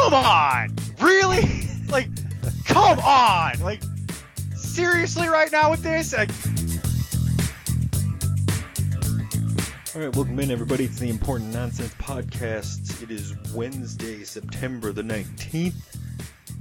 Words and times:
come 0.00 0.14
on, 0.14 0.74
really? 0.98 1.42
like, 1.88 2.08
come 2.64 2.98
on, 3.00 3.60
like, 3.60 3.82
seriously, 4.54 5.28
right 5.28 5.52
now 5.52 5.70
with 5.70 5.82
this? 5.82 6.14
Like, 6.14 6.30
All 9.94 10.00
right, 10.00 10.16
welcome 10.16 10.40
in 10.40 10.50
everybody 10.50 10.88
to 10.88 10.94
the 10.94 11.10
Important 11.10 11.52
Nonsense 11.52 11.92
Podcast. 11.94 13.02
It 13.02 13.10
is 13.10 13.34
Wednesday, 13.54 14.24
September 14.24 14.92
the 14.92 15.02
19th. 15.02 15.98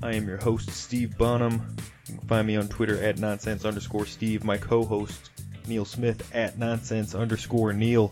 I 0.04 0.16
am 0.16 0.28
your 0.28 0.38
host, 0.38 0.70
Steve 0.72 1.18
Bonham. 1.18 1.76
You 2.08 2.18
can 2.18 2.28
find 2.28 2.46
me 2.46 2.58
on 2.58 2.68
Twitter 2.68 3.02
at 3.02 3.20
nonsense 3.20 3.64
underscore 3.64 4.06
Steve. 4.06 4.44
My 4.44 4.58
co-host, 4.58 5.30
Neil 5.66 5.86
Smith 5.86 6.30
at 6.36 6.58
nonsense 6.58 7.16
underscore 7.16 7.72
Neil. 7.72 8.12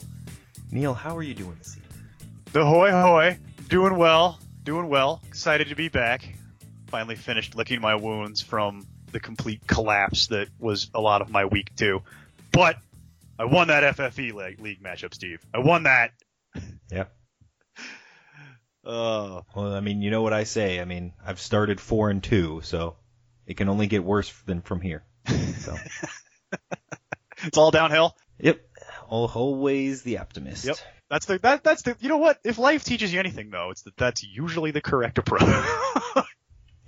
Neil, 0.72 0.94
how 0.94 1.18
are 1.18 1.24
you 1.24 1.34
doing 1.34 1.56
this 1.58 1.76
evening? 1.76 1.84
the 2.54 2.66
hoy 2.66 2.92
hoy, 2.92 3.38
doing 3.68 3.98
well, 3.98 4.40
doing 4.68 4.90
well. 4.90 5.22
Excited 5.30 5.70
to 5.70 5.76
be 5.76 5.88
back. 5.88 6.36
Finally 6.88 7.16
finished 7.16 7.56
licking 7.56 7.80
my 7.80 7.96
wounds 7.96 8.42
from 8.42 8.86
the 9.14 9.20
complete 9.22 9.66
collapse 9.66 10.28
that 10.28 10.50
was 10.60 10.92
a 10.94 11.00
lot 11.00 11.22
of 11.22 11.30
my 11.30 11.46
week 11.46 11.74
two. 11.78 12.02
But 12.52 12.76
I 13.40 13.46
won 13.46 13.70
that 13.70 13.96
FFE 13.96 14.34
league, 14.34 14.60
league 14.60 14.84
matchup, 14.84 15.14
Steve. 15.14 15.40
I 15.54 15.60
won 15.60 15.84
that. 15.84 16.12
Yeah. 16.92 17.06
Uh, 18.86 19.42
Well, 19.54 19.74
I 19.74 19.82
mean, 19.82 20.02
you 20.02 20.12
know 20.12 20.22
what 20.22 20.32
I 20.32 20.46
say. 20.46 20.80
I 20.80 20.86
mean, 20.86 21.12
I've 21.26 21.42
started 21.42 21.82
four 21.82 22.10
and 22.10 22.24
two, 22.24 22.62
so 22.64 22.96
it 23.46 23.58
can 23.58 23.68
only 23.68 23.88
get 23.88 24.02
worse 24.02 24.32
than 24.46 24.62
from 24.62 24.80
here. 24.80 25.04
So, 25.28 25.76
it's 27.44 27.58
all 27.58 27.70
downhill. 27.70 28.16
yep, 28.40 28.62
always 29.10 30.04
the 30.04 30.20
optimist. 30.20 30.64
Yep. 30.64 30.78
That's 31.10 31.26
the 31.26 31.38
that 31.40 31.64
that's 31.64 31.84
the 31.84 31.96
you 32.00 32.10
know 32.10 32.18
what? 32.18 32.40
If 32.44 32.58
life 32.58 32.84
teaches 32.84 33.14
you 33.14 33.20
anything 33.20 33.50
though, 33.50 33.70
it's 33.72 33.84
that 33.84 33.96
that's 33.98 34.24
usually 34.24 34.72
the 34.72 34.82
correct 34.82 35.18
approach. 35.18 35.44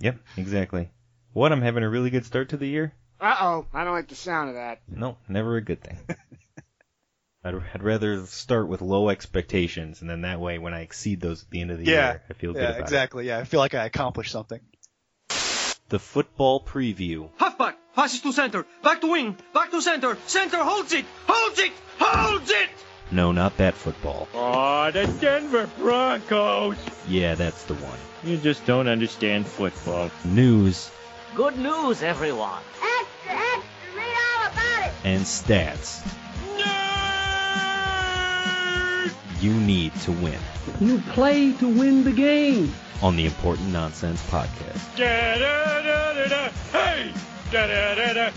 Yep, 0.01 0.17
exactly. 0.37 0.89
What? 1.33 1.51
I'm 1.51 1.61
having 1.61 1.83
a 1.83 1.89
really 1.89 2.09
good 2.09 2.25
start 2.25 2.49
to 2.49 2.57
the 2.57 2.65
year. 2.65 2.93
Uh 3.19 3.35
oh, 3.41 3.65
I 3.73 3.83
don't 3.83 3.91
like 3.93 4.07
the 4.07 4.15
sound 4.15 4.47
of 4.47 4.55
that. 4.55 4.79
No, 4.87 5.17
never 5.27 5.57
a 5.57 5.61
good 5.61 5.83
thing. 5.83 5.97
I'd, 7.43 7.55
I'd 7.73 7.83
rather 7.83 8.25
start 8.25 8.69
with 8.69 8.81
low 8.81 9.09
expectations, 9.09 9.99
and 9.99 10.09
then 10.09 10.21
that 10.21 10.39
way, 10.39 10.57
when 10.57 10.73
I 10.73 10.81
exceed 10.81 11.19
those 11.19 11.43
at 11.43 11.49
the 11.49 11.59
end 11.59 11.71
of 11.71 11.79
the 11.79 11.85
Yeah, 11.85 12.11
year, 12.11 12.23
I 12.29 12.33
feel 12.33 12.53
good 12.53 12.61
yeah, 12.61 12.69
about 12.69 12.79
exactly. 12.79 13.27
Yeah, 13.27 13.39
I 13.39 13.43
feel 13.43 13.59
like 13.59 13.73
I 13.75 13.85
accomplished 13.85 14.31
something. 14.31 14.61
The 15.89 15.99
football 15.99 16.63
preview. 16.63 17.29
Halfback, 17.37 17.77
passes 17.95 18.21
to 18.21 18.31
center, 18.31 18.65
back 18.83 19.01
to 19.01 19.07
wing, 19.07 19.35
back 19.53 19.71
to 19.71 19.81
center, 19.81 20.17
center 20.27 20.63
holds 20.63 20.93
it, 20.93 21.05
holds 21.27 21.59
it, 21.59 21.71
holds 21.97 22.49
it! 22.51 22.69
No, 23.11 23.31
not 23.31 23.57
that 23.57 23.73
football. 23.73 24.27
Aw, 24.35 24.91
the 24.91 25.07
Denver 25.19 25.67
Broncos! 25.77 26.77
Yeah, 27.07 27.35
that's 27.35 27.63
the 27.65 27.73
one. 27.75 27.97
You 28.23 28.37
just 28.37 28.65
don't 28.65 28.87
understand 28.87 29.47
football. 29.47 30.11
News 30.25 30.91
Good 31.35 31.57
news, 31.57 32.01
everyone. 32.03 32.61
Extra, 32.75 33.35
extra, 33.35 33.95
read 33.95 34.17
all 34.41 34.47
about 34.51 34.87
it. 34.87 34.93
and 35.03 35.21
stats 35.23 36.01
you 39.41 39.53
need 39.53 39.95
to 40.01 40.11
win 40.11 40.37
You 40.81 40.99
play 41.13 41.53
to 41.53 41.67
win 41.67 42.03
the 42.03 42.11
game. 42.11 42.73
on 43.01 43.15
the 43.15 43.25
Important 43.25 43.69
Nonsense 43.69 44.21
Podcast. 44.29 44.97
Da-da-da-da-da. 44.97 46.49
Hey! 46.73 47.13
Da-da-da-da. 47.51 48.31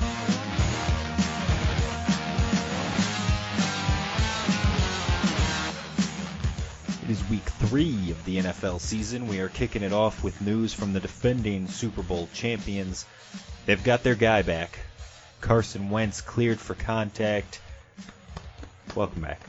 Is 7.12 7.28
week 7.28 7.42
three 7.42 8.10
of 8.10 8.24
the 8.24 8.38
NFL 8.38 8.80
season. 8.80 9.28
We 9.28 9.40
are 9.40 9.50
kicking 9.50 9.82
it 9.82 9.92
off 9.92 10.24
with 10.24 10.40
news 10.40 10.72
from 10.72 10.94
the 10.94 11.00
defending 11.00 11.68
Super 11.68 12.02
Bowl 12.02 12.26
champions. 12.32 13.04
They've 13.66 13.84
got 13.84 14.02
their 14.02 14.14
guy 14.14 14.40
back. 14.40 14.78
Carson 15.42 15.90
Wentz 15.90 16.22
cleared 16.22 16.58
for 16.58 16.74
contact. 16.74 17.60
Welcome 18.94 19.20
back. 19.20 19.42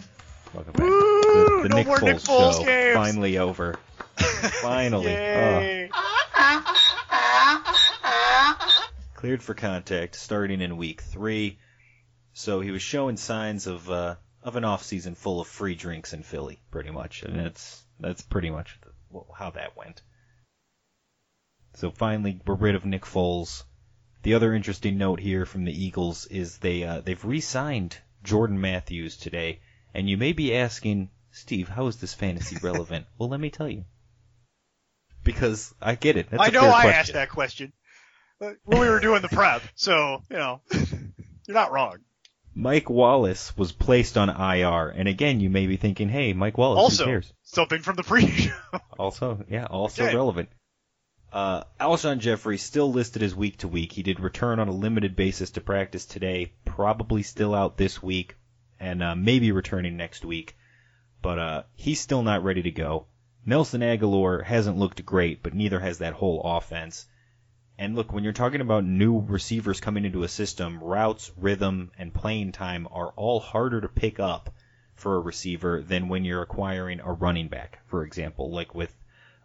Welcome 0.53 0.73
back. 0.73 0.81
Woo! 0.81 1.61
the 1.63 1.63
the 1.63 1.69
No 1.69 1.75
Nick 1.77 1.87
Foles, 1.87 2.01
Nick 2.01 2.17
Foles 2.17 2.57
show 2.57 2.65
games. 2.65 2.95
finally 2.95 3.37
over. 3.37 3.79
Finally. 4.17 5.15
Oh. 5.15 5.87
Cleared 9.15 9.41
for 9.41 9.53
contact 9.53 10.15
starting 10.15 10.59
in 10.59 10.75
week 10.75 10.99
three. 10.99 11.59
So 12.33 12.59
he 12.59 12.71
was 12.71 12.81
showing 12.81 13.15
signs 13.15 13.67
of 13.67 13.89
uh, 13.89 14.15
of 14.43 14.55
an 14.55 14.65
off 14.65 14.83
season 14.83 15.15
full 15.15 15.39
of 15.39 15.47
free 15.47 15.75
drinks 15.75 16.13
in 16.13 16.23
Philly, 16.23 16.61
pretty 16.71 16.91
much, 16.91 17.23
and 17.23 17.39
that's 17.39 17.83
that's 17.99 18.21
pretty 18.21 18.49
much 18.49 18.79
the, 19.11 19.21
how 19.37 19.51
that 19.51 19.77
went. 19.77 20.01
So 21.75 21.89
finally, 21.91 22.39
we're 22.45 22.55
rid 22.55 22.75
of 22.75 22.85
Nick 22.85 23.03
Foles. 23.03 23.63
The 24.21 24.35
other 24.35 24.53
interesting 24.53 24.97
note 24.97 25.19
here 25.19 25.45
from 25.45 25.65
the 25.65 25.85
Eagles 25.85 26.25
is 26.27 26.57
they 26.57 26.83
uh, 26.83 27.01
they've 27.01 27.23
re-signed 27.23 27.97
Jordan 28.23 28.59
Matthews 28.59 29.17
today, 29.17 29.61
and 29.93 30.09
you 30.09 30.17
may 30.17 30.33
be 30.33 30.55
asking, 30.55 31.09
Steve, 31.31 31.67
how 31.67 31.87
is 31.87 31.97
this 31.97 32.13
fantasy 32.13 32.57
relevant? 32.61 33.05
well, 33.17 33.29
let 33.29 33.39
me 33.39 33.49
tell 33.49 33.69
you. 33.69 33.85
Because 35.23 35.73
I 35.81 35.95
get 35.95 36.17
it. 36.17 36.29
That's 36.29 36.43
I 36.43 36.47
a 36.47 36.51
know 36.51 36.67
I 36.67 36.81
question. 36.81 36.91
asked 36.91 37.13
that 37.13 37.29
question 37.29 37.73
uh, 38.41 38.51
when 38.65 38.81
we 38.81 38.89
were 38.89 38.99
doing 38.99 39.21
the 39.21 39.29
prep, 39.29 39.61
so 39.75 40.21
you 40.29 40.37
know 40.37 40.61
you're 41.47 41.55
not 41.55 41.71
wrong. 41.71 41.99
Mike 42.55 42.89
Wallace 42.89 43.55
was 43.57 43.71
placed 43.71 44.17
on 44.17 44.29
IR, 44.29 44.89
and 44.89 45.07
again, 45.07 45.39
you 45.39 45.49
may 45.49 45.65
be 45.67 45.77
thinking, 45.77 46.09
"Hey, 46.09 46.33
Mike 46.33 46.57
Wallace, 46.57 46.79
also, 46.79 47.05
who 47.05 47.11
cares?" 47.11 47.33
something 47.43 47.81
from 47.81 47.95
the 47.95 48.03
pre-show. 48.03 48.53
Also, 48.99 49.43
yeah, 49.49 49.65
also 49.65 50.05
Okay. 50.05 50.15
relevant. 50.15 50.49
Uh, 51.31 51.63
Alshon 51.79 52.19
Jeffery 52.19 52.59
still 52.59 52.91
listed 52.91 53.23
as 53.23 53.35
week 53.35 53.57
to 53.57 53.67
week. 53.67 53.91
He 53.91 54.03
did 54.03 54.19
return 54.19 54.59
on 54.59 54.67
a 54.67 54.71
limited 54.71 55.15
basis 55.15 55.49
to 55.51 55.61
practice 55.61 56.05
today. 56.05 56.51
Probably 56.63 57.23
still 57.23 57.55
out 57.55 57.75
this 57.77 58.03
week, 58.03 58.35
and 58.79 59.01
uh, 59.01 59.15
maybe 59.15 59.51
returning 59.51 59.97
next 59.97 60.23
week. 60.23 60.55
But 61.23 61.39
uh, 61.39 61.63
he's 61.75 61.99
still 61.99 62.21
not 62.21 62.43
ready 62.43 62.61
to 62.61 62.71
go. 62.71 63.07
Nelson 63.45 63.81
Agholor 63.81 64.43
hasn't 64.43 64.77
looked 64.77 65.03
great, 65.05 65.41
but 65.41 65.53
neither 65.55 65.79
has 65.79 65.97
that 65.97 66.13
whole 66.13 66.41
offense. 66.43 67.07
And 67.77 67.95
look, 67.95 68.13
when 68.13 68.23
you're 68.23 68.33
talking 68.33 68.61
about 68.61 68.85
new 68.85 69.19
receivers 69.19 69.79
coming 69.79 70.05
into 70.05 70.23
a 70.23 70.27
system, 70.27 70.79
routes, 70.83 71.31
rhythm, 71.37 71.91
and 71.97 72.13
playing 72.13 72.51
time 72.51 72.87
are 72.91 73.09
all 73.15 73.39
harder 73.39 73.81
to 73.81 73.87
pick 73.87 74.19
up 74.19 74.53
for 74.95 75.15
a 75.15 75.19
receiver 75.19 75.81
than 75.81 76.07
when 76.07 76.23
you're 76.23 76.43
acquiring 76.43 76.99
a 76.99 77.11
running 77.11 77.47
back, 77.47 77.79
for 77.87 78.03
example, 78.03 78.51
like 78.51 78.75
with 78.75 78.95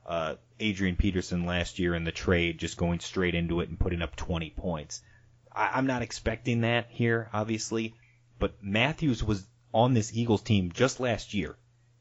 uh, 0.07 0.37
Adrian 0.61 0.97
Peterson 0.97 1.47
last 1.47 1.79
year 1.79 1.95
in 1.95 2.05
the 2.05 2.13
trade, 2.13 2.59
just 2.59 2.77
going 2.77 3.01
straight 3.01 3.35
into 3.35 3.61
it 3.61 3.69
and 3.69 3.81
putting 3.81 4.03
up 4.03 4.15
20 4.15 4.51
points. 4.51 5.03
I, 5.53 5.71
I'm 5.75 5.87
not 5.87 6.03
expecting 6.03 6.61
that 6.63 6.87
here, 6.91 7.31
obviously, 7.33 7.95
but 8.39 8.63
Matthews 8.63 9.25
was 9.25 9.47
on 9.73 9.95
this 9.95 10.15
Eagles 10.15 10.43
team 10.43 10.71
just 10.73 11.01
last 11.01 11.35
year. 11.35 11.57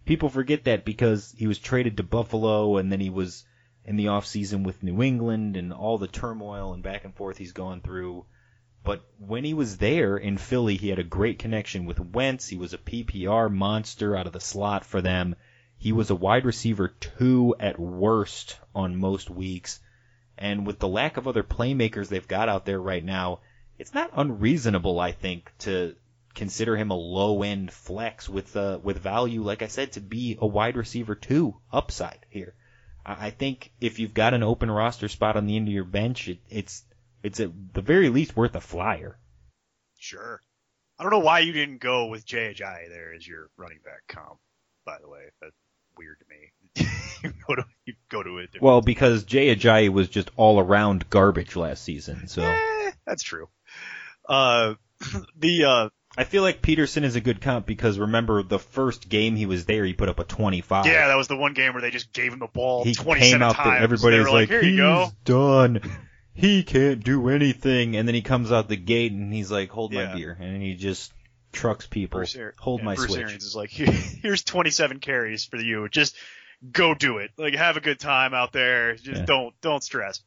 People 0.06 0.30
forget 0.30 0.66
that 0.66 0.86
because 0.86 1.34
he 1.38 1.48
was 1.48 1.60
traded 1.60 1.98
to 1.98 2.04
Buffalo 2.04 2.78
and 2.78 2.92
then 2.92 3.00
he 3.00 3.10
was 3.10 3.46
in 3.88 3.96
the 3.96 4.08
offseason 4.08 4.66
with 4.66 4.84
New 4.84 5.02
England 5.02 5.56
and 5.56 5.72
all 5.72 5.98
the 5.98 6.10
turmoil 6.10 6.74
and 6.74 6.84
back 6.84 7.06
and 7.06 7.16
forth 7.16 7.38
he's 7.38 7.54
gone 7.54 7.80
through. 7.80 8.26
But 8.84 9.02
when 9.18 9.46
he 9.46 9.54
was 9.54 9.78
there 9.78 10.18
in 10.18 10.38
Philly, 10.38 10.76
he 10.76 10.90
had 10.90 11.00
a 11.00 11.04
great 11.04 11.40
connection 11.40 11.86
with 11.86 12.00
Wentz. 12.00 12.50
He 12.50 12.58
was 12.58 12.74
a 12.74 12.78
PPR 12.78 13.50
monster 13.50 14.16
out 14.16 14.28
of 14.28 14.34
the 14.34 14.42
slot 14.42 14.86
for 14.86 15.02
them. 15.02 15.36
He 15.78 15.94
was 15.94 16.10
a 16.10 16.16
wide 16.16 16.46
receiver 16.46 16.90
two 16.90 17.56
at 17.60 17.80
worst 17.80 18.60
on 18.76 18.98
most 18.98 19.30
weeks. 19.30 19.80
And 20.38 20.68
with 20.68 20.80
the 20.80 20.88
lack 20.88 21.16
of 21.16 21.28
other 21.28 21.44
playmakers 21.44 22.10
they've 22.10 22.28
got 22.28 22.50
out 22.50 22.66
there 22.66 22.82
right 22.82 23.04
now, 23.04 23.40
it's 23.80 23.94
not 23.94 24.12
unreasonable, 24.14 25.00
I 25.00 25.14
think, 25.14 25.52
to 25.60 25.96
consider 26.36 26.76
him 26.76 26.92
a 26.92 26.96
low 26.96 27.42
end 27.42 27.72
flex 27.72 28.28
with 28.28 28.56
uh, 28.58 28.80
with 28.84 29.00
value, 29.00 29.44
like 29.44 29.62
I 29.62 29.68
said, 29.68 29.94
to 29.94 30.02
be 30.02 30.38
a 30.40 30.46
wide 30.46 30.76
receiver 30.76 31.16
two 31.16 31.56
upside 31.72 32.26
here. 32.30 32.54
I 33.08 33.30
think 33.30 33.72
if 33.80 34.00
you've 34.00 34.14
got 34.14 34.34
an 34.34 34.44
open 34.44 34.70
roster 34.70 35.08
spot 35.08 35.38
on 35.38 35.46
the 35.46 35.56
end 35.56 35.68
of 35.68 35.74
your 35.74 35.86
bench, 35.86 36.28
it, 36.28 36.40
it's 36.50 36.84
it's 37.24 37.40
at 37.40 37.52
the 37.74 37.82
very 37.82 38.10
least 38.10 38.36
worth 38.36 38.56
a 38.56 38.62
flyer. 38.62 39.18
Sure. 39.98 40.42
I 41.00 41.04
don't 41.04 41.12
know 41.12 41.20
why 41.20 41.40
you 41.40 41.54
didn't 41.54 41.80
go 41.80 42.08
with 42.08 42.26
Jay 42.26 42.54
Ajayi 42.54 42.90
there 42.90 43.14
as 43.14 43.26
your 43.26 43.50
running 43.56 43.80
back 43.84 44.08
comp. 44.08 44.40
By 44.86 44.98
the 45.02 45.10
way, 45.10 45.22
that's 45.42 45.56
weird 45.98 46.18
to 46.20 46.26
me. 46.30 46.90
you 47.24 47.34
go 47.48 47.56
to 47.56 47.66
you 47.86 47.94
go 48.10 48.24
to 48.24 48.40
it. 48.40 48.50
Well, 48.62 48.82
because 48.82 49.24
Jay 49.24 49.56
Ajayi 49.56 49.90
was 49.90 50.10
just 50.10 50.30
all 50.36 50.60
around 50.60 51.10
garbage 51.10 51.56
last 51.56 51.84
season, 51.84 52.28
so 52.28 52.42
Eh, 52.42 52.92
that's 53.06 53.24
true. 53.24 53.48
Uh, 54.28 54.74
the 55.38 55.64
uh, 55.64 55.90
I 56.18 56.24
feel 56.24 56.42
like 56.42 56.62
Peterson 56.64 57.04
is 57.04 57.16
a 57.16 57.22
good 57.22 57.42
comp 57.42 57.68
because 57.68 58.00
remember 58.00 58.42
the 58.42 58.58
first 58.58 59.08
game 59.08 59.36
he 59.36 59.46
was 59.46 59.66
there, 59.66 59.86
he 59.86 59.94
put 59.94 60.10
up 60.10 60.20
a 60.20 60.24
25. 60.24 60.88
yeah, 60.88 61.08
that 61.10 61.16
was 61.16 61.28
the 61.28 61.36
one 61.38 61.54
game 61.54 61.74
where 61.74 61.82
they 61.82 61.92
just 61.92 62.12
gave 62.12 62.34
him 62.34 62.40
the 62.40 62.48
ball 62.48 62.84
he 62.84 62.94
27 62.94 63.40
came 63.40 63.44
out 63.44 63.56
times. 63.56 63.76
there, 63.76 63.84
everybody 63.84 64.18
was 64.18 64.26
were 64.26 64.32
like, 64.34 64.50
"Here 64.50 64.64
you 64.64 64.70
he's 64.72 64.78
go." 64.80 65.12
done. 65.26 65.82
He 66.34 66.64
can't 66.64 67.04
do 67.04 67.30
anything, 67.30 67.96
and 67.96 68.08
then 68.08 68.14
he 68.14 68.22
comes 68.22 68.52
out 68.52 68.68
the 68.68 68.76
gate 68.76 69.12
and 69.12 69.34
he's 69.34 69.52
like, 69.52 69.70
hold 69.72 69.92
my 69.92 70.14
beer, 70.14 70.38
and 70.40 70.62
he 70.62 70.76
just 70.76 71.12
trucks 71.52 71.88
people. 71.88 72.24
Hold 72.60 72.82
yeah, 72.82 72.86
my 72.86 72.96
Bruce 72.96 73.10
switch. 73.12 73.22
Arians 73.22 73.44
is 73.44 73.56
like, 73.56 73.70
here's 74.22 74.44
27 74.44 75.00
carries 75.00 75.46
for 75.46 75.58
you. 75.58 75.90
Just 75.90 76.16
go 76.72 76.94
do 76.94 77.18
it. 77.18 77.32
Like 77.38 77.56
have 77.56 77.78
a 77.78 77.82
good 77.82 78.00
time 78.00 78.34
out 78.34 78.52
there. 78.52 78.96
Just 78.96 79.22
Yeah. 79.22 79.26
don't 79.26 79.62
don't 79.62 79.84
stress. 79.84 80.22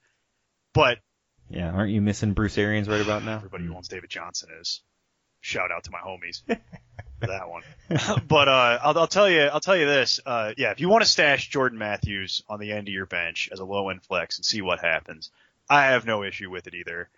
But 0.73 0.99
Yeah, 1.49 1.71
aren't 1.71 1.93
you 1.93 2.01
missing 2.01 2.33
Bruce 2.35 2.59
Arians 2.59 2.89
right 2.89 3.01
about 3.01 3.25
now? 3.25 3.37
everybody 3.37 3.65
who 3.65 3.75
owns 3.75 3.89
David 3.89 4.11
Johnson 4.11 4.51
is. 4.61 4.83
Shout 5.41 5.71
out 5.73 5.85
to 5.85 5.91
my 5.91 5.99
homies 5.99 6.43
for 7.21 7.27
that 7.27 7.49
one. 7.49 7.63
but 8.29 8.49
uh, 8.49 8.79
I'll, 8.83 8.99
I'll 8.99 9.07
tell 9.07 9.29
you, 9.29 9.43
I'll 9.43 9.61
tell 9.61 9.77
you 9.77 9.87
this. 9.87 10.21
Uh, 10.25 10.53
yeah, 10.57 10.71
if 10.71 10.81
you 10.81 10.89
want 10.89 11.03
to 11.03 11.09
stash 11.09 11.49
Jordan 11.49 11.79
Matthews 11.79 12.43
on 12.49 12.61
the 12.61 12.73
end 12.73 12.89
of 12.89 12.95
your 12.95 13.07
bench 13.07 13.49
as 13.53 13.61
a 13.61 13.65
low 13.65 13.89
end 13.89 14.03
flex 14.03 14.37
and 14.39 14.45
see 14.45 14.61
what 14.63 14.81
happens, 14.81 15.31
I 15.69 15.87
have 15.87 16.05
no 16.07 16.23
issue 16.25 16.51
with 16.51 16.67
it 16.67 16.75
either. 16.75 17.09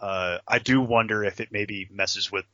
Uh, 0.00 0.38
I 0.46 0.58
do 0.58 0.80
wonder 0.80 1.24
if 1.24 1.40
it 1.40 1.48
maybe 1.52 1.88
messes 1.90 2.30
with 2.30 2.44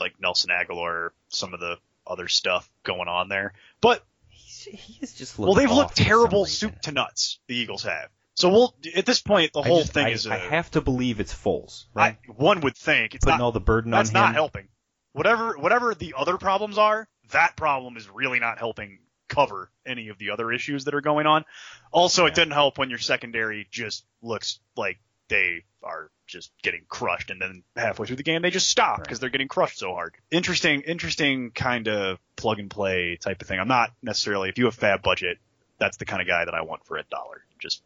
like 0.00 0.14
Nelson 0.20 0.50
Agholor 0.50 0.76
or 0.78 1.12
some 1.28 1.54
of 1.54 1.60
the 1.60 1.76
other 2.06 2.28
stuff 2.28 2.68
going 2.82 3.08
on 3.08 3.28
there. 3.28 3.52
But 3.80 4.04
He, 4.28 4.70
he 4.72 4.98
is 5.02 5.14
just 5.14 5.38
well, 5.38 5.54
they've 5.54 5.70
looked 5.70 5.96
terrible 5.96 6.46
soup 6.46 6.80
to 6.82 6.92
nuts. 6.92 7.38
The 7.46 7.56
Eagles 7.56 7.82
have. 7.84 8.08
So 8.34 8.50
we'll 8.50 8.74
at 8.94 9.04
this 9.04 9.20
point 9.20 9.52
the 9.52 9.62
I 9.62 9.66
whole 9.68 9.80
just- 9.80 9.92
thing 9.94 10.06
I, 10.06 10.10
is. 10.10 10.26
I 10.26 10.36
a- 10.36 10.38
have 10.38 10.70
to 10.72 10.80
believe 10.80 11.18
it's 11.18 11.34
Foles, 11.34 11.86
I, 11.96 12.00
right? 12.00 12.16
one 12.36 12.60
would 12.60 12.76
think 12.76 13.14
it's 13.14 13.24
Putting 13.24 13.38
not 13.38 13.44
all 13.44 13.52
the 13.52 13.58
burden 13.60 13.92
on 13.92 13.98
that's 13.98 14.10
on 14.10 14.14
not 14.14 14.34
helping. 14.34 14.68
Whatever 15.12 15.56
whatever 15.58 15.94
the 15.94 16.14
other 16.16 16.36
problems 16.36 16.78
are, 16.78 17.08
that 17.30 17.56
problem 17.56 17.96
is 17.96 18.08
really 18.08 18.40
not 18.40 18.58
helping 18.58 18.98
cover 19.28 19.70
any 19.84 20.08
of 20.08 20.18
the 20.18 20.30
other 20.30 20.52
issues 20.52 20.84
that 20.84 20.94
are 20.94 21.00
going 21.02 21.26
on. 21.26 21.44
Also, 21.92 22.22
Yeah. 22.24 22.28
it 22.28 22.34
didn't 22.34 22.52
help 22.52 22.78
when 22.78 22.88
your 22.90 22.98
secondary 22.98 23.66
just 23.70 24.04
looks 24.22 24.58
like 24.76 24.98
they 25.28 25.64
are 25.82 26.10
just 26.26 26.50
getting 26.62 26.84
crushed, 26.88 27.30
and 27.30 27.40
then 27.40 27.62
halfway 27.76 28.06
through 28.06 28.16
the 28.16 28.22
game 28.22 28.40
they 28.42 28.50
just 28.50 28.68
stop 28.68 28.98
Right. 28.98 29.04
because 29.04 29.20
they're 29.20 29.28
getting 29.30 29.48
crushed 29.48 29.78
so 29.78 29.92
hard. 29.92 30.14
Interesting, 30.30 30.80
interesting 30.82 31.50
kind 31.50 31.88
of 31.88 32.18
plug 32.36 32.58
and 32.58 32.70
play 32.70 33.16
type 33.16 33.40
of 33.42 33.48
thing. 33.48 33.58
I'm 33.60 33.68
not 33.68 33.92
necessarily 34.02 34.48
if 34.48 34.56
you 34.58 34.64
have 34.66 34.74
FAAB 34.78 35.02
budget, 35.02 35.38
that's 35.78 35.96
the 35.98 36.04
kind 36.06 36.20
of 36.22 36.28
guy 36.28 36.44
that 36.44 36.54
I 36.54 36.62
want 36.62 36.84
for 36.86 36.96
a 36.96 37.02
dollar. 37.04 37.44
Just 37.58 37.82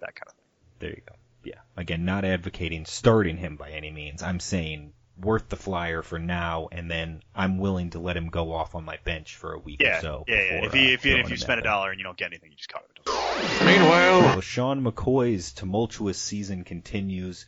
that 0.00 0.14
kind 0.14 0.28
of 0.28 0.34
thing. 0.34 0.44
There 0.78 0.90
you 0.90 1.02
go. 1.06 1.14
Yeah. 1.44 1.60
Again, 1.76 2.04
not 2.04 2.24
advocating 2.24 2.84
starting 2.86 3.36
him 3.36 3.56
by 3.56 3.70
any 3.70 3.90
means. 3.90 4.22
I'm 4.22 4.40
saying 4.40 4.92
worth 5.20 5.48
the 5.48 5.56
flyer 5.56 6.02
for 6.02 6.18
now, 6.18 6.68
and 6.72 6.90
then 6.90 7.22
I'm 7.34 7.58
willing 7.58 7.90
to 7.90 7.98
let 7.98 8.16
him 8.16 8.28
go 8.28 8.52
off 8.52 8.74
on 8.74 8.84
my 8.84 8.98
bench 9.04 9.36
for 9.36 9.52
a 9.52 9.58
week 9.58 9.80
Yeah, 9.80 9.98
or 9.98 10.00
so. 10.00 10.24
yeah, 10.28 10.34
yeah. 10.36 10.60
before, 10.60 10.66
If 10.68 10.74
you 10.74 10.80
uh, 10.80 10.92
if 10.92 11.04
you, 11.04 11.16
if 11.16 11.30
you 11.30 11.36
spend 11.36 11.60
a 11.60 11.62
that 11.62 11.68
way. 11.68 11.72
dollar 11.72 11.90
and 11.90 11.98
you 11.98 12.04
don't 12.04 12.16
get 12.16 12.26
anything, 12.26 12.50
you 12.50 12.56
just 12.56 12.68
cut 12.68 12.84
it. 12.84 12.90
Well, 13.06 14.40
Sean 14.40 14.82
McCoy's 14.84 15.52
tumultuous 15.52 16.18
season 16.18 16.64
continues. 16.64 17.46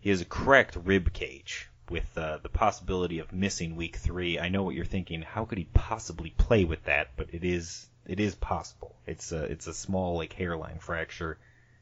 He 0.00 0.10
has 0.10 0.20
a 0.20 0.24
cracked 0.24 0.76
rib 0.76 1.12
cage 1.12 1.68
with 1.90 2.16
uh, 2.16 2.38
the 2.42 2.48
possibility 2.48 3.18
of 3.18 3.32
missing 3.32 3.76
week 3.76 3.96
three. 3.96 4.38
I 4.38 4.48
know 4.48 4.62
what 4.62 4.74
you're 4.74 4.84
thinking. 4.84 5.22
How 5.22 5.44
could 5.44 5.58
he 5.58 5.64
possibly 5.74 6.30
play 6.30 6.64
with 6.64 6.84
that? 6.84 7.08
But 7.16 7.28
it 7.32 7.44
is 7.44 7.86
it 8.06 8.20
is 8.20 8.34
possible. 8.34 8.94
It's 9.06 9.32
a 9.32 9.44
it's 9.44 9.66
a 9.66 9.74
small 9.74 10.16
like 10.16 10.32
hairline 10.32 10.78
fracture. 10.78 11.38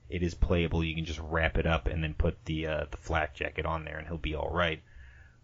It 0.09 0.23
is 0.23 0.35
playable. 0.35 0.83
You 0.83 0.95
can 0.95 1.05
just 1.05 1.21
wrap 1.23 1.59
it 1.59 1.67
up 1.67 1.87
and 1.87 2.03
then 2.03 2.15
put 2.15 2.43
the 2.47 2.67
uh, 2.67 2.85
the 2.91 2.97
flak 2.97 3.35
jacket 3.35 3.67
on 3.67 3.85
there, 3.85 3.99
and 3.99 4.07
he'll 4.09 4.17
be 4.19 4.35
all 4.35 4.51
right. 4.51 4.81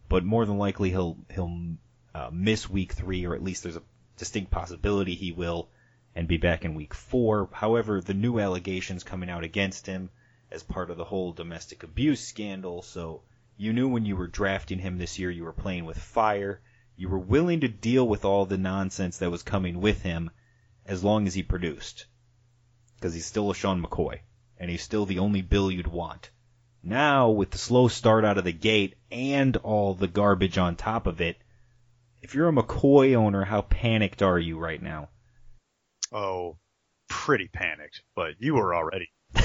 But 0.09 0.25
more 0.25 0.45
than 0.47 0.59
likely 0.59 0.91
he'll 0.91 1.17
he'll 1.33 1.77
uh, 2.15 2.31
miss 2.33 2.69
week 2.69 2.93
three, 2.93 3.25
or 3.27 3.35
at 3.35 3.43
least 3.43 3.63
there's 3.63 3.77
a 3.77 3.83
distinct 4.17 4.51
possibility 4.51 5.15
he 5.15 5.33
will 5.33 5.69
and 6.15 6.29
be 6.29 6.37
back 6.37 6.65
in 6.65 6.75
week 6.75 6.95
four. 6.95 7.49
However, 7.53 8.01
the 8.01 8.15
new 8.15 8.39
allegations 8.39 9.03
coming 9.03 9.29
out 9.29 9.45
against 9.45 9.87
him 9.87 10.11
as 10.51 10.63
part 10.63 10.91
of 10.91 10.97
the 10.97 11.05
whole 11.05 11.33
domestic 11.33 11.83
abuse 11.83 12.21
scandal, 12.21 12.83
so 12.83 13.23
you 13.57 13.73
knew 13.73 13.89
when 13.89 14.05
you 14.05 14.17
were 14.17 14.27
drafting 14.27 14.79
him 14.79 14.99
this 14.99 15.19
year 15.19 15.31
you 15.31 15.45
were 15.45 15.53
playing 15.53 15.85
with 15.85 15.99
fire. 15.99 16.61
You 16.97 17.09
were 17.09 17.19
willing 17.19 17.61
to 17.61 17.69
deal 17.69 18.07
with 18.07 18.25
all 18.25 18.47
the 18.47 18.59
nonsense 18.59 19.19
that 19.19 19.31
was 19.31 19.43
coming 19.43 19.81
with 19.81 20.03
him 20.03 20.31
as 20.87 21.03
long 21.03 21.27
as 21.27 21.35
he 21.35 21.43
produced. 21.43 22.07
Because 22.95 23.15
he's 23.15 23.27
still 23.27 23.51
a 23.51 23.55
Sean 23.55 23.83
McCoy, 23.83 24.21
and 24.59 24.71
he's 24.71 24.83
still 24.83 25.07
the 25.07 25.19
only 25.19 25.43
Bill 25.43 25.71
you'd 25.71 25.89
want. 25.89 26.31
Now, 26.85 27.31
with 27.31 27.51
the 27.51 27.59
slow 27.59 27.89
start 27.89 28.25
out 28.25 28.39
of 28.39 28.45
the 28.45 28.53
gate 28.53 28.95
and 29.11 29.57
all 29.59 29.95
the 29.95 30.07
garbage 30.07 30.59
on 30.59 30.77
top 30.77 31.07
of 31.07 31.21
it, 31.21 31.39
if 32.23 32.35
you're 32.35 32.49
a 32.49 32.53
McCoy 32.53 33.15
owner, 33.15 33.45
how 33.45 33.63
panicked 33.63 34.23
are 34.23 34.39
you 34.39 34.59
right 34.59 34.83
now? 34.83 35.09
oh, 36.15 36.57
pretty 37.09 37.49
panicked, 37.49 38.03
but 38.15 38.35
you 38.39 38.55
were 38.55 38.75
already 38.75 39.11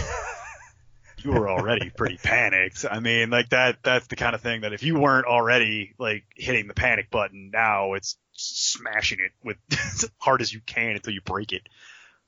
you 1.24 1.32
were 1.32 1.50
already 1.50 1.90
pretty 1.90 2.18
panicked. 2.18 2.86
I 2.90 3.00
mean, 3.00 3.30
like 3.30 3.50
that 3.50 3.80
that's 3.84 4.08
the 4.08 4.16
kind 4.16 4.36
of 4.36 4.42
thing 4.42 4.62
that 4.62 4.72
if 4.72 4.84
you 4.84 4.98
weren't 4.98 5.26
already 5.26 5.94
like 5.98 6.24
hitting 6.36 6.68
the 6.68 6.74
panic 6.74 7.10
button, 7.10 7.50
now 7.52 7.94
it's 7.94 8.18
smashing 8.34 9.20
it 9.20 9.32
with 9.44 9.58
as 9.72 10.10
hard 10.18 10.42
as 10.42 10.54
you 10.54 10.62
can 10.66 10.92
until 10.92 11.14
you 11.14 11.22
break 11.22 11.52
it. 11.52 11.68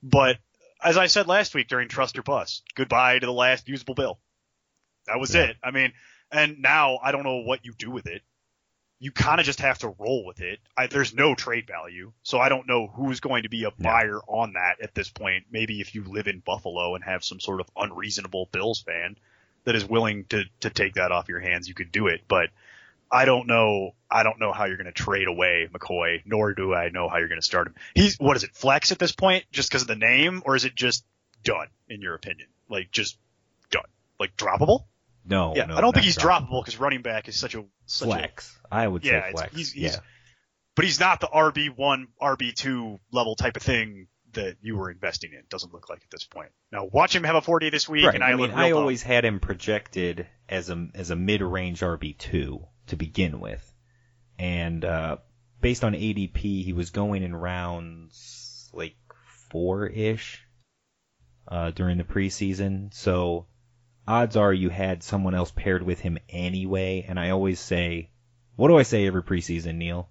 But 0.03 0.39
as 0.83 0.97
I 0.97 1.07
said 1.07 1.27
last 1.27 1.53
week 1.53 1.67
during 1.67 1.87
Trust 1.87 2.17
or 2.17 2.23
Bust, 2.23 2.63
goodbye 2.75 3.19
to 3.19 3.25
the 3.25 3.31
last 3.31 3.69
usable 3.69 3.95
bill. 3.95 4.19
That 5.11 5.19
was 5.19 5.35
Yeah. 5.35 5.43
it. 5.43 5.57
I 5.61 5.71
mean, 5.71 5.91
and 6.31 6.61
now 6.61 6.97
I 7.03 7.11
don't 7.11 7.23
know 7.23 7.41
what 7.41 7.65
you 7.65 7.73
do 7.77 7.91
with 7.91 8.07
it. 8.07 8.21
You 8.99 9.11
kind 9.11 9.39
of 9.39 9.45
just 9.45 9.59
have 9.61 9.79
to 9.79 9.89
roll 9.99 10.25
with 10.25 10.41
it. 10.41 10.59
I, 10.77 10.87
there's 10.87 11.13
no 11.13 11.33
trade 11.35 11.67
value, 11.67 12.13
so 12.23 12.39
I 12.39 12.49
don't 12.49 12.67
know 12.67 12.87
who's 12.87 13.19
going 13.19 13.43
to 13.43 13.49
be 13.49 13.63
a 13.63 13.71
buyer 13.71 14.19
on 14.27 14.53
that 14.53 14.75
at 14.81 14.93
this 14.93 15.09
point. 15.09 15.45
Maybe 15.51 15.81
if 15.81 15.95
you 15.95 16.03
live 16.03 16.27
in 16.27 16.39
Buffalo 16.39 16.93
and 16.95 17.03
have 17.03 17.23
some 17.23 17.39
sort 17.39 17.61
of 17.61 17.69
unreasonable 17.75 18.47
Bills 18.51 18.81
fan 18.81 19.17
that 19.65 19.75
is 19.75 19.83
willing 19.83 20.25
to 20.25 20.43
to 20.61 20.69
take 20.69 20.93
that 20.93 21.11
off 21.11 21.29
your 21.29 21.39
hands, 21.39 21.67
you 21.67 21.73
could 21.73 21.91
do 21.91 22.07
it. 22.07 22.21
But 22.27 22.51
I 23.11 23.25
don't 23.25 23.47
know. 23.47 23.95
I 24.09 24.21
don't 24.23 24.39
know 24.39 24.53
how 24.53 24.65
you're 24.65 24.77
going 24.77 24.85
to 24.85 24.91
trade 24.93 25.27
away 25.27 25.67
McCoy, 25.73 26.21
nor 26.25 26.53
do 26.53 26.73
I 26.73 26.89
know 26.89 27.09
how 27.09 27.17
you're 27.17 27.27
going 27.27 27.41
to 27.41 27.45
start 27.45 27.67
him. 27.67 27.75
He's 27.95 28.17
what 28.17 28.37
is 28.37 28.43
it 28.43 28.51
flex 28.53 28.91
at 28.91 28.99
this 28.99 29.11
point, 29.11 29.43
just 29.51 29.69
because 29.69 29.81
of 29.81 29.87
the 29.87 29.95
name, 29.95 30.43
or 30.45 30.55
is 30.55 30.63
it 30.63 30.75
just 30.75 31.03
done 31.43 31.67
in 31.89 32.01
your 32.01 32.13
opinion? 32.13 32.47
Like 32.69 32.91
just 32.91 33.17
done, 33.71 33.83
like 34.19 34.37
droppable? 34.37 34.85
No, 35.23 35.53
yeah, 35.55 35.65
no, 35.65 35.75
I 35.77 35.81
don't 35.81 35.93
think 35.93 36.05
he's 36.05 36.17
droppable 36.17 36.63
because 36.63 36.79
running 36.79 37.01
back 37.01 37.27
is 37.27 37.35
such 37.37 37.55
a 37.55 37.63
such 37.85 38.07
a 38.07 38.11
Flex. 38.11 38.57
I 38.71 38.87
would 38.87 39.03
Yeah, 39.05 39.27
say 39.27 39.31
flex. 39.31 39.55
he's- 39.55 39.71
he's- 39.71 39.93
yeah. 39.95 39.99
but 40.75 40.85
he's 40.85 40.99
not 40.99 41.19
the 41.19 41.27
RB 41.27 41.69
one, 41.69 42.07
RB 42.21 42.53
two 42.55 42.99
level 43.11 43.35
type 43.35 43.55
of 43.55 43.61
thing 43.63 44.07
that 44.33 44.55
you 44.61 44.77
were 44.77 44.89
investing 44.89 45.33
in. 45.33 45.43
Doesn't 45.49 45.73
look 45.73 45.89
like 45.89 46.01
at 46.03 46.09
this 46.09 46.23
point. 46.23 46.49
Now 46.71 46.85
watch 46.85 47.13
him 47.15 47.23
have 47.25 47.35
a 47.35 47.41
40 47.41 47.69
this 47.69 47.87
week, 47.89 48.05
Right. 48.05 48.15
and 48.15 48.23
I, 48.23 48.29
I 48.29 48.33
look 48.33 48.49
mean, 48.51 48.59
I 48.59 48.71
always 48.71 49.03
had 49.03 49.25
him 49.25 49.39
projected 49.39 50.25
as 50.49 50.69
a 50.69 50.87
as 50.95 51.11
a 51.11 51.15
mid 51.15 51.41
range 51.41 51.81
RB 51.81 52.17
two 52.17 52.65
to 52.87 52.95
begin 52.95 53.39
with, 53.39 53.73
and 54.39 54.83
uh, 54.83 55.17
based 55.59 55.83
on 55.83 55.93
ADP, 55.93 56.63
he 56.63 56.73
was 56.73 56.89
going 56.89 57.21
in 57.23 57.35
rounds 57.35 58.69
like 58.73 58.95
four 59.51 59.85
ish 59.85 60.41
uh, 61.47 61.71
during 61.71 61.97
the 61.97 62.03
preseason. 62.03 62.93
So 62.93 63.47
odds 64.07 64.35
are 64.35 64.53
you 64.53 64.69
had 64.69 65.03
someone 65.03 65.35
else 65.35 65.51
paired 65.51 65.83
with 65.83 65.99
him 65.99 66.17
anyway. 66.29 67.05
And 67.07 67.19
I 67.19 67.29
always 67.29 67.59
say, 67.59 68.09
what 68.55 68.67
do 68.67 68.77
I 68.77 68.83
say 68.83 69.07
every 69.07 69.23
preseason, 69.23 69.75
Neil? 69.75 70.09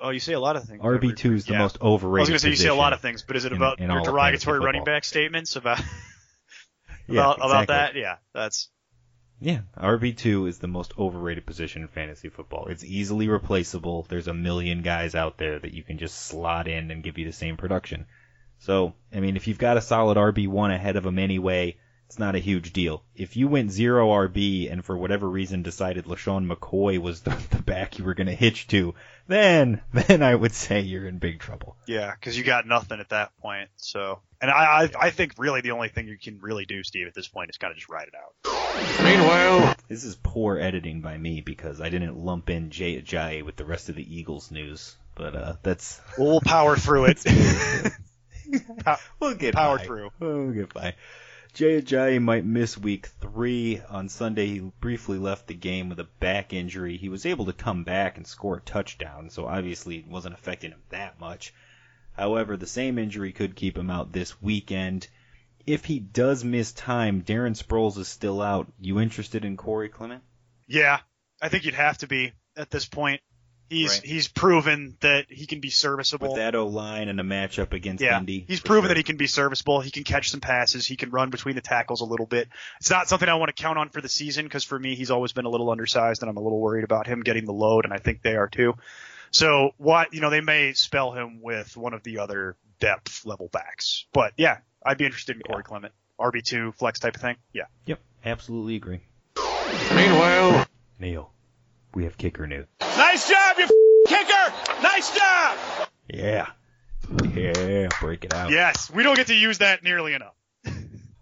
Oh, 0.00 0.10
you 0.10 0.20
say 0.20 0.34
a 0.34 0.40
lot 0.40 0.56
of 0.56 0.64
things. 0.64 0.82
RB 0.82 1.16
two 1.16 1.32
is 1.34 1.46
the 1.46 1.54
Yeah. 1.54 1.58
most 1.60 1.80
overrated. 1.80 2.02
Position. 2.02 2.18
I 2.18 2.20
was 2.20 2.28
going 2.28 2.34
to 2.38 2.42
say 2.42 2.50
you 2.50 2.68
say 2.70 2.76
a 2.76 2.78
lot 2.78 2.92
of 2.92 3.00
things, 3.00 3.22
but 3.22 3.36
is 3.36 3.44
it 3.44 3.52
about 3.52 3.80
in 3.80 3.90
your 3.90 4.02
derogatory 4.02 4.60
running 4.60 4.84
back 4.84 5.04
statements 5.04 5.56
about 5.56 5.80
Yeah, 7.08 7.20
about, 7.20 7.36
about 7.38 7.66
that? 7.68 7.94
Yeah, 7.94 8.16
that's 8.34 8.68
Yeah, 9.40 9.60
RB2 9.78 10.48
is 10.48 10.58
the 10.58 10.66
most 10.66 10.92
overrated 10.98 11.46
position 11.46 11.82
in 11.82 11.88
fantasy 11.88 12.28
football. 12.28 12.66
It's 12.68 12.84
easily 12.84 13.28
replaceable. 13.28 14.06
There's 14.08 14.28
a 14.28 14.34
million 14.34 14.82
guys 14.82 15.14
out 15.14 15.38
there 15.38 15.58
that 15.58 15.72
you 15.72 15.82
can 15.82 15.98
just 15.98 16.16
slot 16.26 16.68
in 16.68 16.90
and 16.90 17.02
give 17.02 17.16
you 17.18 17.24
the 17.26 17.32
same 17.32 17.56
production. 17.56 18.06
So, 18.58 18.94
I 19.14 19.20
mean, 19.20 19.36
if 19.36 19.46
you've 19.46 19.58
got 19.58 19.76
a 19.76 19.82
solid 19.82 20.16
RB1 20.16 20.74
ahead 20.74 20.96
of 20.96 21.06
him 21.06 21.18
anyway, 21.18 21.76
it's 22.06 22.18
not 22.18 22.34
a 22.36 22.38
huge 22.40 22.72
deal. 22.72 23.02
If 23.14 23.36
you 23.36 23.48
went 23.48 23.70
zero 23.72 24.08
RB 24.10 24.70
and 24.70 24.84
for 24.84 24.96
whatever 24.96 25.28
reason 25.28 25.62
decided 25.62 26.04
LeSean 26.04 26.50
McCoy 26.50 26.98
was 26.98 27.22
the, 27.22 27.30
the 27.50 27.62
back 27.62 27.98
you 27.98 28.04
were 28.04 28.14
going 28.14 28.28
to 28.28 28.34
hitch 28.34 28.68
to, 28.68 28.94
then, 29.26 29.80
then 29.92 30.22
I 30.22 30.34
would 30.34 30.52
say 30.54 30.80
you're 30.80 31.06
in 31.08 31.18
big 31.18 31.40
trouble. 31.40 31.76
yeah, 31.86 32.12
because 32.12 32.38
you 32.38 32.44
got 32.44 32.66
nothing 32.66 33.00
at 33.00 33.08
that 33.10 33.36
point. 33.38 33.70
So, 33.76 34.20
and 34.40 34.50
I, 34.50 34.84
I 34.84 35.06
I 35.06 35.10
think 35.10 35.32
really 35.38 35.62
the 35.62 35.72
only 35.72 35.88
thing 35.88 36.06
you 36.08 36.18
can 36.18 36.38
really 36.40 36.64
do, 36.66 36.82
Steve, 36.84 37.06
at 37.08 37.14
this 37.14 37.26
point 37.28 37.50
is 37.50 37.56
kind 37.58 37.70
of 37.72 37.76
just 37.76 37.88
ride 37.88 38.08
it 38.08 38.14
out. 38.14 39.04
Meanwhile, 39.04 39.74
This 39.88 40.04
is 40.04 40.16
poor 40.22 40.58
editing 40.58 41.00
by 41.00 41.16
me 41.16 41.40
because 41.40 41.80
I 41.80 41.88
didn't 41.88 42.16
lump 42.18 42.50
in 42.50 42.70
Jay 42.70 43.00
Ajayi 43.00 43.42
with 43.44 43.56
the 43.56 43.64
rest 43.64 43.88
of 43.88 43.96
the 43.96 44.16
Eagles 44.16 44.50
news. 44.50 44.94
But 45.14 45.34
uh, 45.34 45.54
that's 45.62 46.00
Well, 46.18 46.28
we'll 46.28 46.40
power 46.42 46.76
through 46.76 47.06
it. 47.06 47.24
Pow- 48.84 48.98
we'll 49.18 49.34
get 49.34 49.54
Power 49.54 49.78
by. 49.78 49.84
through. 49.84 50.10
We'll 50.20 50.50
get 50.52 50.72
by. 50.72 50.94
Jay 51.56 52.18
might 52.18 52.44
miss 52.44 52.76
week 52.76 53.06
three. 53.06 53.80
On 53.88 54.10
Sunday, 54.10 54.46
he 54.46 54.58
briefly 54.58 55.16
left 55.16 55.46
the 55.46 55.54
game 55.54 55.88
with 55.88 55.98
a 55.98 56.04
back 56.04 56.52
injury. 56.52 56.98
He 56.98 57.08
was 57.08 57.24
able 57.24 57.46
to 57.46 57.54
come 57.54 57.82
back 57.82 58.18
and 58.18 58.26
score 58.26 58.58
a 58.58 58.60
touchdown, 58.60 59.30
so 59.30 59.46
obviously 59.46 59.96
it 59.96 60.06
wasn't 60.06 60.34
affecting 60.34 60.72
him 60.72 60.82
that 60.90 61.18
much. 61.18 61.54
However, 62.12 62.58
the 62.58 62.66
same 62.66 62.98
injury 62.98 63.32
could 63.32 63.56
keep 63.56 63.78
him 63.78 63.88
out 63.88 64.12
this 64.12 64.42
weekend. 64.42 65.08
If 65.66 65.86
he 65.86 65.98
does 65.98 66.44
miss 66.44 66.72
time, 66.72 67.22
Darren 67.22 67.56
Sproles 67.56 67.96
is 67.96 68.08
still 68.08 68.42
out. 68.42 68.70
You 68.78 69.00
interested 69.00 69.46
in 69.46 69.56
Corey 69.56 69.88
Clement? 69.88 70.22
Yeah, 70.66 71.00
I 71.40 71.48
think 71.48 71.64
you'd 71.64 71.72
have 71.72 71.96
to 71.98 72.06
be 72.06 72.34
at 72.54 72.70
this 72.70 72.84
point. 72.84 73.22
He's 73.68 73.90
Right. 73.90 74.04
he's 74.04 74.28
proven 74.28 74.96
that 75.00 75.26
he 75.28 75.46
can 75.46 75.60
be 75.60 75.70
serviceable. 75.70 76.28
With 76.28 76.36
that 76.36 76.54
O 76.54 76.66
line 76.66 77.08
and 77.08 77.18
a 77.20 77.24
matchup 77.24 77.72
against 77.72 78.02
yeah, 78.02 78.18
Indy. 78.18 78.44
he's 78.46 78.60
proven 78.60 78.84
sure. 78.84 78.88
that 78.88 78.96
he 78.96 79.02
can 79.02 79.16
be 79.16 79.26
serviceable. 79.26 79.80
He 79.80 79.90
can 79.90 80.04
catch 80.04 80.30
some 80.30 80.40
passes. 80.40 80.86
He 80.86 80.96
can 80.96 81.10
run 81.10 81.30
between 81.30 81.54
the 81.54 81.60
tackles 81.60 82.00
a 82.00 82.04
little 82.04 82.26
bit. 82.26 82.48
It's 82.80 82.90
not 82.90 83.08
something 83.08 83.28
I 83.28 83.34
want 83.34 83.54
to 83.54 83.60
count 83.60 83.78
on 83.78 83.88
for 83.88 84.00
the 84.00 84.08
season 84.08 84.44
because 84.44 84.64
for 84.64 84.78
me, 84.78 84.94
he's 84.94 85.10
always 85.10 85.32
been 85.32 85.44
a 85.46 85.50
little 85.50 85.70
undersized, 85.70 86.22
and 86.22 86.30
I'm 86.30 86.36
a 86.36 86.42
little 86.42 86.60
worried 86.60 86.84
about 86.84 87.06
him 87.06 87.22
getting 87.22 87.44
the 87.44 87.52
load, 87.52 87.84
and 87.84 87.92
I 87.92 87.98
think 87.98 88.22
they 88.22 88.36
are 88.36 88.48
too. 88.48 88.74
So 89.30 89.70
what 89.76 90.14
you 90.14 90.20
know, 90.20 90.30
they 90.30 90.40
may 90.40 90.72
spell 90.72 91.12
him 91.12 91.42
with 91.42 91.76
one 91.76 91.92
of 91.94 92.02
the 92.02 92.18
other 92.20 92.56
depth 92.78 93.26
level 93.26 93.48
backs, 93.52 94.06
but 94.12 94.32
yeah, 94.36 94.58
I'd 94.84 94.98
be 94.98 95.04
interested 95.04 95.36
in 95.36 95.42
Corey 95.42 95.64
Clement, 95.64 95.92
RB 96.20 96.42
two 96.42 96.72
flex 96.72 97.00
type 97.00 97.16
of 97.16 97.20
thing. 97.22 97.36
Yeah. 97.52 97.64
Yep, 97.86 98.00
absolutely 98.24 98.76
agree. 98.76 99.00
Meanwhile, 99.94 100.66
Neil, 100.98 101.32
we 101.96 102.04
have 102.04 102.18
kicker 102.18 102.46
news. 102.46 102.66
nice 102.82 103.26
job, 103.26 103.56
you 103.58 103.66
kicker! 104.06 104.52
Nice 104.82 105.16
job! 105.16 105.88
Yeah. 106.06 106.46
Yeah, 107.32 107.88
break 108.00 108.24
it 108.26 108.34
out. 108.34 108.50
Yes, 108.50 108.90
we 108.90 109.02
don't 109.02 109.16
get 109.16 109.28
to 109.28 109.34
use 109.34 109.58
that 109.58 109.82
nearly 109.82 110.12
enough. 110.14 110.34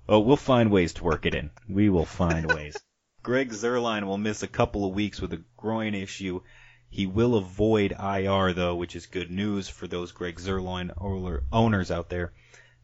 Oh, 0.07 0.21
we'll 0.21 0.37
find 0.37 0.71
ways 0.71 0.93
to 0.95 1.05
work 1.05 1.25
it 1.25 1.35
in. 1.35 1.49
We 1.67 1.89
will 1.89 2.05
find 2.05 2.53
ways. 2.53 2.77
Greg 3.23 3.49
Zuerlein 3.53 4.05
will 4.05 4.19
miss 4.19 4.43
a 4.43 4.47
couple 4.47 4.87
of 4.87 4.95
weeks 4.95 5.19
with 5.19 5.33
a 5.33 5.43
groin 5.57 5.95
issue. 5.95 6.43
He 6.91 7.07
will 7.07 7.37
avoid 7.37 7.93
IR 7.93 8.53
though, 8.53 8.75
which 8.75 8.97
is 8.97 9.07
good 9.07 9.31
news 9.31 9.67
for 9.67 9.87
those 9.87 10.13
Greg 10.13 10.39
Zuerlein 10.39 10.91
owners 11.51 11.91
out 11.91 12.11
there. 12.11 12.35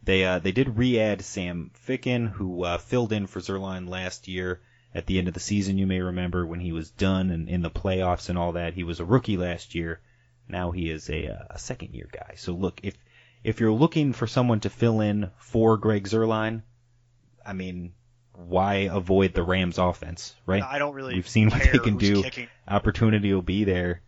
They 0.03 0.25
uh, 0.25 0.39
they 0.39 0.53
did 0.53 0.79
re-add 0.79 1.21
Sam 1.21 1.73
Ficken, 1.87 2.31
who 2.31 2.65
uh, 2.65 2.79
filled 2.79 3.13
in 3.13 3.27
for 3.27 3.41
Zuerlein 3.41 3.87
last 3.87 4.27
year 4.27 4.63
at 4.95 5.07
the 5.07 5.19
end 5.19 5.29
of 5.29 5.35
the 5.35 5.41
season. 5.41 5.79
You 5.79 5.87
may 5.87 6.01
remember 6.01 6.47
when 6.47 6.61
he 6.61 6.73
was 6.73 6.91
done 6.91 7.31
and 7.31 7.49
in 7.49 7.63
the 7.63 7.71
playoffs 7.71 8.29
and 8.29 8.39
all 8.39 8.53
that. 8.53 8.75
He 8.75 8.85
was 8.85 9.01
a 9.01 9.05
rookie 9.05 9.37
last 9.37 9.75
year. 9.75 10.01
Now 10.49 10.73
he 10.73 10.91
is 10.91 11.09
a, 11.09 11.29
uh, 11.29 11.45
a 11.51 11.59
second 11.59 11.95
year 11.95 12.09
guy. 12.11 12.35
So 12.37 12.53
look, 12.53 12.81
if 12.83 12.97
if 13.43 13.61
you're 13.61 13.73
looking 13.73 14.13
for 14.13 14.27
someone 14.27 14.61
to 14.61 14.71
fill 14.71 15.01
in 15.01 15.31
for 15.39 15.77
Greg 15.79 16.07
Zuerlein, 16.07 16.63
I 17.45 17.53
mean, 17.55 17.95
why 18.35 18.89
avoid 18.93 19.33
the 19.33 19.43
Rams 19.43 19.79
offense, 19.79 20.35
right? 20.47 20.63
I 20.63 20.79
don't 20.79 20.95
really. 20.95 21.15
We've 21.15 21.29
seen 21.29 21.51
what 21.51 21.63
they 21.63 21.79
can 21.79 21.97
do. 21.97 22.23
Kicking. 22.23 22.49
Opportunity 22.69 23.33
will 23.33 23.43
be 23.43 23.65
there. 23.65 24.03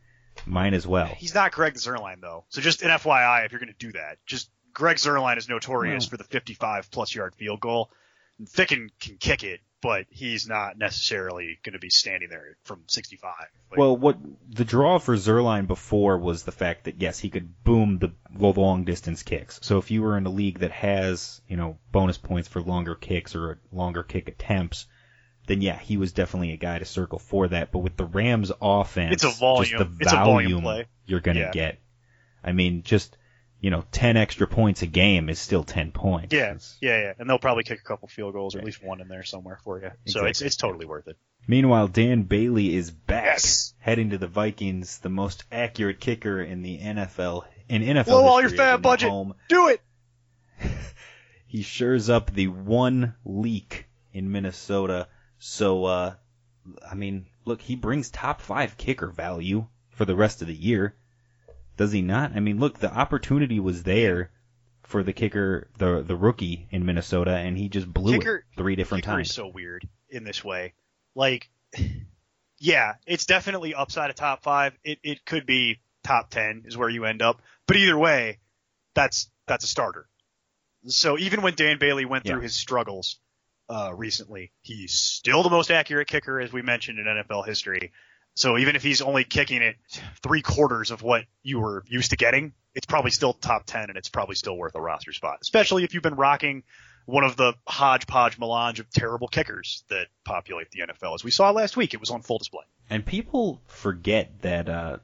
Mine 0.46 0.74
as 0.74 0.86
well. 0.86 1.06
He's 1.06 1.34
not 1.34 1.52
Greg 1.52 1.74
Zuerlein 1.74 2.20
though. 2.20 2.44
So 2.48 2.60
just 2.60 2.82
an 2.82 2.88
FYI, 2.90 3.44
if 3.46 3.52
you're 3.52 3.60
going 3.60 3.72
to 3.72 3.86
do 3.86 3.92
that, 3.92 4.18
just 4.26 4.50
Greg 4.72 4.96
Zuerlein 4.96 5.36
is 5.38 5.48
notorious 5.48 6.04
Well- 6.04 6.10
for 6.10 6.16
the 6.16 6.24
55 6.24 6.90
plus 6.90 7.14
yard 7.14 7.34
field 7.34 7.60
goal. 7.60 7.90
And 8.38 8.48
Ficken 8.48 8.88
can 8.98 9.18
kick 9.18 9.44
it, 9.44 9.60
but 9.82 10.06
he's 10.10 10.48
not 10.48 10.78
necessarily 10.78 11.58
going 11.64 11.72
to 11.74 11.78
be 11.78 11.90
standing 11.90 12.28
there 12.30 12.56
from 12.64 12.82
65. 12.86 13.32
Like, 13.70 13.78
Well, 13.78 13.96
what 13.96 14.16
the 14.48 14.64
draw 14.64 14.98
for 14.98 15.16
Zuerlein 15.16 15.66
before 15.66 16.16
was 16.18 16.44
the 16.44 16.52
fact 16.52 16.84
that 16.84 17.00
yes, 17.02 17.18
he 17.18 17.28
could 17.30 17.62
boom 17.64 17.98
the 17.98 18.12
long 18.38 18.84
distance 18.84 19.22
kicks. 19.22 19.58
So 19.62 19.78
if 19.78 19.90
you 19.90 20.02
were 20.02 20.16
in 20.16 20.24
a 20.26 20.30
league 20.30 20.60
that 20.60 20.70
has 20.72 21.40
you 21.48 21.56
know 21.56 21.78
bonus 21.90 22.16
points 22.18 22.48
for 22.48 22.60
longer 22.62 22.94
kicks 22.94 23.34
or 23.34 23.58
longer 23.72 24.02
kick 24.02 24.28
attempts, 24.28 24.86
then 25.48 25.60
yeah, 25.60 25.78
he 25.78 25.96
was 25.96 26.12
definitely 26.12 26.52
a 26.52 26.56
guy 26.56 26.78
to 26.78 26.84
circle 26.84 27.18
for 27.18 27.48
that. 27.48 27.72
But 27.72 27.80
with 27.80 27.96
the 27.96 28.04
Rams 28.06 28.52
offense, 28.62 29.14
It's 29.14 29.24
a 29.24 29.30
volume- 29.40 29.78
just 29.78 29.78
the 29.98 30.04
it's 30.04 30.12
a 30.12 30.16
volume 30.16 30.50
volume 30.50 30.62
play. 30.62 30.86
you're 31.06 31.20
gonna 31.20 31.40
Yeah. 31.40 31.50
get. 31.50 31.80
I 32.44 32.52
mean, 32.52 32.82
just 32.84 33.16
you 33.62 33.70
know, 33.70 33.84
ten 33.92 34.18
extra 34.18 34.46
points 34.46 34.82
a 34.82 34.86
game 34.86 35.30
is 35.30 35.38
still 35.38 35.64
ten 35.64 35.90
points. 35.92 36.34
yeah, 36.34 36.50
It's- 36.50 36.76
yeah, 36.82 37.00
yeah, 37.00 37.12
and 37.18 37.30
they'll 37.30 37.38
probably 37.38 37.62
kick 37.64 37.80
a 37.80 37.84
couple 37.84 38.08
field 38.08 38.34
goals 38.34 38.54
or 38.54 38.58
at 38.58 38.64
least 38.64 38.82
one 38.84 39.00
in 39.00 39.08
there 39.08 39.22
somewhere 39.22 39.58
for 39.64 39.80
you. 39.80 39.90
So 40.06 40.26
it's 40.26 40.42
it's 40.42 40.56
totally 40.56 40.84
worth 40.84 41.08
it. 41.08 41.16
Meanwhile, 41.48 41.88
Dan 41.88 42.22
Bailey 42.24 42.74
is 42.74 42.90
back, 42.90 43.24
Yes. 43.24 43.74
heading 43.78 44.10
to 44.10 44.18
the 44.18 44.26
Vikings, 44.28 44.98
the 44.98 45.08
most 45.08 45.44
accurate 45.50 45.98
kicker 46.00 46.42
in 46.42 46.62
the 46.62 46.78
NFL 46.78 47.44
in 47.68 47.82
NFL 47.82 48.04
Blow 48.04 48.26
all 48.26 48.40
your 48.40 48.50
fat 48.50 48.82
budget. 48.82 49.08
home. 49.08 49.34
Do 49.48 49.68
it. 49.68 49.80
He 51.46 51.60
shores 51.62 52.08
up 52.08 52.32
the 52.32 52.48
one 52.48 53.14
leak 53.26 53.86
in 54.12 54.32
Minnesota. 54.32 55.08
So, 55.38 55.84
uh, 55.84 56.14
I 56.90 56.94
mean, 56.94 57.26
look, 57.44 57.60
he 57.60 57.76
brings 57.76 58.08
top 58.10 58.40
five 58.40 58.78
kicker 58.78 59.08
value 59.08 59.66
for 59.90 60.06
the 60.06 60.16
rest 60.16 60.40
of 60.40 60.48
the 60.48 60.54
year. 60.54 60.94
Does 61.76 61.92
he 61.92 62.02
not? 62.02 62.32
I 62.36 62.40
mean, 62.40 62.58
look, 62.58 62.78
the 62.78 62.92
opportunity 62.92 63.58
was 63.60 63.82
there 63.82 64.30
for 64.82 65.02
the 65.02 65.12
kicker, 65.12 65.68
the 65.78 66.02
the 66.02 66.16
rookie 66.16 66.66
in 66.70 66.84
Minnesota, 66.84 67.32
and 67.32 67.56
he 67.56 67.68
just 67.68 67.86
blew 67.92 68.18
Kicker- 68.18 68.36
it 68.36 68.44
three 68.56 68.76
different 68.76 69.04
Kicker 69.04 69.16
times. 69.16 69.28
is 69.30 69.34
so 69.34 69.48
weird 69.48 69.88
in 70.10 70.24
this 70.24 70.44
way. 70.44 70.74
Like, 71.14 71.50
yeah, 72.58 72.94
it's 73.06 73.26
definitely 73.26 73.74
upside 73.74 74.10
of 74.10 74.16
top 74.16 74.42
five. 74.42 74.76
It 74.84 74.98
it 75.02 75.24
could 75.24 75.46
be 75.46 75.80
top 76.04 76.30
ten 76.30 76.62
is 76.66 76.76
where 76.76 76.88
you 76.88 77.04
end 77.04 77.22
up. 77.22 77.40
But 77.66 77.76
either 77.76 77.96
way, 77.98 78.38
that's 78.94 79.30
that's 79.46 79.64
a 79.64 79.68
starter. 79.68 80.06
So 80.86 81.18
even 81.18 81.42
when 81.42 81.54
Dan 81.54 81.78
Bailey 81.78 82.04
went 82.04 82.24
through 82.24 82.36
Yeah. 82.38 82.42
his 82.42 82.56
struggles 82.56 83.18
uh, 83.68 83.92
recently, 83.94 84.52
he's 84.62 84.92
still 84.94 85.42
the 85.42 85.50
most 85.50 85.70
accurate 85.70 86.08
kicker, 86.08 86.40
as 86.40 86.52
we 86.52 86.60
mentioned 86.62 86.98
in 86.98 87.06
NFL 87.06 87.46
history. 87.46 87.92
So 88.34 88.56
even 88.58 88.76
if 88.76 88.82
he's 88.82 89.02
only 89.02 89.24
kicking 89.24 89.62
it 89.62 89.76
three 90.22 90.42
quarters 90.42 90.90
of 90.90 91.02
what 91.02 91.24
you 91.42 91.60
were 91.60 91.84
used 91.86 92.10
to 92.10 92.16
getting, 92.16 92.52
it's 92.74 92.86
probably 92.86 93.10
still 93.10 93.34
top 93.34 93.64
ten, 93.66 93.90
and 93.90 93.96
it's 93.98 94.08
probably 94.08 94.34
still 94.34 94.56
worth 94.56 94.74
a 94.74 94.80
roster 94.80 95.12
spot, 95.12 95.38
especially 95.42 95.84
if 95.84 95.92
you've 95.94 96.02
been 96.02 96.14
rocking 96.14 96.62
one 97.04 97.24
of 97.24 97.36
the 97.36 97.52
hodgepodge 97.66 98.38
melange 98.38 98.80
of 98.80 98.88
terrible 98.90 99.28
kickers 99.28 99.84
that 99.90 100.06
populate 100.24 100.70
the 100.70 100.80
NFL. 100.80 101.14
As 101.14 101.24
we 101.24 101.30
saw 101.30 101.50
last 101.50 101.76
week, 101.76 101.94
it 101.94 102.00
was 102.00 102.10
on 102.10 102.22
full 102.22 102.38
display. 102.38 102.62
And 102.88 103.04
people 103.04 103.60
forget 103.66 104.40
that 104.42 104.68
uh, 104.68 104.98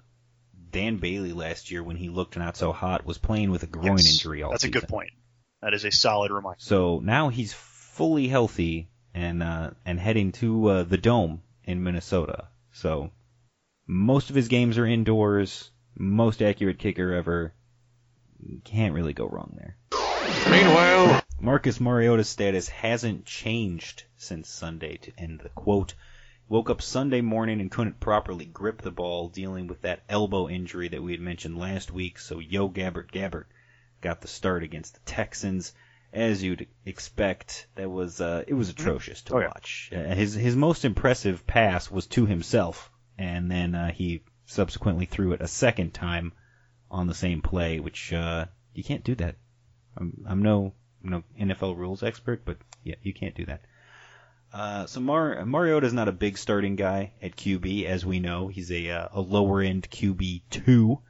Dan 0.71 0.97
Bailey 0.99 1.33
last 1.33 1.71
year, 1.71 1.83
when 1.83 1.97
he 1.97 2.09
looked 2.09 2.37
not 2.37 2.57
so 2.57 2.73
hot, 2.73 3.05
was 3.05 3.19
playing 3.19 3.51
with 3.51 3.63
a 3.63 3.67
groin 3.67 3.99
Yes, 3.99 4.11
injury 4.13 4.43
all 4.43 4.51
That's 4.53 4.63
season. 4.63 4.77
a 4.77 4.81
good 4.81 4.89
point. 4.89 5.11
That 5.61 5.75
is 5.75 5.85
a 5.85 5.91
solid 5.91 6.31
reminder. 6.31 6.59
So 6.61 7.01
now 7.03 7.31
he's 7.31 7.53
fully 7.53 8.29
healthy 8.29 8.89
and 9.13 9.43
uh, 9.43 9.71
and 9.85 9.99
heading 9.99 10.33
to 10.33 10.67
uh, 10.69 10.83
the 10.85 10.99
dome 10.99 11.43
in 11.65 11.83
Minnesota. 11.83 12.47
So 12.73 13.11
most 13.89 14.31
of 14.31 14.37
his 14.37 14.47
games 14.49 14.79
are 14.79 14.87
indoors. 14.87 15.71
Most 15.97 16.43
accurate 16.43 16.79
kicker 16.79 17.13
ever. 17.13 17.55
Can't 18.65 18.95
really 18.95 19.15
go 19.15 19.27
wrong 19.27 19.57
there. 19.59 19.77
Meanwhile, 20.49 21.23
Marcus 21.41 21.81
Mariota's 21.81 22.29
status 22.29 22.69
hasn't 22.69 23.25
changed 23.25 24.05
since 24.17 24.49
Sunday 24.49 24.99
to 24.99 25.13
end 25.19 25.41
the 25.43 25.49
quote. 25.49 25.95
Woke 26.49 26.71
up 26.71 26.81
Sunday 26.81 27.21
morning 27.21 27.61
and 27.61 27.71
couldn't 27.71 27.99
properly 28.01 28.45
grip 28.47 28.81
the 28.83 28.91
ball, 28.91 29.29
dealing 29.29 29.67
with 29.67 29.83
that 29.83 30.03
elbow 30.09 30.49
injury 30.49 30.89
that 30.89 31.03
we 31.03 31.13
had 31.13 31.21
mentioned 31.21 31.59
last 31.59 31.91
week. 31.93 32.19
So 32.19 32.39
Yo 32.39 32.69
Gabbert 32.69 33.11
Gabbert 33.11 33.47
got 34.01 34.21
the 34.21 34.29
start 34.29 34.63
against 34.63 34.95
the 34.95 35.01
Texans, 35.01 35.75
as 36.13 36.43
you'd 36.43 36.67
expect. 36.87 37.67
That 37.75 37.91
was 37.91 38.21
uh, 38.21 38.45
it 38.47 38.55
was 38.55 38.69
atrocious 38.71 39.23
to 39.23 39.35
Oh, 39.35 39.41
watch. 39.47 39.91
Uh, 39.95 40.15
his 40.15 40.35
his 40.35 40.57
most 40.57 40.85
impressive 40.85 41.47
pass 41.47 41.91
was 41.91 42.07
to 42.09 42.25
himself, 42.27 42.91
and 43.19 43.51
then 43.51 43.75
uh, 43.75 43.91
he 43.91 44.23
subsequently 44.47 45.07
threw 45.07 45.33
it 45.33 45.43
a 45.43 45.49
second 45.49 45.93
time 45.93 46.33
on 46.91 47.07
the 47.07 47.15
same 47.15 47.43
play, 47.43 47.81
which 47.81 48.13
uh, 48.13 48.47
you 48.73 48.85
can't 48.85 49.05
do 49.05 49.15
that. 49.17 49.37
I'm, 49.97 50.25
I'm 50.27 50.43
no 50.43 50.75
no 51.03 51.23
NFL 51.39 51.77
rules 51.77 52.03
expert, 52.03 52.45
but 52.45 52.59
yeah, 52.83 52.97
you 53.03 53.13
can't 53.13 53.35
do 53.35 53.47
that. 53.47 53.63
Uh, 54.53 54.87
so 54.87 55.01
Mar- 55.01 55.45
Mariota's 55.45 55.93
not 55.93 56.09
a 56.09 56.13
big 56.13 56.39
starting 56.39 56.77
guy 56.77 57.13
at 57.21 57.37
QB, 57.37 57.85
as 57.85 58.07
we 58.07 58.19
know. 58.19 58.49
He's 58.49 58.71
a 58.73 58.91
uh, 58.91 59.09
a 59.13 59.21
lower 59.21 59.61
end 59.61 59.91
QB 59.91 60.43
two, 60.51 61.01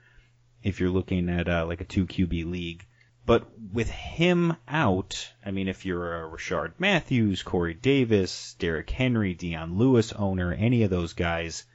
if 0.63 0.81
you're 0.81 0.91
looking 0.91 1.29
at 1.29 1.49
uh, 1.49 1.67
like 1.67 1.81
a 1.81 1.85
two 1.85 2.07
QB 2.07 2.51
league. 2.51 2.85
But 3.25 3.47
with 3.75 3.91
him 3.91 4.57
out, 4.67 5.33
I 5.45 5.51
mean, 5.51 5.69
if 5.69 5.85
you're 5.85 6.25
a 6.25 6.31
Rishard 6.31 6.73
Matthews, 6.79 7.43
Corey 7.43 7.75
Davis, 7.75 8.57
Derrick 8.59 8.89
Henry, 8.89 9.35
Dion 9.35 9.77
Lewis 9.77 10.13
owner, 10.15 10.53
any 10.53 10.83
of 10.83 10.91
those 10.91 11.13
guys, 11.13 11.67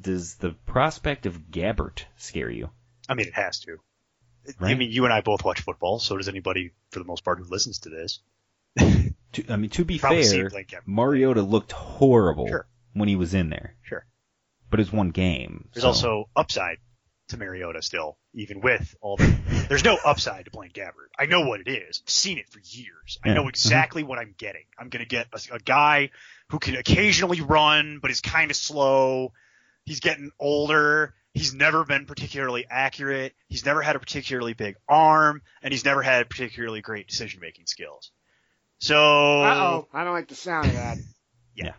does 0.00 0.36
the 0.36 0.50
prospect 0.66 1.26
of 1.26 1.50
Gabbert 1.50 2.04
scare 2.16 2.50
you? 2.50 2.70
I 3.08 3.14
mean, 3.14 3.26
it 3.26 3.34
has 3.34 3.60
to. 3.60 3.78
I 4.60 4.74
mean, 4.74 4.90
you 4.92 5.04
and 5.04 5.12
I 5.12 5.20
both 5.22 5.44
watch 5.44 5.60
football, 5.60 5.98
so 5.98 6.16
does 6.16 6.28
anybody, 6.28 6.72
for 6.90 7.00
the 7.00 7.04
most 7.04 7.24
part, 7.24 7.38
who 7.38 7.44
listens 7.44 7.80
to 7.80 7.90
this. 7.90 8.20
To, 9.32 9.44
I 9.50 9.56
mean, 9.56 9.70
to 9.70 9.84
be 9.84 9.98
Probably 9.98 10.22
fair, 10.22 10.30
seen 10.30 10.48
Blaine 10.48 10.64
Gabbert. 10.64 10.86
Mariota 10.86 11.42
looked 11.42 11.72
horrible 11.72 12.46
Sure. 12.46 12.66
when 12.94 13.08
he 13.08 13.16
was 13.16 13.34
in 13.34 13.50
there. 13.50 13.74
Sure. 13.82 14.06
But 14.70 14.80
it's 14.80 14.90
one 14.90 15.10
game. 15.10 15.68
There's 15.74 15.82
so- 15.82 15.88
also 15.88 16.30
upside 16.34 16.78
to 17.28 17.36
Mariota 17.36 17.82
still, 17.82 18.16
even 18.34 18.60
with 18.60 18.94
all 19.00 19.16
the. 19.16 19.36
There's 19.68 19.84
no 19.84 19.98
upside 20.02 20.44
to 20.46 20.50
Blaine 20.50 20.70
Gabbert. 20.70 21.10
I 21.18 21.26
know 21.26 21.46
what 21.46 21.60
it 21.60 21.68
is. 21.68 22.02
I've 22.04 22.10
seen 22.10 22.38
it 22.38 22.48
for 22.48 22.60
years. 22.62 23.18
I 23.24 23.30
know 23.30 23.40
uh-huh. 23.40 23.48
exactly 23.48 24.04
what 24.04 24.18
I'm 24.18 24.34
getting. 24.38 24.64
I'm 24.78 24.88
going 24.88 25.04
to 25.04 25.08
get 25.08 25.26
a, 25.32 25.56
a 25.56 25.58
guy 25.58 26.10
who 26.50 26.58
can 26.58 26.76
occasionally 26.76 27.40
run, 27.40 27.98
but 28.00 28.10
is 28.10 28.20
kind 28.20 28.50
of 28.50 28.56
slow. 28.56 29.32
He's 29.86 30.00
getting 30.00 30.30
older. 30.38 31.14
He's 31.32 31.54
never 31.54 31.84
been 31.84 32.06
particularly 32.06 32.66
accurate. 32.68 33.34
He's 33.48 33.64
never 33.64 33.82
had 33.82 33.96
a 33.96 33.98
particularly 33.98 34.52
big 34.52 34.76
arm, 34.88 35.42
and 35.62 35.72
he's 35.72 35.84
never 35.84 36.02
had 36.02 36.28
particularly 36.28 36.82
great 36.82 37.08
decision 37.08 37.40
making 37.40 37.66
skills. 37.66 38.10
So 38.78 38.96
oh, 38.96 39.88
I 39.92 40.04
don't 40.04 40.12
like 40.12 40.28
the 40.28 40.34
sound 40.34 40.68
of 40.68 40.74
that. 40.74 40.98
Yeah. 41.58 41.72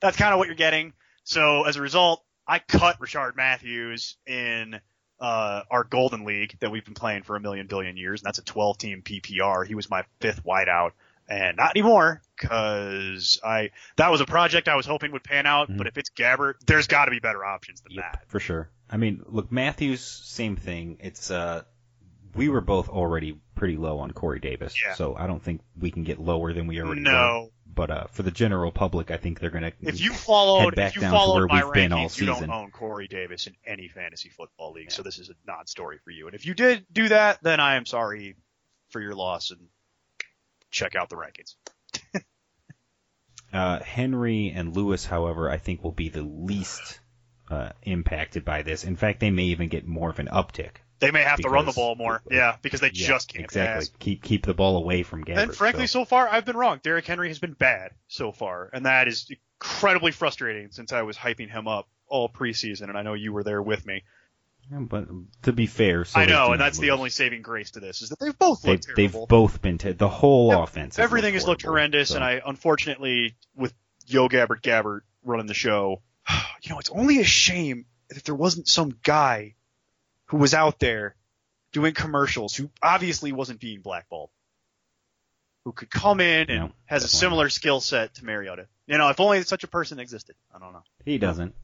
That's 0.00 0.16
kind 0.16 0.32
of 0.32 0.38
what 0.38 0.46
you're 0.46 0.54
getting. 0.54 0.92
So 1.24 1.64
as 1.64 1.74
a 1.74 1.82
result, 1.82 2.22
I 2.46 2.60
cut 2.60 3.00
Rishard 3.00 3.34
Matthews 3.34 4.16
in 4.28 4.78
uh, 5.18 5.62
our 5.68 5.82
Golden 5.82 6.24
League 6.24 6.56
that 6.60 6.70
we've 6.70 6.84
been 6.84 6.94
playing 6.94 7.24
for 7.24 7.34
a 7.34 7.40
million 7.40 7.66
billion 7.66 7.96
years, 7.96 8.20
and 8.20 8.26
that's 8.26 8.38
a 8.38 8.44
12 8.44 8.78
team 8.78 9.02
PPR. 9.02 9.66
He 9.66 9.74
was 9.74 9.90
my 9.90 10.04
fifth 10.20 10.44
wideout, 10.44 10.92
and 11.28 11.56
not 11.56 11.70
anymore 11.70 12.20
because 12.40 13.40
I 13.44 13.70
that 13.96 14.10
was 14.10 14.20
a 14.20 14.26
project 14.26 14.68
I 14.68 14.76
was 14.76 14.86
hoping 14.86 15.12
would 15.12 15.24
pan 15.24 15.46
out. 15.46 15.70
Mhm. 15.70 15.78
But 15.78 15.86
if 15.86 15.98
it's 15.98 16.10
Gabbert, 16.10 16.54
there's 16.66 16.86
got 16.86 17.06
to 17.06 17.10
be 17.10 17.20
better 17.20 17.44
options 17.44 17.80
than 17.82 17.92
Yep, 17.92 18.12
that. 18.12 18.28
for 18.28 18.40
sure. 18.40 18.70
I 18.90 18.96
mean, 18.96 19.22
look, 19.26 19.50
Matthews, 19.50 20.02
same 20.04 20.56
thing. 20.56 20.98
It's 21.00 21.30
uh, 21.30 21.62
we 22.34 22.48
were 22.48 22.60
both 22.60 22.88
already 22.88 23.38
pretty 23.54 23.76
low 23.76 23.98
on 24.00 24.10
Corey 24.12 24.40
Davis, 24.40 24.74
Yeah. 24.82 24.94
so 24.94 25.14
I 25.16 25.26
don't 25.26 25.42
think 25.42 25.60
we 25.78 25.90
can 25.90 26.02
get 26.04 26.18
lower 26.18 26.52
than 26.52 26.66
we 26.66 26.80
already 26.80 27.00
were. 27.02 27.10
No, 27.10 27.50
But 27.66 27.90
uh, 27.90 28.06
for 28.08 28.22
the 28.24 28.30
general 28.32 28.72
public, 28.72 29.10
I 29.10 29.16
think 29.16 29.38
they're 29.40 29.50
gonna. 29.50 29.72
if 29.80 30.00
you 30.00 30.12
followed 30.12 30.74
back 30.74 30.90
if 30.90 30.96
you 30.96 31.00
down 31.02 31.12
to 31.12 31.16
followed 31.18 31.34
where 31.50 31.60
my 31.60 31.64
we've 31.64 31.72
been 31.74 31.92
all 31.92 32.06
rankings, 32.08 32.20
you 32.20 32.26
don't 32.26 32.50
own 32.50 32.70
Corey 32.72 33.08
Davis 33.08 33.46
in 33.46 33.54
any 33.66 33.88
fantasy 33.88 34.28
football 34.28 34.72
league. 34.72 34.90
So 34.92 35.02
this 35.02 35.18
is 35.18 35.30
a 35.30 35.34
non-story 35.46 35.98
for 36.04 36.10
you. 36.10 36.26
And 36.26 36.34
if 36.34 36.44
you 36.46 36.54
did 36.54 36.84
do 36.92 37.08
that, 37.08 37.38
then 37.42 37.60
I 37.60 37.76
am 37.76 37.86
sorry 37.86 38.34
for 38.90 39.00
your 39.00 39.14
loss 39.14 39.50
and 39.50 39.60
check 40.74 40.94
out 40.96 41.08
the 41.08 41.16
rankings. 41.16 41.54
Uh, 43.52 43.78
Henry 43.84 44.50
and 44.52 44.74
Lewis, 44.74 45.06
however, 45.06 45.48
I 45.48 45.58
think 45.58 45.84
will 45.84 45.92
be 45.92 46.08
the 46.08 46.22
least 46.24 46.98
uh, 47.48 47.68
impacted 47.84 48.44
by 48.44 48.62
this. 48.62 48.82
In 48.82 48.96
fact, 48.96 49.20
they 49.20 49.30
may 49.30 49.44
even 49.44 49.68
get 49.68 49.86
more 49.86 50.10
of 50.10 50.18
an 50.18 50.26
uptick. 50.26 50.78
They 50.98 51.12
may 51.12 51.22
have 51.22 51.38
to 51.38 51.48
run 51.48 51.64
the 51.64 51.70
ball 51.72 51.94
more, 51.94 52.20
yeah, 52.28 52.56
because 52.62 52.80
they 52.80 52.90
Yeah, 52.92 53.06
just 53.06 53.32
can't 53.32 53.44
exactly 53.44 53.86
pass. 53.86 53.90
keep 54.00 54.22
keep 54.24 54.44
the 54.44 54.54
ball 54.54 54.76
away 54.76 55.04
from 55.04 55.24
Gabbert. 55.24 55.38
And 55.38 55.54
frankly, 55.54 55.86
so. 55.86 56.00
so 56.00 56.04
far 56.04 56.28
I've 56.28 56.44
been 56.44 56.56
wrong. 56.56 56.80
Derrick 56.82 57.06
Henry 57.06 57.28
has 57.28 57.38
been 57.38 57.52
bad 57.52 57.92
so 58.08 58.32
far, 58.32 58.70
and 58.72 58.86
that 58.86 59.06
is 59.06 59.30
incredibly 59.60 60.10
frustrating 60.10 60.72
since 60.72 60.92
I 60.92 61.02
was 61.02 61.16
hyping 61.16 61.48
him 61.48 61.68
up 61.68 61.88
all 62.08 62.28
preseason, 62.28 62.88
and 62.88 62.98
I 62.98 63.02
know 63.02 63.14
you 63.14 63.32
were 63.32 63.44
there 63.44 63.62
with 63.62 63.86
me. 63.86 64.02
Yeah, 64.70 64.78
but 64.80 65.06
to 65.42 65.52
be 65.52 65.66
fair, 65.66 66.04
so 66.04 66.18
I 66.18 66.24
know, 66.26 66.52
and 66.52 66.60
that's 66.60 66.78
the 66.78 66.90
only 66.92 67.10
saving 67.10 67.42
grace 67.42 67.72
to 67.72 67.80
this 67.80 68.00
is 68.02 68.08
that 68.08 68.18
they've 68.18 68.38
both 68.38 68.62
They've, 68.62 68.80
they've 68.96 69.16
both 69.28 69.60
been 69.60 69.76
te- 69.78 69.92
the 69.92 70.08
whole 70.08 70.50
Yep, 70.50 70.58
offense. 70.60 70.96
has 70.96 71.04
Everything 71.04 71.34
has 71.34 71.46
looked 71.46 71.62
horrible, 71.62 71.78
horrendous, 71.80 72.08
so. 72.10 72.14
and 72.16 72.24
I 72.24 72.40
unfortunately 72.44 73.36
with 73.54 73.74
Yo 74.06 74.28
Gabbert 74.28 74.62
Gabbert 74.62 75.00
running 75.22 75.46
the 75.46 75.54
show, 75.54 76.00
you 76.62 76.70
know, 76.70 76.78
it's 76.78 76.90
only 76.90 77.18
a 77.20 77.24
shame 77.24 77.84
that 78.08 78.24
there 78.24 78.34
wasn't 78.34 78.66
some 78.68 78.96
guy 79.02 79.54
who 80.26 80.38
was 80.38 80.54
out 80.54 80.78
there 80.78 81.14
doing 81.72 81.92
commercials 81.92 82.54
who 82.54 82.70
obviously 82.82 83.32
wasn't 83.32 83.60
being 83.60 83.80
blackballed, 83.80 84.30
who 85.64 85.72
could 85.72 85.90
come 85.90 86.20
in 86.20 86.48
and 86.50 86.60
No, 86.60 86.72
has 86.86 87.04
a 87.04 87.08
similar 87.08 87.48
skill 87.50 87.80
set 87.80 88.14
to 88.14 88.24
Mariota. 88.24 88.66
You 88.86 88.96
know, 88.98 89.08
if 89.10 89.20
only 89.20 89.42
such 89.42 89.64
a 89.64 89.68
person 89.68 89.98
existed. 89.98 90.36
I 90.54 90.58
don't 90.58 90.72
know. 90.72 90.82
he 91.04 91.18
doesn't. 91.18 91.54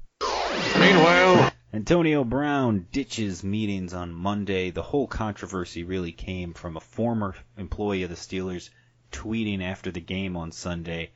Meanwhile, 0.79 1.53
Antonio 1.73 2.25
Brown 2.25 2.89
ditches 2.91 3.45
meetings 3.45 3.95
on 3.95 4.13
Monday. 4.13 4.71
The 4.71 4.83
whole 4.83 5.07
controversy 5.07 5.85
really 5.85 6.11
came 6.11 6.53
from 6.53 6.77
a 6.77 6.81
former 6.81 7.37
employee 7.57 8.03
of 8.03 8.11
the 8.11 8.17
Steelers 8.17 8.71
tweeting 9.13 9.63
after 9.63 9.93
the 9.93 10.01
game 10.01 10.37
on 10.37 10.51
Sunday 10.51 11.13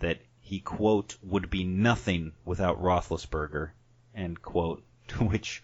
that 0.00 0.18
he, 0.40 0.58
quote, 0.58 1.16
would 1.22 1.50
be 1.50 1.62
nothing 1.62 2.32
without 2.44 2.82
Roethlisberger, 2.82 3.70
end 4.12 4.42
quote, 4.42 4.82
to 5.08 5.24
which 5.24 5.62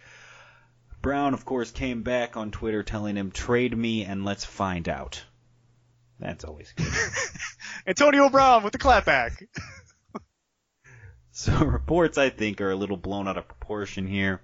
Brown, 1.01 1.35
of 1.35 1.45
course, 1.45 1.73
came 1.73 2.05
back 2.05 2.37
on 2.37 2.53
Twitter 2.53 2.85
telling 2.85 3.17
him, 3.17 3.33
trade 3.33 3.77
me 3.77 4.05
and 4.05 4.25
let's 4.25 4.45
find 4.45 4.89
out. 4.89 5.25
That's 6.21 6.45
always 6.45 6.73
good. 6.77 6.87
Antonio 7.89 8.29
Brown 8.29 8.63
with 8.63 8.73
the 8.73 8.79
clapback. 8.79 9.33
So 11.35 11.59
reports, 11.65 12.19
I 12.19 12.29
think, 12.29 12.61
are 12.61 12.71
a 12.71 12.77
little 12.77 12.99
blown 12.99 13.27
out 13.27 13.39
of 13.39 13.49
proportion 13.49 14.07
here. 14.07 14.43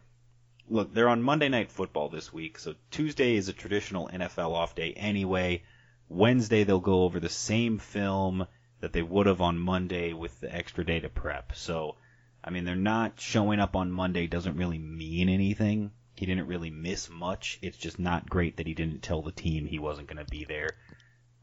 Look, 0.71 0.95
they're 0.95 1.11
on 1.11 1.23
Monday 1.23 1.51
Night 1.51 1.71
Football 1.71 2.09
this 2.09 2.33
week, 2.33 2.59
so 2.59 2.77
Tuesday 2.91 3.37
is 3.37 3.51
a 3.51 3.53
traditional 3.53 4.09
NFL 4.09 4.53
off 4.53 4.75
day 4.75 4.95
anyway. 4.95 5.65
Wednesday 6.09 6.65
they'll 6.65 6.81
go 6.81 7.03
over 7.03 7.21
the 7.21 7.29
same 7.29 7.77
film 7.77 8.47
that 8.81 8.95
they 8.95 9.03
would 9.03 9.27
have 9.27 9.43
on 9.43 9.59
Monday 9.59 10.15
with 10.15 10.41
the 10.41 10.55
extra 10.55 10.83
day 10.83 10.99
to 10.99 11.11
prep. 11.11 11.55
So, 11.55 11.97
I 12.43 12.49
mean, 12.49 12.65
they're 12.65 12.75
not 12.75 13.21
showing 13.21 13.61
up 13.61 13.77
on 13.77 13.93
Monday 13.93 14.27
doesn't 14.27 14.57
really 14.57 14.79
mean 14.79 15.29
anything. 15.29 15.91
He 16.15 16.25
didn't 16.25 16.47
really 16.47 16.71
miss 16.71 17.11
much. 17.11 17.59
It's 17.61 17.77
just 17.77 17.99
not 17.99 18.31
great 18.31 18.57
that 18.57 18.67
he 18.67 18.73
didn't 18.73 19.03
tell 19.03 19.21
the 19.21 19.31
team 19.31 19.67
he 19.67 19.79
wasn't 19.79 20.09
going 20.09 20.25
to 20.25 20.31
be 20.31 20.47
there. 20.47 20.71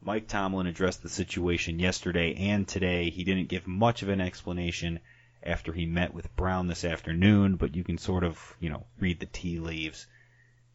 Mike 0.00 0.26
Tomlin 0.26 0.66
addressed 0.66 1.04
the 1.04 1.08
situation 1.08 1.78
yesterday 1.78 2.34
and 2.34 2.66
today. 2.66 3.10
He 3.10 3.22
didn't 3.22 3.48
give 3.48 3.68
much 3.68 4.02
of 4.02 4.08
an 4.08 4.20
explanation 4.20 4.98
after 5.46 5.72
he 5.72 5.86
met 5.86 6.12
with 6.12 6.34
Brown 6.36 6.66
this 6.66 6.84
afternoon, 6.84 7.56
but 7.56 7.76
you 7.76 7.84
can 7.84 7.98
sort 7.98 8.24
of, 8.24 8.56
you 8.60 8.68
know, 8.68 8.86
read 8.98 9.20
the 9.20 9.26
tea 9.26 9.58
leaves, 9.58 10.06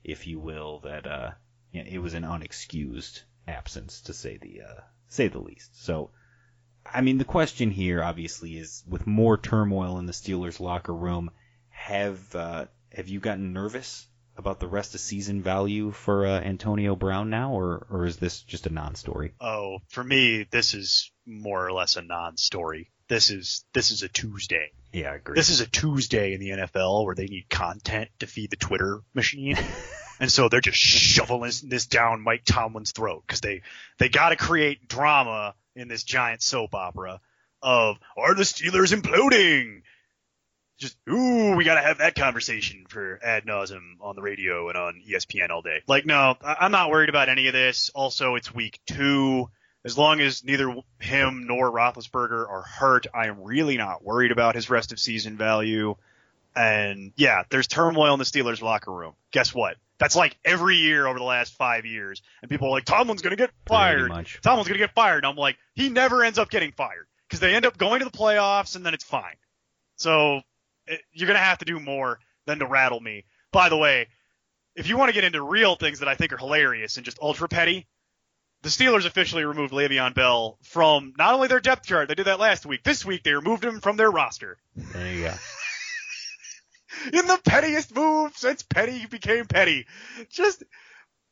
if 0.04 0.26
you 0.28 0.40
will, 0.40 0.80
that 0.82 1.06
uh, 1.06 1.32
you 1.72 1.84
know, 1.84 1.90
it 1.90 2.00
was 2.00 2.14
an 2.14 2.24
unexcused 2.24 3.24
absence 3.48 4.02
to 4.02 4.14
say 4.14 4.38
the 4.38 4.62
uh, 4.62 4.82
say 5.08 5.28
the 5.28 5.40
least. 5.40 5.84
So, 5.84 6.12
I 6.86 7.02
mean, 7.02 7.18
the 7.18 7.26
question 7.26 7.72
here 7.72 8.04
obviously 8.04 8.58
is, 8.58 8.84
with 8.88 9.06
more 9.06 9.38
turmoil 9.38 10.00
in 10.00 10.06
the 10.06 10.14
Steelers 10.14 10.60
locker 10.60 10.94
room, 10.94 11.32
have 11.70 12.36
uh, 12.36 12.66
have 12.94 13.10
you 13.10 13.20
gotten 13.20 13.54
nervous 13.54 14.08
about 14.38 14.60
the 14.60 14.68
rest 14.68 14.96
of 14.96 15.02
season 15.02 15.42
value 15.42 15.92
for 15.92 16.26
uh, 16.26 16.40
Antonio 16.40 16.96
Brown 16.96 17.30
now, 17.30 17.52
or 17.54 17.86
or 17.90 18.06
is 18.06 18.18
this 18.18 18.42
just 18.42 18.68
a 18.68 18.74
non-story? 18.74 19.34
Oh, 19.40 19.80
for 19.90 20.04
me, 20.04 20.44
this 20.50 20.74
is 20.74 21.12
more 21.26 21.66
or 21.66 21.74
less 21.74 21.98
a 21.98 22.02
non-story. 22.02 22.90
This 23.12 23.30
is 23.30 23.66
this 23.74 23.92
is 23.92 24.04
a 24.04 24.08
Tuesday. 24.08 24.72
Yeah, 24.94 25.12
I 25.12 25.16
agree. 25.16 25.36
This 25.36 25.50
is 25.50 25.60
a 25.60 25.68
Tuesday 25.68 26.34
in 26.34 26.40
the 26.40 26.52
NFL 26.52 27.04
where 27.04 27.14
they 27.14 27.26
need 27.26 27.50
content 27.50 28.08
to 28.20 28.26
feed 28.26 28.52
the 28.52 28.56
Twitter 28.56 29.02
machine. 29.14 29.58
and 30.22 30.32
so 30.32 30.48
they're 30.48 30.62
just 30.62 30.78
shoveling 30.78 31.52
this, 31.64 31.88
down 31.88 32.22
Mike 32.22 32.44
Tomlin's 32.46 32.94
throat 32.94 33.24
because 33.28 33.42
they, 33.42 33.64
they 33.98 34.08
got 34.08 34.30
to 34.30 34.38
create 34.38 34.88
drama 34.88 35.56
in 35.76 35.90
this 35.90 36.04
giant 36.04 36.42
soap 36.42 36.74
opera 36.74 37.20
of, 37.62 37.98
are 38.16 38.34
the 38.34 38.44
Steelers 38.44 38.98
imploding? 38.98 39.82
Just, 40.78 40.96
ooh, 41.10 41.58
we 41.58 41.66
got 41.66 41.76
to 41.76 41.82
have 41.82 41.98
that 41.98 42.16
conversation 42.16 42.86
for 42.88 43.20
ad 43.22 43.46
nauseum 43.46 43.96
on 44.00 44.16
the 44.16 44.22
radio 44.22 44.70
and 44.70 44.78
on 44.78 45.02
ESPN 45.06 45.50
all 45.50 45.62
day. 45.62 45.82
Like, 45.86 46.06
no, 46.06 46.38
I- 46.42 46.58
I'm 46.62 46.72
not 46.72 46.90
worried 46.90 47.10
about 47.10 47.28
any 47.28 47.48
of 47.48 47.54
this. 47.54 47.92
Also, 47.94 48.36
it's 48.36 48.56
week 48.56 48.80
two. 48.88 49.50
As 49.84 49.98
long 49.98 50.22
as 50.22 50.44
neither 50.44 50.76
him 51.00 51.48
nor 51.48 51.72
Roethlisberger 51.72 52.48
are 52.48 52.62
hurt, 52.62 53.08
I 53.14 53.28
am 53.28 53.42
really 53.42 53.78
not 53.78 54.04
worried 54.04 54.32
about 54.32 54.56
his 54.56 54.70
rest 54.70 54.92
of 54.92 55.00
season 55.00 55.38
value. 55.38 55.96
And 56.56 57.14
yeah, 57.16 57.44
there's 57.50 57.68
turmoil 57.68 58.14
in 58.14 58.20
the 58.20 58.26
Steelers 58.26 58.62
locker 58.62 58.92
room. 58.92 59.14
Guess 59.32 59.56
what? 59.56 59.78
That's 59.98 60.16
like 60.16 60.38
every 60.44 60.78
year 60.78 61.08
over 61.08 61.18
the 61.18 61.26
last 61.26 61.54
five 61.54 61.86
years. 61.86 62.22
And 62.42 62.50
people 62.50 62.68
are 62.68 62.72
like, 62.72 62.86
Tomlin's 62.86 63.22
going 63.22 63.32
to 63.32 63.38
get 63.38 63.52
fired. 63.68 64.10
Tomlin's 64.42 64.68
going 64.68 64.80
to 64.80 64.86
get 64.86 64.94
fired. 64.94 65.18
And 65.18 65.28
I'm 65.28 65.36
like, 65.36 65.58
he 65.74 65.90
never 65.90 66.24
ends 66.24 66.38
up 66.38 66.50
getting 66.50 66.72
fired 66.72 67.08
because 67.28 67.40
they 67.40 67.56
end 67.56 67.66
up 67.66 67.78
going 67.78 68.00
to 68.00 68.06
the 68.06 68.12
playoffs 68.12 68.76
and 68.76 68.86
then 68.86 68.94
it's 68.94 69.04
fine. 69.04 69.36
So 69.96 70.42
it, 70.88 71.02
you're 71.12 71.28
going 71.28 71.40
to 71.40 71.44
have 71.44 71.60
to 71.60 71.66
do 71.66 71.80
more 71.80 72.20
than 72.46 72.60
to 72.60 72.66
rattle 72.66 73.00
me. 73.00 73.26
By 73.52 73.70
the 73.70 73.78
way, 73.78 74.08
if 74.76 74.88
you 74.88 74.98
want 74.98 75.10
to 75.10 75.14
get 75.14 75.24
into 75.24 75.42
real 75.42 75.76
things 75.76 76.00
that 76.00 76.08
I 76.08 76.16
think 76.16 76.34
are 76.34 76.38
hilarious 76.38 76.98
and 76.98 77.06
just 77.06 77.20
ultra 77.22 77.48
petty, 77.48 77.88
the 78.62 78.70
Steelers 78.70 79.06
officially 79.06 79.44
removed 79.44 79.74
Le'Veon 79.74 80.14
Bell 80.14 80.58
from 80.64 81.14
not 81.18 81.34
only 81.34 81.48
their 81.48 81.60
depth 81.60 81.86
chart, 81.86 82.08
they 82.08 82.16
did 82.16 82.28
that 82.28 82.40
last 82.40 82.66
week. 82.66 82.84
This 82.84 83.04
week 83.04 83.24
they 83.24 83.34
removed 83.34 83.64
him 83.66 83.80
from 83.80 83.98
their 83.98 84.12
roster. 84.12 84.58
There 84.76 85.14
you 85.14 85.24
go. 85.26 85.34
In 87.18 87.26
the 87.26 87.40
pettiest 87.44 87.96
move 87.96 88.36
since 88.36 88.64
Petty 88.64 89.06
became 89.08 89.46
Petty. 89.46 89.88
Just, 90.30 90.64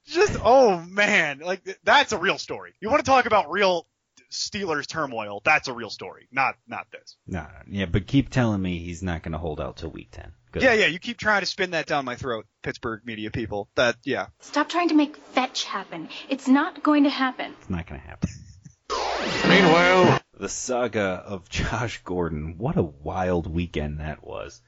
just, 0.07 0.39
oh 0.43 0.79
man, 0.79 1.39
like 1.39 1.61
that's 1.83 2.13
a 2.13 2.17
real 2.17 2.37
story. 2.37 2.73
You 2.79 2.89
want 2.89 3.03
to 3.03 3.09
talk 3.09 3.25
about 3.25 3.51
real 3.51 3.85
Steelers 4.31 4.87
turmoil? 4.87 5.41
That's 5.43 5.67
a 5.67 5.73
real 5.73 5.89
story. 5.89 6.27
Not, 6.31 6.55
not 6.67 6.87
this. 6.91 7.17
No, 7.27 7.41
no, 7.41 7.47
yeah, 7.67 7.85
but 7.85 8.07
keep 8.07 8.29
telling 8.29 8.61
me 8.61 8.79
he's 8.79 9.03
not 9.03 9.21
going 9.21 9.33
to 9.33 9.37
hold 9.37 9.59
out 9.59 9.77
till 9.77 9.89
week 9.91 10.09
ten. 10.11 10.31
Good. 10.51 10.63
Yeah, 10.63 10.73
yeah. 10.73 10.87
You 10.87 10.99
keep 10.99 11.17
trying 11.17 11.41
to 11.41 11.45
spin 11.45 11.71
that 11.71 11.85
down 11.85 12.05
my 12.05 12.15
throat, 12.15 12.45
Pittsburgh 12.63 13.01
media 13.05 13.29
people. 13.29 13.69
That, 13.75 13.97
yeah. 14.03 14.27
Stop 14.39 14.69
trying 14.69 14.89
to 14.89 14.95
make 14.95 15.15
fetch 15.15 15.63
happen. 15.63 16.09
It's 16.27 16.47
not 16.47 16.81
going 16.81 17.03
to 17.03 17.09
happen. 17.09 17.53
It's 17.59 17.69
not 17.69 17.87
going 17.87 18.01
to 18.01 18.07
happen. 18.07 18.29
meanwhile, 19.47 20.19
The 20.39 20.49
saga 20.49 21.23
of 21.25 21.49
Josh 21.49 22.01
Gordon. 22.03 22.57
What 22.57 22.77
a 22.77 22.83
wild 22.83 23.45
weekend 23.45 23.99
that 23.99 24.23
was. 24.23 24.61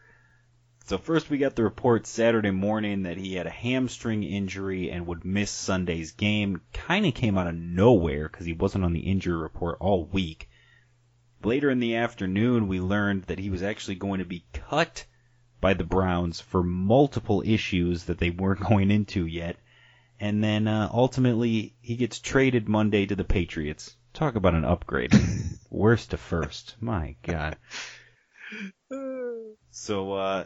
So 0.86 0.98
first 0.98 1.30
we 1.30 1.38
got 1.38 1.56
the 1.56 1.64
report 1.64 2.06
Saturday 2.06 2.52
morning 2.52 3.04
that 3.04 3.18
he 3.18 3.36
had 3.36 3.48
a 3.48 3.52
hamstring 3.52 4.24
injury 4.24 4.92
and 4.92 5.08
would 5.08 5.24
miss 5.24 5.50
Sunday's 5.50 6.12
game. 6.12 6.62
Kind 6.74 7.06
of 7.06 7.14
came 7.14 7.38
out 7.38 7.48
of 7.48 7.56
nowhere 7.56 8.28
because 8.28 8.46
he 8.46 8.54
wasn't 8.54 8.84
on 8.84 8.94
the 8.94 9.00
injury 9.00 9.38
report 9.38 9.78
all 9.80 10.06
week. 10.06 10.50
Later 11.44 11.70
in 11.70 11.80
the 11.80 11.96
afternoon, 11.96 12.68
we 12.68 12.80
learned 12.80 13.24
that 13.24 13.40
he 13.40 13.50
was 13.50 13.64
actually 13.64 13.96
going 13.96 14.20
to 14.20 14.26
be 14.26 14.46
cut 14.54 15.06
by 15.62 15.74
the 15.76 15.84
Browns 15.84 16.42
for 16.42 16.64
multiple 16.64 17.44
issues 17.46 18.06
that 18.06 18.18
they 18.18 18.32
weren't 18.32 18.60
going 18.68 18.92
into 18.92 19.26
yet. 19.26 19.58
And 20.20 20.44
then 20.44 20.68
uh, 20.68 20.90
ultimately, 20.94 21.76
he 21.82 21.96
gets 21.96 22.20
traded 22.20 22.68
Monday 22.68 23.06
to 23.06 23.16
the 23.16 23.24
Patriots. 23.24 23.96
Talk 24.14 24.36
about 24.36 24.54
an 24.56 24.66
upgrade. 24.66 25.14
Worst 25.70 26.12
to 26.12 26.18
first. 26.18 26.76
My 26.82 27.16
God. 27.24 27.56
So, 29.74 30.14
uh, 30.14 30.46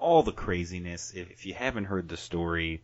all 0.00 0.24
the 0.24 0.32
craziness. 0.32 1.12
If, 1.14 1.30
if 1.30 1.46
you 1.46 1.54
haven't 1.54 1.84
heard 1.84 2.08
the 2.08 2.16
story, 2.16 2.82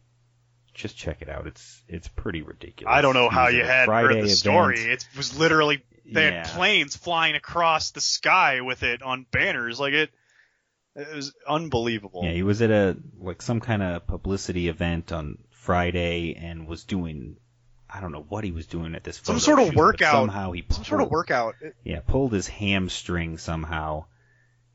just 0.75 0.97
check 0.97 1.23
it 1.23 1.29
out. 1.29 1.47
It's 1.49 1.83
it's 1.89 2.07
pretty 2.07 2.43
ridiculous. 2.43 2.95
I 2.95 3.01
don't 3.01 3.15
know 3.15 3.29
how 3.29 3.49
you 3.49 3.65
had 3.65 3.87
Friday 3.87 4.15
heard 4.15 4.25
the 4.25 4.29
story. 4.29 4.79
event. 4.79 5.07
It 5.13 5.17
was 5.17 5.37
literally 5.37 5.83
they 6.07 6.29
Yeah. 6.29 6.47
had 6.47 6.55
planes 6.57 6.95
flying 6.97 7.35
across 7.35 7.91
the 7.91 8.01
sky 8.01 8.61
with 8.61 8.83
it 8.85 9.03
on 9.03 9.27
banners. 9.33 9.81
Like 9.81 9.95
it, 9.95 10.11
it 10.97 11.15
was 11.15 11.33
unbelievable. 11.49 12.23
Yeah, 12.25 12.33
he 12.33 12.43
was 12.43 12.63
at 12.63 12.71
a 12.71 12.97
like 13.21 13.43
some 13.43 13.61
kind 13.61 13.83
of 13.83 14.07
publicity 14.07 14.69
event 14.69 15.13
on 15.13 15.39
Friday 15.51 16.35
and 16.35 16.67
was 16.67 16.85
doing 16.85 17.37
I 17.89 18.01
don't 18.01 18.13
know 18.13 18.27
what 18.29 18.45
he 18.45 18.51
was 18.51 18.67
doing 18.67 18.95
at 18.95 19.05
this 19.05 19.21
Some 19.23 19.39
sort 19.39 19.61
of 19.61 19.67
shoot, 19.69 19.77
workout. 19.77 20.13
Somehow 20.13 20.53
he 20.53 20.65
Some 20.69 20.85
sort 20.85 21.01
of 21.01 21.07
pulled- 21.09 21.13
workout. 21.13 21.55
Yeah, 21.85 22.01
pulled 22.01 22.33
his 22.33 22.49
hamstring 22.49 23.39
somehow, 23.39 24.07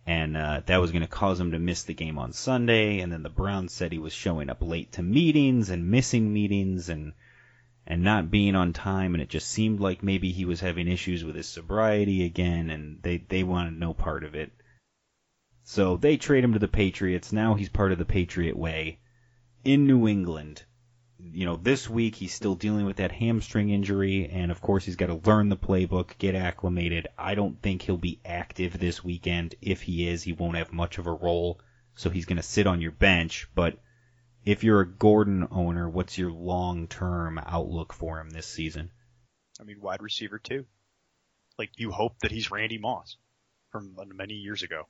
and 0.08 0.38
uh, 0.38 0.62
that 0.68 0.78
was 0.78 0.92
going 0.92 1.02
to 1.02 1.08
cause 1.08 1.40
him 1.40 1.52
to 1.52 1.60
miss 1.60 1.84
the 1.84 1.94
game 1.94 2.18
on 2.18 2.32
Sunday. 2.32 3.00
And 3.00 3.12
then 3.12 3.24
the 3.24 3.30
Browns 3.30 3.74
said 3.74 3.92
he 3.92 4.00
was 4.00 4.14
showing 4.14 4.50
up 4.50 4.60
late 4.62 4.94
to 4.94 5.02
meetings 5.04 5.70
and 5.70 5.92
missing 5.92 6.32
meetings 6.32 6.88
and 6.90 7.14
and 7.86 8.04
not 8.04 8.32
being 8.32 8.56
on 8.56 8.72
time. 8.72 9.16
And 9.16 9.22
it 9.22 9.30
just 9.30 9.50
seemed 9.50 9.80
like 9.82 10.02
maybe 10.02 10.32
he 10.32 10.46
was 10.46 10.62
having 10.62 10.88
issues 10.88 11.24
with 11.24 11.36
his 11.36 11.48
sobriety 11.50 12.24
again, 12.26 12.70
and 12.70 13.02
they 13.02 13.18
they 13.18 13.44
wanted 13.44 13.74
no 13.78 13.94
part 13.94 14.24
of 14.24 14.34
it. 14.36 14.52
So 15.70 15.98
they 15.98 16.18
trade 16.18 16.44
him 16.44 16.54
to 16.54 16.60
the 16.60 16.68
Patriots. 16.68 17.32
Now 17.32 17.54
he's 17.54 17.70
part 17.70 17.92
of 17.92 17.98
the 17.98 18.06
Patriot 18.06 18.58
way 18.58 19.00
in 19.64 19.86
New 19.88 20.08
England 20.08 20.64
you 21.20 21.46
know, 21.46 21.58
this 21.58 21.90
week 21.90 22.16
he's 22.16 22.34
still 22.34 22.56
dealing 22.56 22.86
with 22.86 22.98
that 22.98 23.12
hamstring 23.12 23.70
injury, 23.70 24.30
and 24.30 24.52
of 24.52 24.62
course 24.62 24.86
he's 24.86 24.96
got 24.96 25.08
to 25.08 25.30
learn 25.30 25.50
the 25.50 25.58
playbook, 25.58 26.18
get 26.18 26.36
acclimated. 26.36 27.08
I 27.18 27.36
don't 27.36 27.62
think 27.62 27.82
he'll 27.82 27.98
be 27.98 28.22
active 28.26 28.80
this 28.80 29.04
weekend. 29.04 29.56
If 29.62 29.82
he 29.82 30.08
is, 30.08 30.24
he 30.24 30.34
won't 30.34 30.58
have 30.58 30.72
much 30.72 30.98
of 30.98 31.08
a 31.08 31.14
role, 31.14 31.60
so 31.96 32.10
he's 32.10 32.26
going 32.26 32.38
to 32.38 32.44
sit 32.44 32.68
on 32.68 32.82
your 32.82 32.92
bench. 32.92 33.50
But 33.54 33.80
if 34.46 34.64
you're 34.64 34.82
a 34.82 34.88
Gordon 34.88 35.48
owner, 35.52 35.90
what's 35.90 36.18
your 36.18 36.32
long-term 36.32 37.40
outlook 37.46 37.94
for 37.94 38.20
him 38.20 38.30
this 38.30 38.48
season? 38.48 38.92
I 39.60 39.64
mean, 39.64 39.82
wide 39.82 40.02
receiver 40.02 40.40
too. 40.40 40.66
Like 41.58 41.72
you 41.76 41.92
hope 41.92 42.20
that 42.20 42.32
he's 42.32 42.50
Randy 42.50 42.78
Moss 42.78 43.18
from 43.72 43.98
many 44.16 44.36
years 44.36 44.64
ago. 44.64 44.88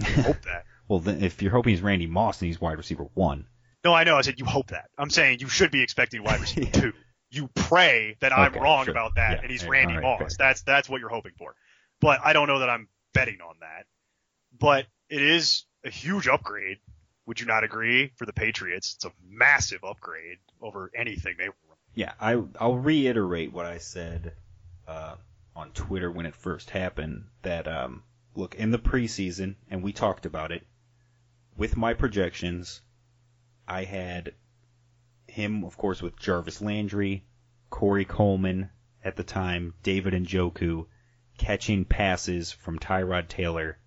Hope 0.00 0.42
that. 0.42 0.64
Well, 0.88 0.98
then, 0.98 1.22
if 1.22 1.40
you're 1.40 1.52
hoping 1.52 1.70
he's 1.70 1.80
Randy 1.80 2.06
Moss, 2.06 2.38
then 2.40 2.48
he's 2.48 2.60
wide 2.60 2.76
receiver 2.76 3.06
one. 3.14 3.46
No, 3.82 3.94
I 3.94 4.04
know. 4.04 4.18
I 4.18 4.20
said 4.22 4.38
you 4.38 4.44
hope 4.44 4.66
that. 4.66 4.90
I'm 4.98 5.08
saying 5.08 5.38
you 5.40 5.48
should 5.48 5.70
be 5.70 5.80
expecting 5.80 6.22
wide 6.22 6.40
receiver 6.42 6.70
two. 6.70 6.92
You 7.30 7.48
pray 7.54 8.16
that 8.20 8.36
I'm 8.36 8.52
wrong 8.52 8.84
sure. 8.84 8.92
about 8.92 9.14
that, 9.14 9.30
Yeah, 9.36 9.40
and 9.42 9.50
he's 9.50 9.62
yeah, 9.62 9.68
Randy 9.70 9.94
right, 9.94 10.02
Moss. 10.02 10.18
fair. 10.18 10.48
That's 10.48 10.62
that's 10.62 10.88
what 10.90 11.00
you're 11.00 11.08
hoping 11.08 11.32
for. 11.38 11.54
But 12.00 12.20
I 12.22 12.34
don't 12.34 12.46
know 12.46 12.58
that 12.58 12.68
I'm 12.68 12.88
betting 13.14 13.38
on 13.40 13.54
that. 13.60 13.86
But 14.58 14.86
it 15.08 15.22
is 15.22 15.64
a 15.84 15.88
huge 15.88 16.28
upgrade. 16.28 16.78
Would 17.26 17.40
you 17.40 17.46
not 17.46 17.64
agree? 17.64 18.12
For 18.16 18.26
the 18.26 18.32
Patriots, 18.34 18.94
it's 18.96 19.04
a 19.06 19.12
massive 19.26 19.84
upgrade 19.84 20.38
over 20.60 20.90
anything 20.94 21.36
they 21.38 21.48
were. 21.48 21.54
Yeah, 21.94 22.12
I 22.20 22.42
I'll 22.60 22.76
reiterate 22.76 23.52
what 23.52 23.64
I 23.64 23.78
said 23.78 24.32
uh, 24.86 25.14
on 25.56 25.70
Twitter 25.70 26.10
when 26.10 26.26
it 26.26 26.34
first 26.34 26.70
happened. 26.70 27.24
That 27.42 27.66
um, 27.68 28.02
look 28.34 28.54
in 28.54 28.70
the 28.70 28.78
preseason, 28.78 29.56
and 29.68 29.82
we 29.82 29.92
talked 29.92 30.24
about 30.24 30.52
it. 30.52 30.66
With 31.56 31.76
my 31.76 31.92
projections, 31.92 32.80
I 33.68 33.84
had 33.84 34.34
him, 35.26 35.64
of 35.64 35.76
course, 35.76 36.00
with 36.00 36.18
Jarvis 36.18 36.60
Landry, 36.60 37.26
Corey 37.70 38.04
Coleman 38.04 38.70
at 39.04 39.16
the 39.16 39.24
time, 39.24 39.74
David 39.82 40.14
Njoku 40.14 40.86
catching 41.38 41.84
passes 41.84 42.52
from 42.52 42.78
Tyrod 42.78 43.28
Taylor 43.28 43.78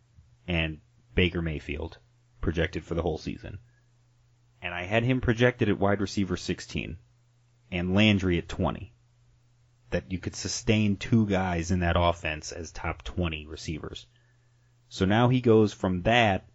and 0.47 0.79
Baker 1.13 1.41
Mayfield, 1.41 1.97
projected 2.41 2.83
for 2.83 2.95
the 2.95 3.01
whole 3.01 3.17
season. 3.17 3.59
And 4.61 4.73
I 4.73 4.83
had 4.83 5.03
him 5.03 5.21
projected 5.21 5.69
at 5.69 5.79
wide 5.79 6.01
receiver 6.01 6.37
16 6.37 6.97
and 7.71 7.95
Landry 7.95 8.37
at 8.37 8.49
20. 8.49 8.93
That 9.91 10.11
you 10.11 10.19
could 10.19 10.35
sustain 10.35 10.97
two 10.97 11.25
guys 11.27 11.71
in 11.71 11.79
that 11.79 11.95
offense 11.97 12.51
as 12.51 12.71
top 12.71 13.03
20 13.03 13.45
receivers. 13.45 14.07
So 14.95 15.03
now 15.03 15.27
he 15.27 15.41
goes 15.41 15.73
from 15.73 16.03
that 16.03 16.47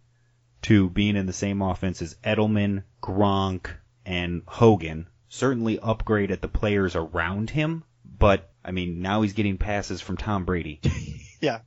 to 0.63 0.89
being 0.89 1.15
in 1.15 1.27
the 1.27 1.31
same 1.31 1.61
offense 1.61 2.01
as 2.01 2.15
Edelman, 2.23 2.85
Gronk, 2.99 3.69
and 4.03 4.41
Hogan. 4.47 5.05
Certainly 5.29 5.77
upgrade 5.77 6.31
at 6.31 6.41
the 6.41 6.47
players 6.47 6.95
around 6.95 7.51
him, 7.51 7.83
but 8.03 8.51
I 8.65 8.71
mean 8.71 8.99
now 8.99 9.21
he's 9.21 9.33
getting 9.33 9.59
passes 9.59 10.01
from 10.01 10.17
Tom 10.17 10.45
Brady. 10.45 10.81
Yeah. 11.39 11.59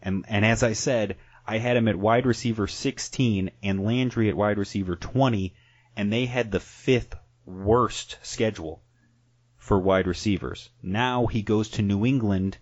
And 0.00 0.24
and 0.28 0.44
as 0.44 0.62
I 0.62 0.74
said, 0.74 1.16
I 1.48 1.58
had 1.58 1.76
him 1.76 1.88
at 1.88 1.96
wide 1.96 2.26
receiver 2.26 2.68
16 2.68 3.50
and 3.64 3.84
Landry 3.84 4.28
at 4.28 4.36
wide 4.36 4.58
receiver 4.58 4.94
20, 4.94 5.52
and 5.96 6.12
they 6.12 6.26
had 6.26 6.52
the 6.52 6.60
fifth 6.60 7.16
worst 7.44 8.18
schedule 8.22 8.84
for 9.56 9.80
wide 9.80 10.06
receivers. 10.06 10.70
Now 10.80 11.26
he 11.26 11.42
goes 11.42 11.70
to 11.70 11.82
New 11.82 12.06
England 12.06 12.58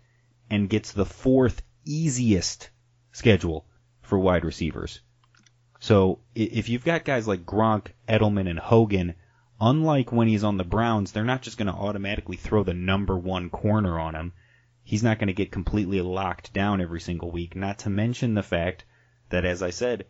and 0.49 0.71
gets 0.71 0.93
the 0.93 1.05
fourth 1.05 1.61
easiest 1.85 2.71
schedule 3.19 3.67
for 4.03 4.19
wide 4.19 4.45
receivers. 4.45 5.01
So 5.81 6.21
if 6.35 6.69
you've 6.69 6.85
got 6.85 7.05
guys 7.05 7.29
like 7.29 7.45
Gronk, 7.45 7.89
Edelman, 8.09 8.49
and 8.49 8.59
Hogan, 8.59 9.15
unlike 9.61 10.13
when 10.13 10.29
he's 10.29 10.45
on 10.45 10.57
the 10.57 10.65
Browns, 10.65 11.13
they're 11.13 11.25
not 11.25 11.43
just 11.43 11.59
going 11.59 11.67
to 11.67 11.73
automatically 11.73 12.37
throw 12.37 12.63
the 12.63 12.75
number 12.75 13.17
one 13.17 13.51
corner 13.51 13.99
on 13.99 14.15
him. 14.15 14.33
He's 14.83 15.03
not 15.03 15.19
going 15.19 15.29
to 15.29 15.35
get 15.35 15.53
completely 15.53 16.01
locked 16.01 16.53
down 16.53 16.81
every 16.81 17.01
single 17.01 17.31
week. 17.31 17.55
Not 17.55 17.81
to 17.81 17.91
mention 17.91 18.35
the 18.35 18.43
fact 18.43 18.85
that, 19.29 19.45
as 19.45 19.63
I 19.63 19.71
said, 19.71 20.07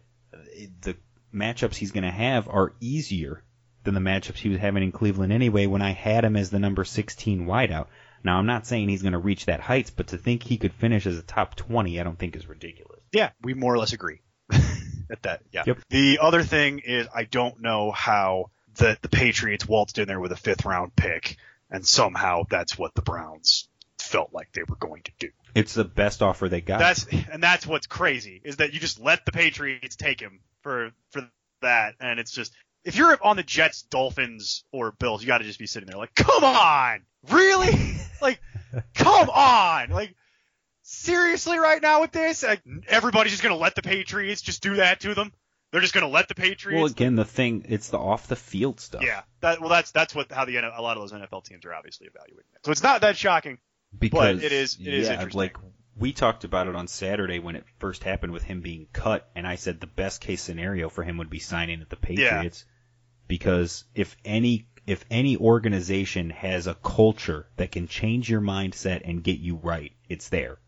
the 0.83 0.97
matchups 1.35 1.75
he's 1.75 1.93
going 1.93 2.05
to 2.05 2.11
have 2.11 2.49
are 2.49 2.75
easier 2.81 3.43
than 3.85 3.95
the 3.95 4.01
matchups 4.01 4.37
he 4.37 4.49
was 4.49 4.59
having 4.59 4.83
in 4.83 4.93
Cleveland 4.93 5.33
anyway 5.33 5.67
when 5.67 5.83
I 5.83 5.91
had 5.91 6.25
him 6.25 6.37
as 6.37 6.51
the 6.51 6.59
number 6.59 6.85
16 6.85 7.47
wideout. 7.47 7.87
Now, 8.25 8.39
I'm 8.39 8.47
not 8.47 8.67
saying 8.67 8.89
he's 8.89 9.03
going 9.03 9.13
to 9.13 9.19
reach 9.19 9.47
that 9.47 9.61
heights, 9.61 9.91
but 9.91 10.09
to 10.09 10.19
think 10.19 10.43
he 10.43 10.57
could 10.57 10.73
finish 10.73 11.07
as 11.07 11.19
a 11.19 11.23
top 11.23 11.55
20, 11.55 12.01
I 12.01 12.05
don't 12.05 12.19
think 12.19 12.37
is 12.37 12.49
ridiculous. 12.49 12.88
Yeah, 13.13 13.31
we 13.43 13.55
more 13.55 13.75
or 13.75 13.79
less 13.79 13.93
agree 13.93 14.21
at 14.53 15.23
that. 15.23 15.43
Yeah. 15.53 15.65
Yep. 15.67 15.79
The 15.91 16.19
other 16.21 16.43
thing 16.43 16.81
is 16.81 17.07
I 17.15 17.25
don't 17.25 17.61
know 17.61 17.91
how 17.91 18.51
the 18.75 18.99
the 19.01 19.09
Patriots 19.09 19.67
waltzed 19.67 19.99
in 19.99 20.09
there 20.09 20.21
with 20.21 20.33
a 20.33 20.37
fifth 20.37 20.65
round 20.65 20.95
pick, 20.97 21.37
and 21.71 21.87
somehow 21.87 22.45
that's 22.49 22.79
what 22.79 22.95
the 22.95 23.03
Browns 23.03 23.69
felt 23.99 24.33
like 24.33 24.53
they 24.53 24.63
were 24.63 24.77
going 24.77 25.03
to 25.03 25.13
do. 25.19 25.29
It's 25.55 25.75
the 25.75 25.85
best 25.85 26.23
offer 26.23 26.49
they 26.49 26.61
got. 26.61 26.79
That's 26.79 27.07
and 27.31 27.43
that's 27.43 27.67
what's 27.67 27.87
crazy 27.87 28.41
is 28.45 28.57
that 28.57 28.73
you 28.73 28.81
just 28.81 29.01
let 29.01 29.25
the 29.25 29.33
Patriots 29.33 29.97
take 29.97 30.21
him 30.21 30.41
for 30.63 30.93
for 31.11 31.29
that, 31.63 31.95
and 32.01 32.21
it's 32.21 32.31
just 32.31 32.53
if 32.85 32.97
you're 32.97 33.19
on 33.23 33.37
the 33.37 33.43
Jets, 33.43 33.83
Dolphins, 33.83 34.65
or 34.73 34.93
Bills, 34.93 35.23
you 35.23 35.27
got 35.27 35.39
to 35.39 35.45
just 35.45 35.59
be 35.59 35.67
sitting 35.67 35.89
there 35.89 35.99
like, 35.99 36.15
come 36.15 36.45
on, 36.45 37.03
really? 37.29 37.97
like, 38.23 38.41
come 38.95 39.29
on, 39.31 39.91
like. 39.91 40.15
Seriously, 40.91 41.59
right 41.59 41.83
now 41.83 42.01
with 42.01 42.13
this, 42.13 42.43
like, 42.43 42.63
everybody's 42.89 43.33
just 43.33 43.43
gonna 43.43 43.57
let 43.57 43.75
the 43.75 43.83
Patriots 43.83 44.41
just 44.41 44.63
do 44.63 44.77
that 44.77 45.01
to 45.01 45.15
them. 45.15 45.35
They're 45.71 45.83
just 45.83 45.93
gonna 45.93 46.09
let 46.09 46.29
the 46.29 46.35
Patriots. 46.35 46.77
well, 46.83 46.87
again, 46.91 47.15
the 47.15 47.27
thing, 47.27 47.67
it's 47.69 47.91
the 47.91 47.99
off 47.99 48.27
the 48.27 48.37
field 48.37 48.81
stuff. 48.81 49.03
yeah, 49.05 49.21
that 49.41 49.61
well, 49.61 49.69
that's 49.69 49.91
that's 49.91 50.15
what 50.15 50.33
how 50.33 50.47
the 50.47 50.57
a 50.57 50.81
lot 50.81 50.97
of 50.97 51.03
those 51.03 51.13
NFL 51.13 51.45
teams 51.45 51.67
are 51.67 51.75
obviously 51.75 52.07
evaluating 52.07 52.51
it. 52.55 52.61
So 52.65 52.73
it's 52.73 52.83
not 52.83 53.03
that 53.03 53.19
shocking. 53.19 53.59
because 53.99 54.43
it 54.43 54.51
is- 54.53 54.79
it 54.81 54.87
is 54.95 55.09
yeah, 55.09 55.13
interesting. 55.15 55.39
like 55.39 55.57
we 55.95 56.13
talked 56.15 56.45
about 56.45 56.69
it 56.69 56.75
on 56.75 56.89
Saturday 56.89 57.39
when 57.39 57.55
it 57.57 57.65
first 57.81 58.03
happened 58.03 58.33
with 58.33 58.45
him 58.45 58.63
being 58.63 58.87
cut, 58.93 59.29
and 59.37 59.47
I 59.47 59.57
said 59.57 59.81
the 59.81 59.87
best 59.87 60.23
case 60.23 60.41
scenario 60.41 60.89
for 60.89 61.03
him 61.03 61.19
would 61.19 61.29
be 61.29 61.39
signing 61.39 61.83
at 61.83 61.91
the 61.91 61.97
Patriots, 61.97 62.65
because 63.27 63.85
if 63.95 64.17
any 64.25 64.69
if 64.87 65.05
any 65.11 65.37
organization 65.37 66.31
has 66.31 66.67
a 66.67 66.75
culture 66.75 67.47
that 67.57 67.73
can 67.73 67.89
change 67.89 68.31
your 68.31 68.41
mindset 68.41 69.03
and 69.05 69.23
get 69.23 69.39
you 69.39 69.57
right, 69.57 69.93
it's 70.09 70.31
there. 70.31 70.59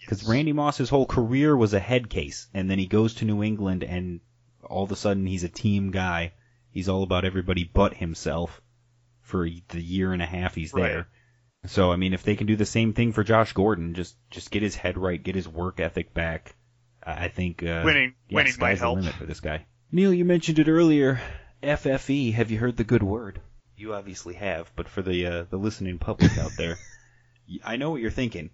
Because 0.00 0.26
Randy 0.28 0.52
Moss's 0.52 0.88
whole 0.88 1.06
career 1.06 1.56
was 1.56 1.74
a 1.74 1.78
head 1.80 2.08
case, 2.10 2.48
and 2.54 2.70
then 2.70 2.78
he 2.78 2.86
goes 2.86 3.14
to 3.16 3.24
New 3.24 3.42
England, 3.42 3.84
and 3.84 4.20
all 4.64 4.82
of 4.84 4.92
a 4.92 4.96
sudden 4.96 5.26
he's 5.26 5.44
a 5.44 5.48
team 5.48 5.90
guy. 5.90 6.32
He's 6.70 6.88
all 6.88 7.02
about 7.02 7.24
everybody 7.24 7.64
but 7.64 7.94
himself 7.94 8.60
for 9.22 9.48
the 9.68 9.80
year 9.80 10.12
and 10.12 10.22
a 10.22 10.26
half 10.26 10.54
he's 10.54 10.72
Right. 10.72 10.82
there. 10.88 11.08
So 11.66 11.92
I 11.92 11.96
mean, 11.96 12.14
if 12.14 12.22
they 12.22 12.36
can 12.36 12.46
do 12.46 12.56
the 12.56 12.64
same 12.64 12.94
thing 12.94 13.12
for 13.12 13.22
Josh 13.22 13.52
Gordon, 13.52 13.94
just 13.94 14.16
just 14.30 14.50
get 14.50 14.62
his 14.62 14.74
head 14.76 14.96
right, 14.96 15.22
get 15.22 15.34
his 15.34 15.46
work 15.48 15.78
ethic 15.80 16.14
back. 16.14 16.54
I 17.04 17.24
I 17.24 17.28
think 17.28 17.62
uh, 17.62 17.82
Winning- 17.84 18.14
yeah, 18.28 18.36
winning 18.36 18.52
sky's 18.52 18.60
might 18.60 18.74
the 18.76 18.80
help. 18.80 18.96
limit 18.98 19.14
for 19.14 19.26
this 19.26 19.40
guy. 19.40 19.66
Neil, 19.92 20.14
you 20.14 20.24
mentioned 20.24 20.58
it 20.58 20.68
earlier. 20.68 21.20
FFE. 21.62 22.32
Have 22.32 22.50
you 22.50 22.58
heard 22.58 22.76
the 22.78 22.84
good 22.84 23.02
word? 23.02 23.40
You 23.76 23.92
obviously 23.94 24.34
have, 24.34 24.72
but 24.76 24.88
for 24.88 25.02
the 25.02 25.26
uh, 25.26 25.44
the 25.50 25.58
listening 25.58 25.98
public 25.98 26.38
out 26.38 26.52
there, 26.56 26.78
I 27.64 27.76
know 27.76 27.90
what 27.90 28.00
you're 28.00 28.10
thinking. 28.10 28.50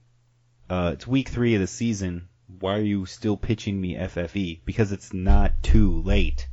Uh, 0.68 0.90
it's 0.94 1.07
week 1.07 1.29
three 1.29 1.55
of 1.55 1.61
the 1.61 1.66
season. 1.68 2.29
Why 2.59 2.79
are 2.79 2.83
you 2.83 3.07
still 3.07 3.37
pitching 3.37 3.81
me 3.81 3.94
FFE? 3.94 4.62
Because 4.64 4.90
it's 4.90 5.14
not 5.14 5.62
too 5.62 6.02
late. 6.02 6.48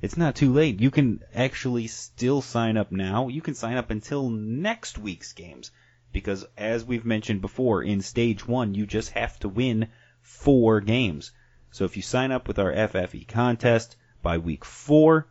It's 0.00 0.16
not 0.16 0.36
too 0.36 0.52
late. 0.52 0.80
You 0.80 0.92
can 0.92 1.24
actually 1.34 1.88
still 1.88 2.42
sign 2.42 2.76
up 2.76 2.92
now. 2.92 3.26
You 3.26 3.42
can 3.42 3.54
sign 3.54 3.76
up 3.76 3.90
until 3.90 4.30
next 4.30 4.98
week's 4.98 5.32
games. 5.32 5.72
Because 6.12 6.46
as 6.56 6.84
we've 6.84 7.04
mentioned 7.04 7.40
before, 7.40 7.82
in 7.82 8.02
stage 8.02 8.46
one, 8.46 8.74
you 8.74 8.86
just 8.86 9.10
have 9.10 9.36
to 9.40 9.48
win 9.48 9.88
four 10.22 10.80
games. 10.80 11.32
So 11.72 11.84
if 11.84 11.96
you 11.96 12.02
sign 12.02 12.30
up 12.30 12.46
with 12.46 12.60
our 12.60 12.72
FFE 12.72 13.26
contest 13.26 13.96
by 14.22 14.38
week 14.38 14.64
four, 14.64 15.26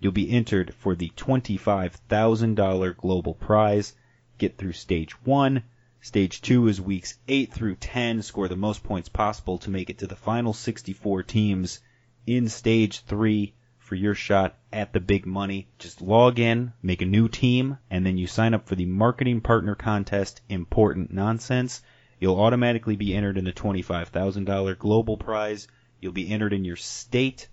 you'll 0.00 0.12
be 0.12 0.30
entered 0.30 0.74
for 0.74 0.94
the 0.94 1.10
$25,000 1.10 2.96
global 2.96 3.34
prize. 3.34 3.94
Get 4.38 4.56
through 4.56 4.72
stage 4.72 5.12
one. 5.24 5.64
Stage 6.08 6.40
two 6.40 6.68
is 6.68 6.80
weeks 6.80 7.18
8 7.28 7.52
through 7.52 7.74
10. 7.74 8.22
Score 8.22 8.48
the 8.48 8.56
most 8.56 8.82
points 8.82 9.10
possible 9.10 9.58
to 9.58 9.68
make 9.68 9.90
it 9.90 9.98
to 9.98 10.06
the 10.06 10.16
final 10.16 10.54
64 10.54 11.22
teams 11.24 11.82
in 12.26 12.48
stage 12.48 13.00
three 13.00 13.52
for 13.76 13.94
your 13.94 14.14
shot 14.14 14.56
at 14.72 14.94
the 14.94 15.00
big 15.00 15.26
money. 15.26 15.68
Just 15.78 16.00
log 16.00 16.38
in, 16.38 16.72
make 16.80 17.02
a 17.02 17.04
new 17.04 17.28
team, 17.28 17.76
and 17.90 18.06
then 18.06 18.16
you 18.16 18.26
sign 18.26 18.54
up 18.54 18.66
for 18.66 18.74
the 18.74 18.86
Marketing 18.86 19.42
Partner 19.42 19.74
Contest 19.74 20.40
Important 20.48 21.12
Nonsense. 21.12 21.82
You'll 22.18 22.40
automatically 22.40 22.96
be 22.96 23.14
entered 23.14 23.36
in 23.36 23.44
the 23.44 23.52
$25,000 23.52 24.78
global 24.78 25.18
prize. 25.18 25.68
You'll 26.00 26.12
be 26.12 26.30
entered 26.30 26.54
in 26.54 26.64
your 26.64 26.76
state 26.76 27.50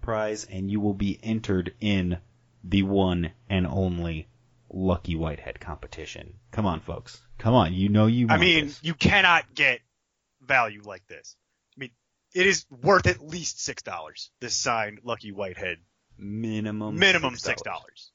prize, 0.00 0.42
and 0.46 0.68
you 0.68 0.80
will 0.80 0.94
be 0.94 1.20
entered 1.22 1.74
in 1.80 2.18
the 2.64 2.82
one 2.82 3.30
and 3.48 3.68
only 3.68 4.26
Lucky 4.70 5.16
Whitehead 5.16 5.60
competition. 5.60 6.34
Come 6.50 6.66
on, 6.66 6.80
folks. 6.80 7.20
Come 7.38 7.54
on. 7.54 7.74
You 7.74 7.88
know 7.88 8.06
you 8.06 8.26
I 8.28 8.38
mean, 8.38 8.66
this. 8.66 8.80
you 8.82 8.94
cannot 8.94 9.54
get 9.54 9.80
value 10.42 10.82
like 10.84 11.06
this. 11.06 11.36
I 11.76 11.80
mean, 11.80 11.90
it 12.34 12.46
is 12.46 12.66
worth 12.70 13.06
at 13.06 13.26
least 13.26 13.62
six 13.62 13.82
dollars. 13.82 14.30
This 14.40 14.54
signed 14.54 15.00
Lucky 15.04 15.32
Whitehead, 15.32 15.78
minimum 16.18 16.98
minimum 16.98 17.34
$6. 17.34 17.62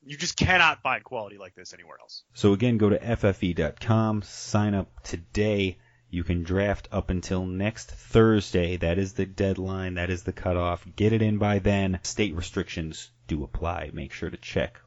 You 0.06 0.18
just 0.18 0.36
cannot 0.38 0.82
find 0.82 1.04
quality 1.04 1.38
like 1.38 1.56
this 1.56 1.74
anywhere 1.74 1.98
else. 2.00 2.24
So 2.34 2.54
again, 2.54 2.78
go 2.78 2.90
to 2.90 3.00
ppe.com, 3.00 4.22
sign 4.24 4.74
up 4.74 5.04
today. 5.04 5.78
You 6.10 6.24
can 6.24 6.44
draft 6.44 6.88
up 6.92 7.10
until 7.10 7.44
next 7.46 7.90
Thursday. 7.90 8.78
That 8.78 9.00
is 9.00 9.14
the 9.14 9.26
deadline. 9.26 9.96
That 9.96 10.12
is 10.12 10.22
the 10.22 10.32
cutoff. 10.32 10.86
Get 10.96 11.12
it 11.12 11.24
in 11.24 11.40
by 11.40 11.58
then. 11.58 12.00
State 12.04 12.36
restrictions 12.36 13.10
do 13.28 13.44
apply. 13.44 13.90
Make 13.94 14.14
sure 14.14 14.30
to 14.30 14.38
check 14.38 14.80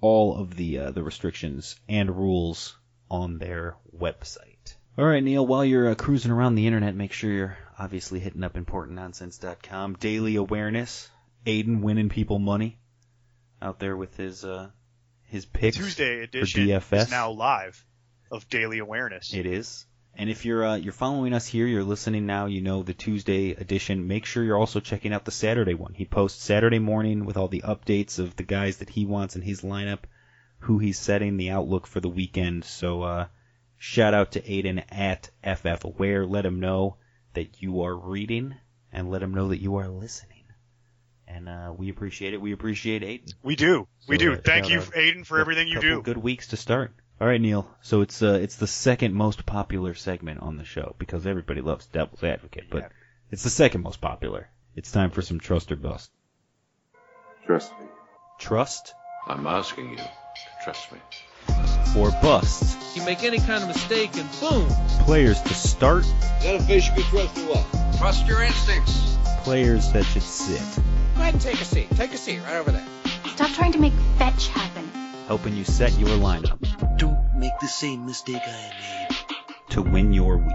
all 0.00 0.36
of 0.36 0.54
the 0.56 0.78
uh, 0.78 0.90
the 0.90 1.02
restrictions 1.02 1.78
and 1.88 2.16
rules 2.16 2.76
on 3.10 3.38
their 3.38 3.76
website. 3.96 4.74
All 4.96 5.04
right, 5.04 5.22
Neil. 5.22 5.46
While 5.46 5.64
you're 5.64 5.90
uh, 5.90 5.94
cruising 5.94 6.32
around 6.32 6.56
the 6.56 6.66
internet, 6.66 6.94
make 6.94 7.12
sure 7.12 7.30
you're 7.30 7.58
obviously 7.78 8.18
hitting 8.18 8.42
up 8.42 8.54
importantnonsense.com. 8.54 9.94
Daily 9.94 10.36
awareness. 10.36 11.08
Aiden 11.46 11.80
winning 11.80 12.08
people 12.08 12.38
money 12.38 12.78
out 13.62 13.78
there 13.78 13.96
with 13.96 14.16
his 14.16 14.44
uh, 14.44 14.70
his 15.24 15.46
picks. 15.46 15.76
Tuesday 15.76 16.22
edition 16.22 16.68
is 16.68 17.10
now 17.10 17.30
live 17.30 17.84
of 18.30 18.48
Daily 18.48 18.78
Awareness. 18.78 19.32
It 19.32 19.46
is. 19.46 19.86
And 20.20 20.28
if 20.28 20.44
you're 20.44 20.66
uh, 20.66 20.74
you're 20.74 20.92
following 20.92 21.32
us 21.32 21.46
here, 21.46 21.64
you're 21.66 21.84
listening 21.84 22.26
now, 22.26 22.46
you 22.46 22.60
know 22.60 22.82
the 22.82 22.92
Tuesday 22.92 23.52
edition. 23.52 24.08
Make 24.08 24.24
sure 24.24 24.42
you're 24.42 24.58
also 24.58 24.80
checking 24.80 25.12
out 25.12 25.24
the 25.24 25.30
Saturday 25.30 25.74
one. 25.74 25.94
He 25.94 26.04
posts 26.04 26.42
Saturday 26.42 26.80
morning 26.80 27.24
with 27.24 27.36
all 27.36 27.46
the 27.46 27.62
updates 27.62 28.18
of 28.18 28.34
the 28.34 28.42
guys 28.42 28.78
that 28.78 28.90
he 28.90 29.06
wants 29.06 29.36
in 29.36 29.42
his 29.42 29.60
lineup, 29.60 30.00
who 30.58 30.78
he's 30.78 30.98
setting, 30.98 31.36
the 31.36 31.50
outlook 31.50 31.86
for 31.86 32.00
the 32.00 32.08
weekend. 32.08 32.64
So 32.64 33.02
uh, 33.02 33.26
shout 33.76 34.12
out 34.12 34.32
to 34.32 34.40
Aiden 34.42 34.82
at 34.90 35.30
FF 35.44 35.84
Aware. 35.84 36.26
Let 36.26 36.44
him 36.44 36.58
know 36.58 36.96
that 37.34 37.62
you 37.62 37.82
are 37.82 37.94
reading, 37.94 38.56
and 38.92 39.10
let 39.12 39.22
him 39.22 39.34
know 39.34 39.48
that 39.50 39.62
you 39.62 39.76
are 39.76 39.88
listening. 39.88 40.44
And 41.28 41.48
uh, 41.48 41.72
we 41.76 41.90
appreciate 41.90 42.34
it. 42.34 42.40
We 42.40 42.52
appreciate 42.52 43.02
Aiden. 43.02 43.34
We 43.44 43.54
do. 43.54 43.86
we 44.08 44.16
do. 44.18 44.32
uh, 44.32 44.38
Thank 44.44 44.68
you. 44.68 44.80
Aiden, 44.80 45.24
for 45.24 45.38
everything 45.38 45.68
you 45.68 45.80
do. 45.80 46.02
Good 46.02 46.16
weeks 46.18 46.48
to 46.48 46.56
start. 46.56 46.92
All 47.20 47.26
right, 47.26 47.40
Neil. 47.40 47.68
So 47.82 48.00
it's 48.02 48.22
uh, 48.22 48.38
it's 48.42 48.56
the 48.56 48.66
second 48.66 49.14
most 49.14 49.44
popular 49.44 49.94
segment 49.94 50.40
on 50.40 50.56
the 50.56 50.64
show 50.64 50.94
because 50.98 51.26
everybody 51.26 51.60
loves 51.60 51.86
Devil's 51.86 52.22
Advocate, 52.22 52.70
but 52.70 52.82
Yeah. 52.82 52.88
it's 53.32 53.42
the 53.42 53.50
second 53.50 53.82
most 53.82 54.00
popular. 54.00 54.48
It's 54.76 54.92
time 54.92 55.10
for 55.10 55.22
some 55.22 55.40
trust 55.40 55.72
or 55.72 55.76
bust. 55.76 56.10
Trust 57.46 57.72
me. 57.80 57.86
Trust 58.38 58.94
I'm 59.26 59.46
asking 59.46 59.90
you 59.90 59.96
to 59.96 60.10
trust 60.62 60.92
me. 60.92 60.98
or 61.98 62.10
bust. 62.22 62.78
You 62.96 63.04
make 63.04 63.24
any 63.24 63.38
kind 63.38 63.62
of 63.62 63.68
mistake 63.68 64.10
and 64.16 64.28
boom. 64.40 64.68
Players 65.04 65.40
to 65.42 65.54
start, 65.54 66.04
Is 66.04 66.12
that 66.44 66.54
a 66.60 66.62
fish 66.62 66.86
you 66.88 66.94
can 66.94 67.02
trust 67.04 67.36
or 67.38 67.54
what? 67.54 67.98
Trust 67.98 68.26
your 68.28 68.42
instincts. 68.42 69.16
players 69.42 69.90
that 69.92 70.04
should 70.04 70.22
sit, 70.22 70.60
Go 71.16 71.22
ahead 71.22 71.34
and 71.34 71.42
take 71.42 71.60
a 71.60 71.64
seat. 71.64 71.88
Take 71.96 72.12
a 72.12 72.16
seat 72.16 72.38
right 72.40 72.56
over 72.56 72.70
there. 72.70 72.86
Stop 73.34 73.50
trying 73.50 73.72
to 73.72 73.78
make 73.80 73.92
fetch 74.18 74.48
happen. 74.48 74.87
Helping 75.28 75.54
you 75.54 75.64
set 75.64 75.96
your 75.98 76.08
lineup 76.18 76.58
Don't 76.98 77.18
make 77.36 77.52
the 77.60 77.68
same 77.68 78.04
mistake 78.06 78.42
I 78.44 78.72
made. 79.08 79.16
to 79.70 79.82
win 79.82 80.12
your 80.12 80.38
week 80.38 80.54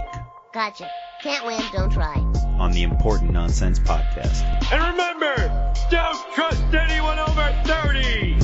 Gotcha. 0.53 0.89
Can't 1.23 1.45
win, 1.47 1.61
don't 1.71 1.91
try. 1.91 2.15
on 2.59 2.71
the 2.73 2.83
Important 2.83 3.31
Nonsense 3.31 3.79
podcast. 3.79 4.43
And 4.71 4.83
remember, 4.91 5.73
don't 5.89 6.33
trust 6.35 6.61
anyone 6.73 7.17
over 7.17 7.61
30. 7.65 8.37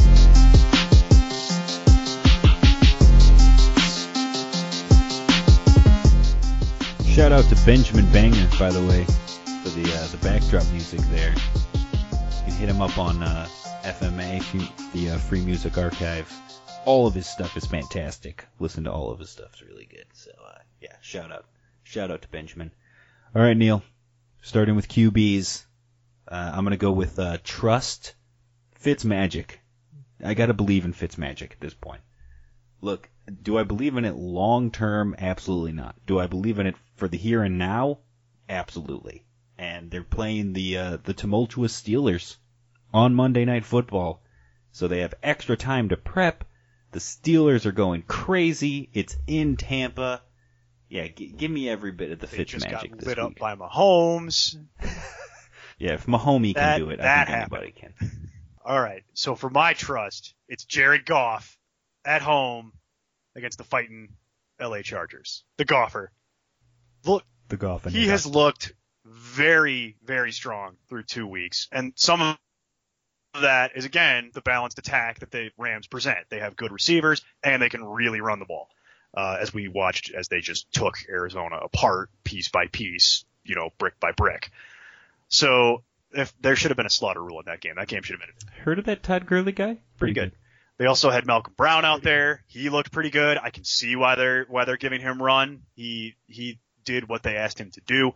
Shout 7.05 7.31
out 7.33 7.43
to 7.45 7.55
Benjamin 7.65 8.05
Banger, 8.13 8.47
by 8.57 8.69
the 8.71 8.79
way, 8.85 9.03
for 9.63 9.69
the 9.69 9.83
uh, 9.93 10.07
the 10.07 10.17
backdrop 10.23 10.65
music 10.71 11.01
there. 11.11 11.33
Can 12.49 12.57
hit 12.57 12.69
him 12.69 12.81
up 12.81 12.97
on 12.97 13.21
uh, 13.21 13.47
FMA, 13.83 14.91
the 14.93 15.11
uh, 15.11 15.17
Free 15.19 15.45
Music 15.45 15.77
Archive. 15.77 16.33
All 16.83 17.05
of 17.05 17.13
his 17.13 17.27
stuff 17.27 17.55
is 17.55 17.65
fantastic. 17.65 18.43
Listen 18.57 18.85
to 18.85 18.91
all 18.91 19.11
of 19.11 19.19
his 19.19 19.29
stuff; 19.29 19.51
it's 19.53 19.61
really 19.61 19.85
good. 19.85 20.05
So 20.13 20.31
uh, 20.43 20.57
yeah, 20.81 20.95
shout 20.99 21.31
out, 21.31 21.45
shout 21.83 22.09
out 22.09 22.23
to 22.23 22.27
Benjamin. 22.29 22.71
All 23.35 23.41
right, 23.43 23.55
Neil. 23.55 23.83
Starting 24.41 24.75
with 24.75 24.89
QBs, 24.89 25.63
uh, 26.27 26.51
I'm 26.55 26.63
gonna 26.63 26.75
go 26.75 26.91
with 26.91 27.19
uh, 27.19 27.37
Trust 27.43 28.15
Fitzmagic. 28.83 29.59
I 30.23 30.33
gotta 30.33 30.55
believe 30.55 30.85
in 30.85 30.93
Fitzmagic 30.93 31.51
at 31.51 31.59
this 31.59 31.75
point. 31.75 32.01
Look, 32.81 33.09
do 33.43 33.59
I 33.59 33.63
believe 33.63 33.95
in 33.95 34.05
it 34.05 34.15
long 34.15 34.71
term? 34.71 35.15
Absolutely 35.19 35.73
not. 35.73 35.95
Do 36.07 36.19
I 36.19 36.25
believe 36.25 36.57
in 36.57 36.65
it 36.65 36.75
for 36.95 37.07
the 37.07 37.17
here 37.17 37.43
and 37.43 37.59
now? 37.59 37.99
Absolutely. 38.49 39.23
And 39.57 39.91
they're 39.91 40.03
playing 40.03 40.53
the 40.53 40.77
uh, 40.77 40.97
the 41.03 41.13
tumultuous 41.13 41.79
Steelers 41.79 42.37
on 42.93 43.13
Monday 43.15 43.45
Night 43.45 43.65
Football, 43.65 44.21
so 44.71 44.87
they 44.87 44.99
have 45.01 45.13
extra 45.23 45.55
time 45.57 45.89
to 45.89 45.97
prep. 45.97 46.43
The 46.91 46.99
Steelers 46.99 47.65
are 47.65 47.71
going 47.71 48.01
crazy. 48.03 48.89
It's 48.93 49.15
in 49.27 49.57
Tampa. 49.57 50.21
Yeah, 50.89 51.07
g- 51.07 51.27
give 51.35 51.51
me 51.51 51.69
every 51.69 51.91
bit 51.91 52.11
of 52.11 52.19
the 52.19 52.25
They 52.27 52.45
just 52.45 52.67
got 52.69 52.83
Fitzmagic 52.83 52.95
this 52.97 53.05
lit 53.07 53.19
up 53.19 53.35
by 53.37 53.55
Mahomes. 53.55 54.55
Yeah, 55.81 55.93
if 55.93 56.07
Mahomie 56.07 56.55
That- 56.55 56.77
can 56.77 56.79
do 56.87 56.89
it, 56.89 56.99
I 56.99 57.23
think 57.23 57.29
happened. 57.29 57.53
anybody 57.63 57.71
can. 57.71 58.29
All 58.65 58.81
right. 58.81 59.03
So 59.13 59.35
for 59.35 59.49
my 59.49 59.71
trust, 59.71 60.33
it's 60.49 60.65
Jared 60.65 61.05
Goff 61.05 61.57
at 62.03 62.21
home 62.21 62.73
against 63.33 63.57
the 63.59 63.63
fighting 63.63 64.09
LA 64.59 64.81
Chargers. 64.81 65.45
The 65.55 65.63
golfer. 65.63 66.11
Look, 67.05 67.23
The 67.47 67.55
golf 67.55 67.85
he 67.85 68.07
has 68.07 68.25
looked 68.25 68.73
very, 69.05 69.95
very 70.03 70.33
strong 70.33 70.75
through 70.89 71.03
two 71.03 71.25
weeks, 71.25 71.69
and 71.71 71.93
some 71.95 72.21
of 72.21 72.37
that 73.33 73.71
is 73.75 73.85
again 73.85 74.31
the 74.33 74.41
balanced 74.41 74.79
attack 74.79 75.19
that 75.19 75.31
the 75.31 75.51
Rams 75.57 75.87
present. 75.87 76.19
They 76.29 76.39
have 76.39 76.55
good 76.55 76.71
receivers 76.71 77.21
and 77.43 77.61
they 77.61 77.69
can 77.69 77.83
really 77.83 78.21
run 78.21 78.39
the 78.39 78.45
ball. 78.45 78.69
Uh, 79.15 79.37
as 79.41 79.53
we 79.53 79.67
watched 79.67 80.11
as 80.13 80.27
they 80.27 80.39
just 80.39 80.71
took 80.71 80.95
Arizona 81.09 81.57
apart 81.57 82.09
piece 82.23 82.49
by 82.49 82.67
piece, 82.67 83.25
you 83.43 83.55
know, 83.55 83.69
brick 83.79 83.99
by 83.99 84.11
brick. 84.11 84.51
So 85.29 85.83
if 86.11 86.33
there 86.41 86.55
should 86.55 86.71
have 86.71 86.77
been 86.77 86.85
a 86.85 86.91
slaughter 86.91 87.23
rule 87.23 87.39
in 87.39 87.45
that 87.45 87.59
game, 87.59 87.73
that 87.77 87.87
game 87.87 88.03
should 88.03 88.19
have 88.19 88.27
been 88.27 88.63
Heard 88.63 88.79
of 88.79 88.85
that 88.85 89.03
Todd 89.03 89.25
Gurley 89.25 89.51
guy? 89.51 89.77
pretty 89.97 90.13
good. 90.13 90.31
They 90.77 90.85
also 90.85 91.09
had 91.09 91.25
Malcolm 91.25 91.53
Brown 91.57 91.83
out 91.85 92.03
there. 92.03 92.43
He 92.47 92.69
looked 92.69 92.91
pretty 92.91 93.09
good. 93.09 93.37
I 93.37 93.49
can 93.49 93.65
see 93.65 93.95
why 93.95 94.15
they're 94.15 94.45
why 94.47 94.65
they're 94.65 94.77
giving 94.77 95.01
him 95.01 95.21
run. 95.21 95.63
He 95.75 96.15
he 96.27 96.59
did 96.85 97.09
what 97.09 97.21
they 97.21 97.35
asked 97.35 97.59
him 97.59 97.71
to 97.71 97.81
do. 97.81 98.13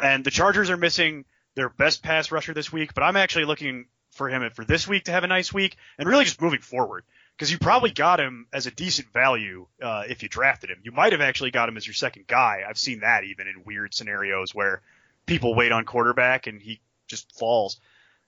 And 0.00 0.24
the 0.24 0.30
Chargers 0.30 0.70
are 0.70 0.76
missing 0.76 1.24
their 1.56 1.68
best 1.68 2.02
pass 2.02 2.30
rusher 2.32 2.54
this 2.54 2.72
week, 2.72 2.94
but 2.94 3.02
I'm 3.02 3.16
actually 3.16 3.44
looking 3.44 3.86
for 4.16 4.28
him 4.28 4.42
and 4.42 4.54
for 4.54 4.64
this 4.64 4.88
week 4.88 5.04
to 5.04 5.12
have 5.12 5.24
a 5.24 5.28
nice 5.28 5.52
week 5.52 5.76
and 5.98 6.08
really 6.08 6.24
just 6.24 6.40
moving 6.40 6.60
forward 6.60 7.04
because 7.36 7.52
you 7.52 7.58
probably 7.58 7.90
got 7.90 8.18
him 8.18 8.46
as 8.52 8.66
a 8.66 8.70
decent 8.70 9.12
value 9.12 9.66
uh, 9.82 10.04
if 10.08 10.22
you 10.22 10.28
drafted 10.28 10.70
him. 10.70 10.78
You 10.82 10.92
might 10.92 11.12
have 11.12 11.20
actually 11.20 11.50
got 11.50 11.68
him 11.68 11.76
as 11.76 11.86
your 11.86 11.94
second 11.94 12.26
guy. 12.26 12.62
I've 12.66 12.78
seen 12.78 13.00
that 13.00 13.24
even 13.24 13.46
in 13.46 13.64
weird 13.64 13.94
scenarios 13.94 14.54
where 14.54 14.80
people 15.26 15.54
wait 15.54 15.72
on 15.72 15.84
quarterback 15.84 16.46
and 16.46 16.60
he 16.60 16.80
just 17.08 17.30
falls. 17.38 17.78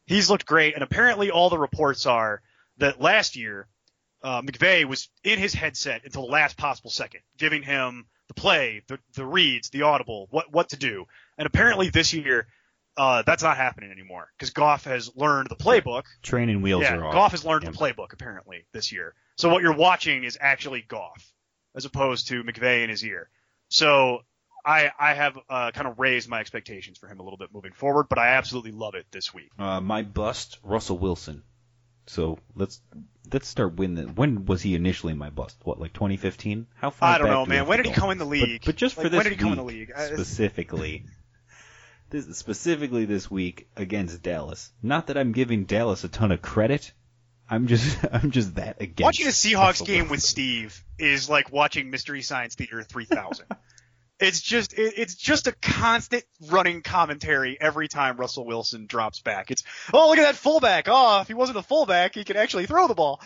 He's 0.07 0.31
looked 0.31 0.47
great, 0.47 0.75
and 0.75 0.83
apparently 0.83 1.31
all 1.31 1.51
the 1.51 1.59
reports 1.59 2.07
are 2.07 2.43
that 2.79 3.01
last 3.01 3.37
year 3.37 3.67
uh, 4.23 4.43
was 4.89 5.09
in 5.25 5.39
his 5.39 5.55
headset 5.55 6.05
until 6.05 6.23
the 6.23 6.33
last 6.33 6.57
possible 6.57 6.91
second, 6.91 7.21
giving 7.37 7.63
him 7.63 8.07
the 8.29 8.35
play, 8.35 8.83
the, 8.89 8.99
the 9.15 9.25
reads, 9.25 9.71
the 9.71 9.83
audible, 9.83 10.29
what 10.31 10.53
what 10.53 10.71
to 10.71 10.77
do. 10.77 11.07
And 11.37 11.47
apparently 11.47 11.89
this 11.89 12.13
year, 12.13 12.47
uh, 12.99 13.23
that's 13.23 13.43
not 13.43 13.57
happening 13.57 13.93
anymore 13.93 14.29
because 14.37 14.51
Goff 14.51 14.85
has 14.85 15.11
learned 15.15 15.49
the 15.49 15.57
playbook. 15.57 16.05
Training 16.23 16.61
wheels 16.63 16.83
yeah, 16.83 16.97
are 16.97 17.07
off. 17.07 17.13
Goff 17.13 17.31
has 17.31 17.45
learned 17.45 17.65
Yep. 17.65 17.73
the 17.73 17.79
playbook 17.79 18.13
apparently 18.13 18.67
this 18.73 18.91
year. 18.93 19.15
So 19.37 19.49
what 19.49 19.63
you're 19.63 19.77
watching 19.77 20.25
is 20.25 20.37
actually 20.41 20.83
Goff, 20.83 21.33
as 21.77 21.85
opposed 21.85 22.29
to 22.29 22.43
McVay 22.43 22.83
in 22.83 22.91
his 22.91 23.05
ear. 23.05 23.31
So 23.69 24.25
I 24.65 24.91
I 24.99 25.15
have 25.15 25.39
uh, 25.49 25.71
kind 25.71 25.87
of 25.87 25.99
raised 26.01 26.29
my 26.29 26.41
expectations 26.41 26.99
for 26.99 27.07
him 27.07 27.21
a 27.21 27.23
little 27.23 27.39
bit 27.39 27.51
moving 27.55 27.73
forward, 27.73 28.09
but 28.09 28.19
I 28.19 28.29
absolutely 28.29 28.73
love 28.73 28.97
it 28.97 29.07
this 29.13 29.33
week. 29.33 29.51
Uh, 29.59 29.81
my 29.81 30.03
bust, 30.03 30.59
Russell 30.65 30.99
Wilson. 30.99 31.45
So 32.09 32.39
let's 32.57 32.81
let's 33.33 33.47
start 33.47 33.75
when 33.75 33.95
the, 33.95 34.03
when 34.05 34.47
was 34.47 34.63
he 34.63 34.75
initially 34.75 35.15
my 35.15 35.31
bust? 35.31 35.57
What 35.63 35.79
like 35.79 35.93
2015? 35.93 36.67
How 36.75 36.91
far? 36.91 37.11
I 37.11 37.19
don't 37.19 37.29
know, 37.29 37.45
do 37.45 37.51
man. 37.51 37.67
When 37.67 37.77
did 37.77 37.87
he 37.87 37.93
come 37.93 38.11
in 38.11 38.19
the 38.19 38.25
league? 38.25 38.63
But, 38.63 38.67
but 38.67 38.77
just 38.77 38.97
for 38.97 39.09
this 39.09 39.19
when 39.19 39.25
did 39.25 39.33
he 39.33 39.39
come 39.39 39.53
in 39.53 39.59
the 39.59 39.65
league? 39.65 39.93
Specifically, 39.97 41.05
this, 42.11 42.37
specifically 42.39 43.05
this 43.05 43.31
week 43.31 43.69
against 43.77 44.23
Dallas. 44.23 44.73
Not 44.83 45.09
that 45.09 45.19
I'm 45.19 45.33
giving 45.33 45.65
Dallas 45.65 46.05
a 46.05 46.09
ton 46.09 46.33
of 46.33 46.43
credit. 46.43 46.93
I'm 47.51 47.67
just 47.67 47.99
I'm 48.13 48.31
just 48.31 48.57
that 48.57 48.81
against. 48.81 49.03
Watching 49.03 49.27
a 49.27 49.31
Seahawks 49.31 49.85
game 49.85 50.09
with 50.09 50.23
Steve 50.23 50.83
is 50.99 51.29
like 51.29 51.53
watching 51.53 51.91
Mystery 51.91 52.23
Science 52.23 52.55
Theater 52.55 52.83
3000. 52.83 53.47
it's 54.21 54.41
just 54.41 54.73
it, 54.75 54.95
it's 54.97 55.15
just 55.15 55.47
a 55.47 55.53
constant 55.53 56.25
running 56.49 56.83
commentary 56.83 57.57
every 57.61 57.89
time 57.89 58.17
Russell 58.17 58.45
Wilson 58.47 58.87
drops 58.87 59.21
back. 59.21 59.51
It's 59.51 59.63
oh 59.93 60.09
look 60.11 60.19
at 60.19 60.23
that 60.25 60.37
fullback. 60.37 60.87
Oh, 60.89 61.21
if 61.21 61.29
he 61.29 61.35
wasn't 61.35 61.59
a 61.59 61.63
fullback, 61.63 62.15
he 62.15 62.25
could 62.25 62.37
actually 62.37 62.67
throw 62.67 62.89
the 62.89 62.95
ball. 62.95 63.21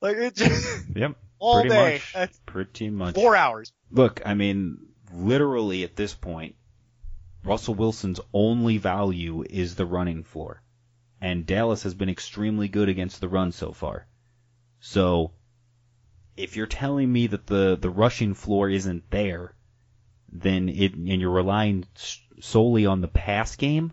Like 0.00 0.16
it 0.16 0.34
just 0.36 0.86
Yep. 0.94 1.16
all 1.38 1.60
pretty 1.60 1.68
day. 1.74 2.00
much. 2.14 2.30
Pretty 2.46 2.90
much. 2.90 3.14
four 3.14 3.34
hours. 3.36 3.72
Look, 3.90 4.22
I 4.24 4.34
mean, 4.34 4.78
literally 5.12 5.84
at 5.84 5.96
this 5.96 6.14
point, 6.14 6.54
Russell 7.46 7.74
Wilson's 7.74 8.20
only 8.32 8.78
value 8.78 9.44
is 9.48 9.76
the 9.76 9.86
running 9.86 10.24
floor. 10.24 10.62
And 11.20 11.46
Dallas 11.46 11.84
has 11.84 11.94
been 11.94 12.08
extremely 12.08 12.68
good 12.68 12.88
against 12.88 13.20
the 13.20 13.28
run 13.28 13.52
so 13.52 13.72
far. 13.72 14.06
So, 14.80 15.32
if 16.36 16.56
you're 16.56 16.66
telling 16.66 17.10
me 17.10 17.28
that 17.28 17.46
the, 17.46 17.78
the 17.80 17.88
rushing 17.88 18.34
floor 18.34 18.68
isn't 18.68 19.10
there, 19.10 19.54
then 20.30 20.68
it, 20.68 20.94
and 20.94 21.20
you're 21.20 21.30
relying 21.30 21.86
solely 22.40 22.84
on 22.84 23.00
the 23.00 23.08
pass 23.08 23.56
game 23.56 23.92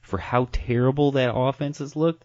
for 0.00 0.18
how 0.18 0.48
terrible 0.50 1.12
that 1.12 1.34
offense 1.34 1.78
has 1.78 1.94
looked, 1.94 2.24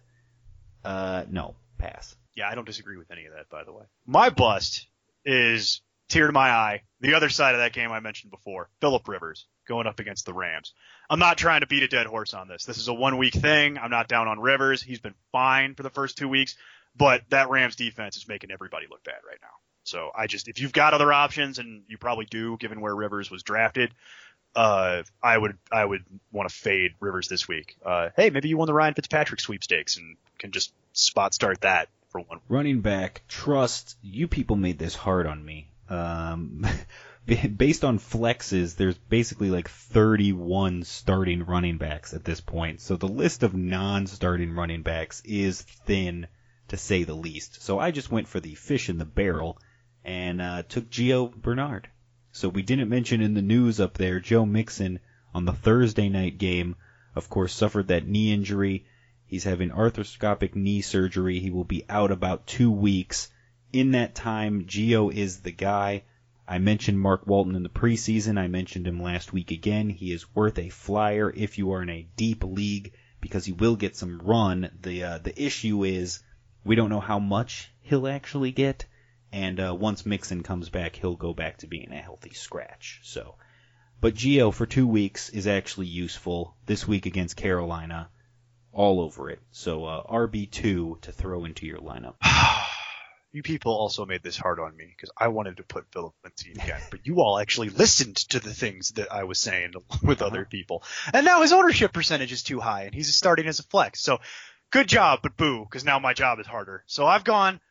uh, 0.83 1.25
no, 1.29 1.55
pass. 1.77 2.15
Yeah, 2.33 2.49
I 2.49 2.55
don't 2.55 2.65
disagree 2.65 2.97
with 2.97 3.11
any 3.11 3.25
of 3.25 3.33
that, 3.33 3.49
by 3.49 3.63
the 3.63 3.73
way. 3.73 3.83
My 4.05 4.29
bust 4.29 4.87
is 5.25 5.81
tear 6.07 6.27
to 6.27 6.33
my 6.33 6.49
eye. 6.49 6.83
The 7.01 7.13
other 7.13 7.29
side 7.29 7.55
of 7.55 7.61
that 7.61 7.73
game 7.73 7.91
I 7.91 7.99
mentioned 7.99 8.31
before, 8.31 8.69
Philip 8.79 9.07
Rivers 9.07 9.47
going 9.67 9.87
up 9.87 9.99
against 9.99 10.25
the 10.25 10.33
Rams. 10.33 10.73
I'm 11.09 11.19
not 11.19 11.37
trying 11.37 11.61
to 11.61 11.67
beat 11.67 11.83
a 11.83 11.87
dead 11.87 12.07
horse 12.07 12.33
on 12.33 12.47
this. 12.47 12.65
This 12.65 12.77
is 12.77 12.87
a 12.87 12.93
one 12.93 13.17
week 13.17 13.33
thing. 13.33 13.77
I'm 13.77 13.91
not 13.91 14.07
down 14.07 14.27
on 14.27 14.39
Rivers. 14.39 14.81
He's 14.81 14.99
been 14.99 15.15
fine 15.31 15.75
for 15.75 15.83
the 15.83 15.89
first 15.89 16.17
two 16.17 16.27
weeks, 16.27 16.55
but 16.95 17.21
that 17.29 17.49
Rams 17.49 17.75
defense 17.75 18.17
is 18.17 18.27
making 18.27 18.51
everybody 18.51 18.87
look 18.89 19.03
bad 19.03 19.19
right 19.27 19.39
now. 19.41 19.47
So 19.83 20.11
I 20.15 20.27
just, 20.27 20.47
if 20.47 20.59
you've 20.59 20.73
got 20.73 20.93
other 20.93 21.11
options, 21.11 21.57
and 21.59 21.83
you 21.87 21.97
probably 21.97 22.25
do, 22.25 22.57
given 22.57 22.81
where 22.81 22.95
Rivers 22.95 23.31
was 23.31 23.43
drafted, 23.43 23.91
uh, 24.55 25.03
I 25.23 25.37
would, 25.37 25.57
I 25.71 25.83
would 25.83 26.03
want 26.31 26.49
to 26.49 26.55
fade 26.55 26.91
Rivers 26.99 27.27
this 27.27 27.47
week. 27.47 27.77
Uh, 27.83 28.09
hey, 28.15 28.29
maybe 28.29 28.49
you 28.49 28.57
won 28.57 28.67
the 28.67 28.73
Ryan 28.73 28.93
Fitzpatrick 28.93 29.39
sweepstakes 29.39 29.97
and 29.97 30.17
can 30.37 30.51
just 30.51 30.73
spot 30.93 31.33
start 31.33 31.61
that 31.61 31.87
for 32.09 32.19
one 32.21 32.39
running 32.49 32.81
back 32.81 33.21
trust 33.29 33.97
you 34.01 34.27
people 34.27 34.57
made 34.57 34.77
this 34.77 34.95
hard 34.95 35.25
on 35.25 35.43
me 35.43 35.69
um 35.89 36.65
based 37.57 37.83
on 37.83 37.99
flexes 37.99 38.75
there's 38.75 38.97
basically 38.97 39.49
like 39.49 39.69
31 39.69 40.83
starting 40.83 41.45
running 41.45 41.77
backs 41.77 42.13
at 42.13 42.23
this 42.23 42.41
point 42.41 42.81
so 42.81 42.95
the 42.95 43.07
list 43.07 43.43
of 43.43 43.53
non-starting 43.53 44.53
running 44.53 44.81
backs 44.81 45.21
is 45.25 45.61
thin 45.61 46.27
to 46.67 46.77
say 46.77 47.03
the 47.03 47.13
least 47.13 47.61
so 47.61 47.79
i 47.79 47.91
just 47.91 48.11
went 48.11 48.27
for 48.27 48.39
the 48.39 48.55
fish 48.55 48.89
in 48.89 48.97
the 48.97 49.05
barrel 49.05 49.57
and 50.03 50.41
uh, 50.41 50.63
took 50.63 50.89
Gio 50.89 51.33
Bernard 51.35 51.87
so 52.31 52.49
we 52.49 52.63
didn't 52.63 52.89
mention 52.89 53.21
in 53.21 53.35
the 53.35 53.41
news 53.41 53.79
up 53.79 53.95
there 53.95 54.19
Joe 54.19 54.45
Mixon 54.45 54.99
on 55.33 55.45
the 55.45 55.53
Thursday 55.53 56.09
night 56.09 56.37
game 56.37 56.75
of 57.15 57.29
course 57.29 57.53
suffered 57.53 57.89
that 57.89 58.07
knee 58.07 58.33
injury 58.33 58.85
He's 59.31 59.45
having 59.45 59.69
arthroscopic 59.69 60.55
knee 60.55 60.81
surgery. 60.81 61.39
He 61.39 61.51
will 61.51 61.63
be 61.63 61.85
out 61.87 62.11
about 62.11 62.47
two 62.47 62.69
weeks. 62.69 63.29
In 63.71 63.91
that 63.91 64.13
time, 64.13 64.65
Gio 64.65 65.09
is 65.09 65.39
the 65.39 65.53
guy. 65.53 66.03
I 66.47 66.57
mentioned 66.57 66.99
Mark 66.99 67.27
Walton 67.27 67.55
in 67.55 67.63
the 67.63 67.69
preseason. 67.69 68.37
I 68.37 68.47
mentioned 68.47 68.87
him 68.87 69.01
last 69.01 69.31
week 69.31 69.51
again. 69.51 69.89
He 69.89 70.11
is 70.11 70.35
worth 70.35 70.57
a 70.57 70.69
flyer 70.69 71.31
if 71.33 71.57
you 71.57 71.71
are 71.73 71.81
in 71.81 71.89
a 71.89 72.07
deep 72.15 72.43
league 72.43 72.93
because 73.21 73.45
he 73.45 73.53
will 73.53 73.75
get 73.75 73.95
some 73.95 74.19
run. 74.19 74.71
The 74.81 75.03
uh, 75.03 75.17
the 75.19 75.39
issue 75.41 75.83
is 75.83 76.23
we 76.65 76.75
don't 76.75 76.89
know 76.89 76.99
how 76.99 77.19
much 77.19 77.71
he'll 77.81 78.07
actually 78.07 78.51
get, 78.51 78.85
and 79.31 79.59
uh, 79.59 79.75
once 79.75 80.05
Mixon 80.05 80.43
comes 80.43 80.69
back, 80.69 80.95
he'll 80.95 81.15
go 81.15 81.33
back 81.33 81.57
to 81.57 81.67
being 81.67 81.91
a 81.91 82.01
healthy 82.01 82.33
scratch. 82.33 82.99
So, 83.03 83.35
but 83.99 84.15
Gio 84.15 84.53
for 84.53 84.65
two 84.65 84.87
weeks 84.87 85.29
is 85.29 85.47
actually 85.47 85.87
useful. 85.87 86.55
This 86.65 86.87
week 86.87 87.05
against 87.05 87.37
Carolina 87.37 88.09
all 88.73 88.99
over 88.99 89.29
it. 89.29 89.39
So 89.51 89.85
uh, 89.85 90.03
RB2 90.07 91.01
to 91.01 91.11
throw 91.11 91.45
into 91.45 91.65
your 91.65 91.79
lineup. 91.79 92.15
you 93.31 93.43
people 93.43 93.73
also 93.73 94.05
made 94.05 94.23
this 94.23 94.37
hard 94.37 94.59
on 94.59 94.75
me 94.75 94.85
because 94.95 95.09
I 95.17 95.29
wanted 95.29 95.57
to 95.57 95.63
put 95.63 95.91
Philip 95.91 96.13
Lindsay 96.23 96.51
again, 96.51 96.81
but 96.89 97.05
you 97.05 97.21
all 97.21 97.39
actually 97.39 97.69
listened 97.69 98.17
to 98.29 98.39
the 98.39 98.53
things 98.53 98.89
that 98.95 99.11
I 99.11 99.23
was 99.23 99.39
saying 99.39 99.73
with 100.03 100.21
other 100.21 100.45
people. 100.45 100.83
And 101.13 101.25
now 101.25 101.41
his 101.41 101.53
ownership 101.53 101.93
percentage 101.93 102.31
is 102.31 102.43
too 102.43 102.59
high 102.59 102.83
and 102.83 102.93
he's 102.93 103.15
starting 103.15 103.47
as 103.47 103.59
a 103.59 103.63
flex. 103.63 104.01
So 104.01 104.19
good 104.71 104.87
job, 104.87 105.19
but 105.23 105.37
boo, 105.37 105.63
because 105.63 105.85
now 105.85 105.99
my 105.99 106.13
job 106.13 106.39
is 106.39 106.47
harder. 106.47 106.83
So 106.87 107.05
I've 107.05 107.23
gone, 107.23 107.61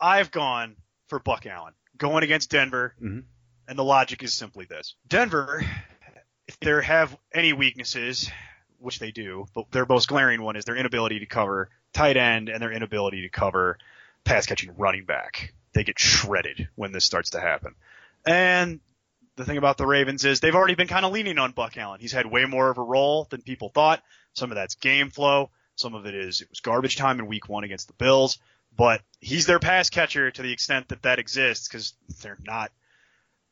I've 0.00 0.30
gone 0.30 0.76
for 1.08 1.18
Buck 1.20 1.46
Allen 1.46 1.74
going 1.96 2.24
against 2.24 2.50
Denver. 2.50 2.94
Mhm. 3.02 3.24
And 3.66 3.78
the 3.78 3.84
logic 3.84 4.22
is 4.22 4.34
simply 4.34 4.66
this. 4.66 4.94
Denver, 5.08 5.64
if 6.46 6.58
they 6.60 6.82
have 6.84 7.16
any 7.32 7.52
weaknesses, 7.52 8.30
which 8.78 8.98
they 8.98 9.10
do, 9.10 9.46
but 9.54 9.70
their 9.70 9.86
most 9.86 10.08
glaring 10.08 10.42
one 10.42 10.56
is 10.56 10.64
their 10.66 10.76
inability 10.76 11.20
to 11.20 11.26
cover 11.26 11.70
tight 11.94 12.16
end 12.18 12.50
and 12.50 12.60
their 12.60 12.72
inability 12.72 13.22
to 13.22 13.30
cover 13.30 13.78
pass 14.24 14.46
catching 14.46 14.74
running 14.76 15.04
back. 15.04 15.54
They 15.72 15.84
get 15.84 15.98
shredded 15.98 16.68
when 16.74 16.92
this 16.92 17.04
starts 17.04 17.30
to 17.30 17.40
happen. 17.40 17.74
And 18.26 18.80
the 19.36 19.44
thing 19.44 19.58
about 19.58 19.76
the 19.76 19.86
Ravens 19.86 20.24
is 20.24 20.40
they've 20.40 20.54
already 20.54 20.74
been 20.74 20.88
kind 20.88 21.04
of 21.04 21.12
leaning 21.12 21.38
on 21.38 21.52
Buck 21.52 21.76
Allen. 21.76 22.00
He's 22.00 22.12
had 22.12 22.26
way 22.26 22.44
more 22.44 22.70
of 22.70 22.78
a 22.78 22.82
role 22.82 23.26
than 23.30 23.42
people 23.42 23.68
thought. 23.68 24.02
Some 24.34 24.50
of 24.50 24.56
that's 24.56 24.76
game 24.76 25.10
flow. 25.10 25.50
Some 25.76 25.94
of 25.94 26.06
it 26.06 26.14
is 26.14 26.40
it 26.40 26.50
was 26.50 26.60
garbage 26.60 26.96
time 26.96 27.18
in 27.18 27.26
week 27.26 27.48
one 27.48 27.64
against 27.64 27.88
the 27.88 27.94
Bills. 27.94 28.38
But 28.76 29.02
he's 29.20 29.46
their 29.46 29.58
pass 29.58 29.90
catcher 29.90 30.30
to 30.30 30.42
the 30.42 30.52
extent 30.52 30.88
that 30.88 31.02
that 31.02 31.18
exists 31.18 31.68
because 31.68 31.94
they're 32.22 32.38
not 32.44 32.72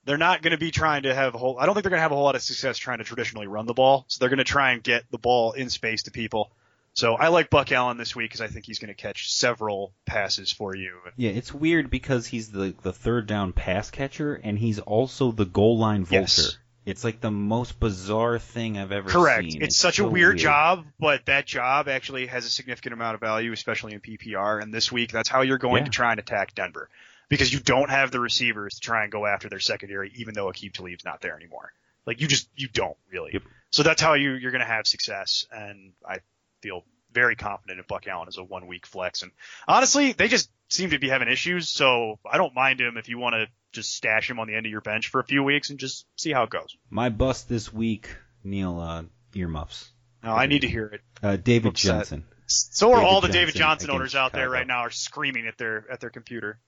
they're 0.04 0.18
not 0.18 0.42
going 0.42 0.52
to 0.52 0.58
be 0.58 0.70
trying 0.70 1.04
to 1.04 1.14
have 1.14 1.34
a 1.34 1.38
whole. 1.38 1.58
I 1.58 1.66
don't 1.66 1.74
think 1.74 1.84
they're 1.84 1.90
going 1.90 1.98
to 1.98 2.02
have 2.02 2.12
a 2.12 2.16
whole 2.16 2.24
lot 2.24 2.34
of 2.34 2.42
success 2.42 2.76
trying 2.76 2.98
to 2.98 3.04
traditionally 3.04 3.46
run 3.46 3.66
the 3.66 3.74
ball. 3.74 4.04
So 4.08 4.18
they're 4.18 4.30
going 4.30 4.38
to 4.38 4.44
try 4.44 4.72
and 4.72 4.82
get 4.82 5.04
the 5.10 5.18
ball 5.18 5.52
in 5.52 5.70
space 5.70 6.04
to 6.04 6.10
people. 6.10 6.50
So 6.94 7.14
I 7.14 7.28
like 7.28 7.48
Buck 7.48 7.72
Allen 7.72 7.96
this 7.96 8.14
week 8.14 8.30
because 8.30 8.40
I 8.42 8.48
think 8.48 8.66
he's 8.66 8.78
going 8.78 8.88
to 8.88 9.00
catch 9.00 9.32
several 9.32 9.92
passes 10.04 10.52
for 10.52 10.76
you. 10.76 10.98
Yeah, 11.16 11.30
it's 11.30 11.52
weird 11.52 11.90
because 11.90 12.26
he's 12.26 12.50
the 12.50 12.74
the 12.82 12.92
third 12.92 13.26
down 13.26 13.52
pass 13.52 13.90
catcher 13.90 14.34
and 14.34 14.58
he's 14.58 14.78
also 14.78 15.32
the 15.32 15.46
goal 15.46 15.78
line 15.78 16.04
vulture. 16.04 16.42
Yes. 16.42 16.58
It's 16.84 17.04
like 17.04 17.20
the 17.20 17.30
most 17.30 17.78
bizarre 17.78 18.40
thing 18.40 18.76
I've 18.76 18.90
ever 18.90 19.08
Correct. 19.08 19.42
seen. 19.42 19.52
Correct. 19.52 19.64
It's, 19.66 19.76
such 19.76 20.00
a 20.00 20.02
so 20.02 20.08
weird, 20.08 20.36
job, 20.36 20.84
but 20.98 21.26
that 21.26 21.46
job 21.46 21.86
actually 21.88 22.26
has 22.26 22.44
a 22.44 22.50
significant 22.50 22.92
amount 22.92 23.14
of 23.14 23.20
value, 23.20 23.52
especially 23.52 23.92
in 23.92 24.00
PPR. 24.00 24.60
And 24.60 24.74
this 24.74 24.90
week, 24.90 25.12
that's 25.12 25.28
how 25.28 25.42
you're 25.42 25.58
going 25.58 25.82
Yeah. 25.82 25.84
to 25.84 25.90
try 25.90 26.10
and 26.10 26.18
attack 26.18 26.56
Denver 26.56 26.90
because 27.28 27.52
you 27.52 27.60
don't 27.60 27.88
have 27.88 28.10
the 28.10 28.18
receivers 28.18 28.74
to 28.74 28.80
try 28.80 29.04
and 29.04 29.12
go 29.12 29.26
after 29.26 29.48
their 29.48 29.60
secondary, 29.60 30.12
even 30.16 30.34
though 30.34 30.46
Aqib 30.46 30.72
Talib's 30.72 31.04
not 31.04 31.20
there 31.20 31.36
anymore. 31.36 31.72
Like 32.04 32.20
you 32.20 32.26
just 32.26 32.48
you 32.56 32.66
don't 32.66 32.96
really. 33.12 33.30
Yep. 33.34 33.42
So 33.70 33.84
that's 33.84 34.02
how 34.02 34.14
you 34.14 34.32
you're 34.32 34.50
going 34.50 34.60
to 34.60 34.66
have 34.66 34.88
success, 34.88 35.46
and 35.52 35.92
I 36.06 36.18
feel 36.62 36.84
very 37.12 37.36
confident 37.36 37.78
in 37.78 37.84
Buck 37.88 38.06
Allen 38.06 38.28
as 38.28 38.38
a 38.38 38.44
one 38.44 38.66
week 38.66 38.86
flex. 38.86 39.22
And 39.22 39.32
honestly, 39.68 40.12
they 40.12 40.28
just 40.28 40.50
seem 40.68 40.90
to 40.90 40.98
be 40.98 41.08
having 41.08 41.28
issues, 41.28 41.68
so 41.68 42.18
I 42.30 42.38
don't 42.38 42.54
mind 42.54 42.80
him 42.80 42.96
if 42.96 43.08
you 43.08 43.18
want 43.18 43.34
to 43.34 43.46
just 43.72 43.94
stash 43.94 44.30
him 44.30 44.38
on 44.38 44.46
the 44.46 44.54
end 44.54 44.66
of 44.66 44.72
your 44.72 44.80
bench 44.80 45.08
for 45.08 45.20
a 45.20 45.24
few 45.24 45.42
weeks 45.42 45.70
and 45.70 45.78
just 45.78 46.06
see 46.16 46.32
how 46.32 46.44
it 46.44 46.50
goes. 46.50 46.76
My 46.90 47.08
bust 47.08 47.48
this 47.48 47.72
week, 47.72 48.08
Neil, 48.44 48.78
uh, 48.80 49.02
earmuffs. 49.34 49.90
No, 50.22 50.32
I 50.32 50.46
need 50.46 50.60
to 50.60 50.68
hear 50.68 50.86
it. 50.86 51.00
Uh, 51.22 51.36
David? 51.36 51.74
Johnson. 51.74 52.24
So 52.46 52.92
are 52.92 52.96
David 52.96 53.08
all 53.08 53.20
the 53.20 53.28
David 53.28 53.54
Johnson 53.54 53.86
Johnson 53.86 53.90
owners 53.90 54.14
out 54.14 54.32
there 54.32 54.48
right 54.48 54.66
now 54.66 54.80
are 54.80 54.90
screaming 54.90 55.46
at 55.46 55.56
their 55.56 55.90
at 55.90 56.00
their 56.00 56.10
computer 56.10 56.60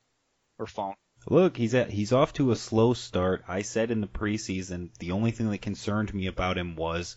or 0.58 0.66
phone. 0.66 0.94
Look, 1.28 1.56
he's 1.56 1.74
at 1.74 1.90
he's 1.90 2.12
off 2.12 2.32
to 2.34 2.52
a 2.52 2.56
slow 2.56 2.94
start. 2.94 3.44
I 3.48 3.62
said 3.62 3.90
in 3.90 4.00
the 4.00 4.06
preseason 4.06 4.90
the 4.98 5.12
only 5.12 5.30
thing 5.30 5.50
that 5.50 5.62
concerned 5.62 6.12
me 6.12 6.26
about 6.26 6.58
him 6.58 6.74
was 6.74 7.16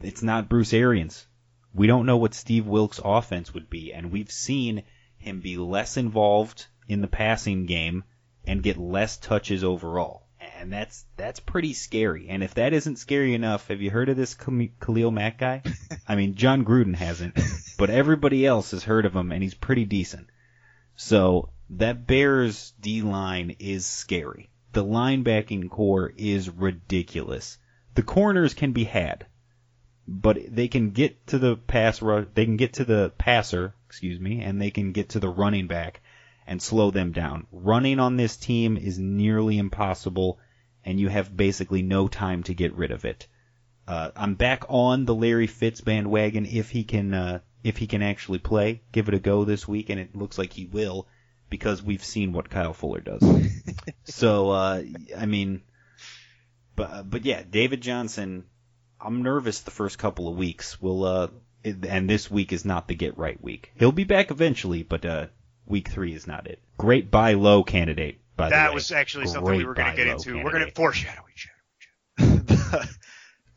it's 0.00 0.22
not 0.22 0.48
Bruce 0.48 0.72
Arians. 0.72 1.26
We 1.74 1.86
don't 1.86 2.06
know 2.06 2.18
what 2.18 2.34
Steve 2.34 2.66
Wilks' 2.66 3.00
offense 3.02 3.54
would 3.54 3.70
be, 3.70 3.92
and 3.92 4.12
we've 4.12 4.30
seen 4.30 4.82
him 5.18 5.40
be 5.40 5.56
less 5.56 5.96
involved 5.96 6.66
in 6.88 7.00
the 7.00 7.08
passing 7.08 7.66
game 7.66 8.04
and 8.44 8.62
get 8.62 8.76
less 8.76 9.16
touches 9.16 9.64
overall. 9.64 10.26
And 10.58 10.72
that's 10.72 11.04
that's 11.16 11.40
pretty 11.40 11.72
scary. 11.72 12.28
And 12.28 12.42
if 12.42 12.54
that 12.54 12.72
isn't 12.72 12.98
scary 12.98 13.34
enough, 13.34 13.68
have 13.68 13.80
you 13.80 13.90
heard 13.90 14.08
of 14.08 14.16
this 14.16 14.34
Khalil 14.34 15.10
Mack 15.10 15.38
guy? 15.38 15.62
I 16.08 16.16
mean, 16.16 16.34
Jon 16.34 16.64
Gruden 16.64 16.94
hasn't, 16.94 17.38
but 17.78 17.90
everybody 17.90 18.44
else 18.44 18.72
has 18.72 18.84
heard 18.84 19.06
of 19.06 19.14
him, 19.14 19.32
and 19.32 19.42
he's 19.42 19.54
pretty 19.54 19.84
decent. 19.84 20.28
So 20.96 21.50
that 21.70 22.06
Bears 22.06 22.72
D 22.80 23.02
line 23.02 23.56
is 23.58 23.86
scary. 23.86 24.50
The 24.72 24.84
linebacking 24.84 25.70
core 25.70 26.12
is 26.16 26.50
ridiculous. 26.50 27.58
the 27.94 28.02
corners 28.02 28.54
can 28.54 28.72
be 28.72 28.84
had, 28.84 29.26
but 30.06 30.38
they 30.48 30.68
can 30.68 30.90
get 30.90 31.26
to 31.28 31.38
the 31.38 31.56
pass 31.56 32.02
rush. 32.02 32.26
They 32.34 32.44
can 32.44 32.56
get 32.56 32.74
to 32.74 32.84
the 32.84 33.12
passer, 33.18 33.74
excuse 33.86 34.18
me, 34.18 34.40
and 34.42 34.60
they 34.60 34.70
can 34.70 34.92
get 34.92 35.10
to 35.10 35.20
the 35.20 35.28
running 35.28 35.66
back 35.66 36.00
and 36.46 36.60
slow 36.60 36.90
them 36.90 37.12
down. 37.12 37.46
Running 37.52 38.00
on 38.00 38.16
this 38.16 38.36
team 38.36 38.76
is 38.76 38.98
nearly 38.98 39.58
impossible, 39.58 40.38
and 40.84 40.98
you 40.98 41.08
have 41.08 41.36
basically 41.36 41.82
no 41.82 42.08
time 42.08 42.42
to 42.44 42.54
get 42.54 42.74
rid 42.74 42.90
of 42.90 43.04
it. 43.04 43.28
Uh, 43.86 44.10
I'm 44.16 44.34
back 44.34 44.64
on 44.68 45.04
the 45.04 45.14
Larry 45.14 45.46
Fitz 45.46 45.80
bandwagon 45.80 46.46
if 46.46 46.70
he 46.70 46.84
can 46.84 47.14
uh, 47.14 47.40
if 47.64 47.78
he 47.78 47.86
can 47.86 48.02
actually 48.02 48.38
play. 48.38 48.82
Give 48.92 49.08
it 49.08 49.14
a 49.14 49.18
go 49.18 49.44
this 49.44 49.66
week, 49.66 49.90
and 49.90 50.00
it 50.00 50.16
looks 50.16 50.38
like 50.38 50.52
he 50.52 50.66
will 50.66 51.06
because 51.50 51.82
we've 51.82 52.04
seen 52.04 52.32
what 52.32 52.50
Kyle 52.50 52.72
Fuller 52.72 53.00
does. 53.00 53.22
so 54.04 54.50
uh, 54.50 54.82
I 55.16 55.26
mean, 55.26 55.62
but 56.76 57.08
but 57.08 57.24
yeah, 57.24 57.42
David 57.48 57.80
Johnson. 57.80 58.44
I'm 59.02 59.22
nervous 59.22 59.60
the 59.60 59.70
first 59.70 59.98
couple 59.98 60.28
of 60.28 60.36
weeks. 60.36 60.80
We'll 60.80 61.04
uh, 61.04 61.28
and 61.64 62.08
this 62.08 62.30
week 62.30 62.52
is 62.52 62.64
not 62.64 62.88
the 62.88 62.94
get 62.94 63.18
right 63.18 63.42
week. 63.42 63.72
He'll 63.76 63.92
be 63.92 64.04
back 64.04 64.30
eventually, 64.30 64.82
but 64.82 65.04
uh, 65.04 65.26
week 65.66 65.88
three 65.88 66.14
is 66.14 66.26
not 66.26 66.46
it. 66.46 66.60
Great 66.78 67.10
buy 67.10 67.34
low 67.34 67.62
candidate. 67.62 68.20
By 68.36 68.48
the 68.48 68.54
that 68.54 68.70
way. 68.70 68.74
was 68.74 68.92
actually 68.92 69.24
Great 69.24 69.32
something 69.34 69.56
we 69.56 69.64
were 69.64 69.74
going 69.74 69.90
to 69.90 69.96
get 69.96 70.06
into. 70.06 70.42
We're 70.42 70.52
going 70.52 70.66
to 70.66 70.72
foreshadowing. 70.72 71.32
shadow. 71.34 71.52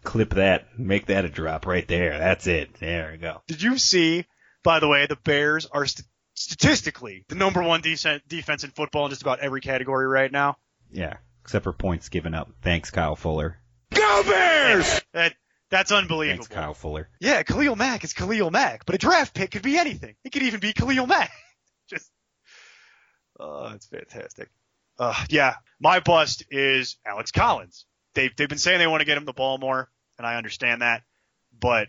clip 0.06 0.36
that, 0.36 0.80
make 0.80 1.08
that 1.08 1.26
a 1.26 1.30
drop 1.30 1.66
right 1.66 1.88
there. 1.88 2.18
That's 2.18 2.48
it. 2.48 2.76
There 2.80 3.12
we 3.12 3.18
go. 3.18 3.42
Did 3.48 3.62
you 3.62 3.78
see, 3.78 4.26
by 4.64 4.80
the 4.80 4.88
way, 4.88 5.08
the 5.08 5.18
Bears 5.18 5.66
are 5.66 5.86
st- 5.86 6.08
statistically 6.36 7.26
the 7.28 7.36
number 7.36 7.62
one 7.62 7.82
decent 7.82 8.28
defense 8.28 8.64
in 8.64 8.70
football 8.70 9.06
in 9.06 9.10
just 9.10 9.22
about 9.22 9.40
every 9.40 9.62
category 9.62 10.08
right 10.08 10.32
now? 10.32 10.58
Yeah, 10.92 11.18
except 11.44 11.64
for 11.64 11.74
points 11.74 12.10
given 12.10 12.34
up. 12.34 12.50
Thanks, 12.62 12.92
Kyle 12.92 13.16
Fuller. 13.16 13.58
Go 13.94 14.24
Bears! 14.24 15.02
That 15.14 15.34
that's 15.70 15.92
unbelievable. 15.92 16.44
Thanks, 16.44 16.56
Kyle 16.56 16.74
Fuller. 16.74 17.10
Yeah, 17.20 17.42
Khalil 17.44 17.76
Mack 17.76 18.04
is 18.04 18.14
Khalil 18.14 18.52
Mack, 18.52 18.86
but 18.86 18.96
a 18.96 18.98
draft 18.98 19.34
pick 19.34 19.52
could 19.52 19.62
be 19.62 19.78
anything. 19.78 20.16
It 20.24 20.32
could 20.32 20.44
even 20.44 20.60
be 20.60 20.74
Khalil 20.74 21.08
Mack. 21.08 21.32
Just, 21.90 22.12
oh, 23.40 23.72
it's 23.74 23.88
fantastic. 23.88 24.50
Uh, 25.00 25.16
yeah, 25.30 25.56
my 25.80 26.00
bust 26.00 26.44
is 26.52 26.98
Alex 27.06 27.32
Collins. 27.32 27.86
They've 28.14 28.36
they've 28.36 28.50
been 28.50 28.58
saying 28.58 28.80
they 28.80 28.88
want 28.88 29.02
to 29.02 29.06
get 29.06 29.18
him 29.18 29.26
the 29.26 29.34
ball 29.34 29.58
more, 29.58 29.90
and 30.18 30.28
I 30.28 30.36
understand 30.36 30.82
that, 30.82 31.04
but 31.60 31.88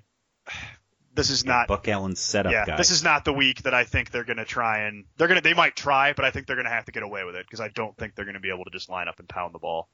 this 1.17 1.31
is 1.31 1.45
not. 1.45 1.69
Buck 1.69 1.89
Allen's 1.89 2.21
setup 2.21 2.53
yeah, 2.53 2.67
guy. 2.67 2.77
this 2.77 2.91
is 2.91 3.03
not 3.03 3.25
the 3.25 3.33
week 3.33 3.63
that 3.63 3.75
I 3.75 3.85
think 3.85 4.11
they're 4.11 4.25
going 4.25 4.37
to 4.37 4.45
try 4.45 4.83
and 4.83 5.05
they're 5.17 5.29
going 5.29 5.41
to 5.41 5.43
they 5.43 5.55
might 5.55 5.75
try, 5.75 6.13
but 6.13 6.25
I 6.25 6.31
think 6.31 6.47
they're 6.47 6.57
going 6.57 6.67
to 6.67 6.73
have 6.73 6.85
to 6.85 6.93
get 6.93 7.03
away 7.03 7.25
with 7.25 7.37
it 7.37 7.47
because 7.47 7.61
I 7.61 7.69
don't 7.69 7.97
think 7.97 8.15
they're 8.15 8.25
going 8.25 8.35
to 8.35 8.41
be 8.41 8.51
able 8.51 8.65
to 8.65 8.71
just 8.71 8.89
line 8.89 9.09
up 9.09 9.19
and 9.19 9.29
pound 9.29 9.55
the 9.55 9.59
ball 9.59 9.89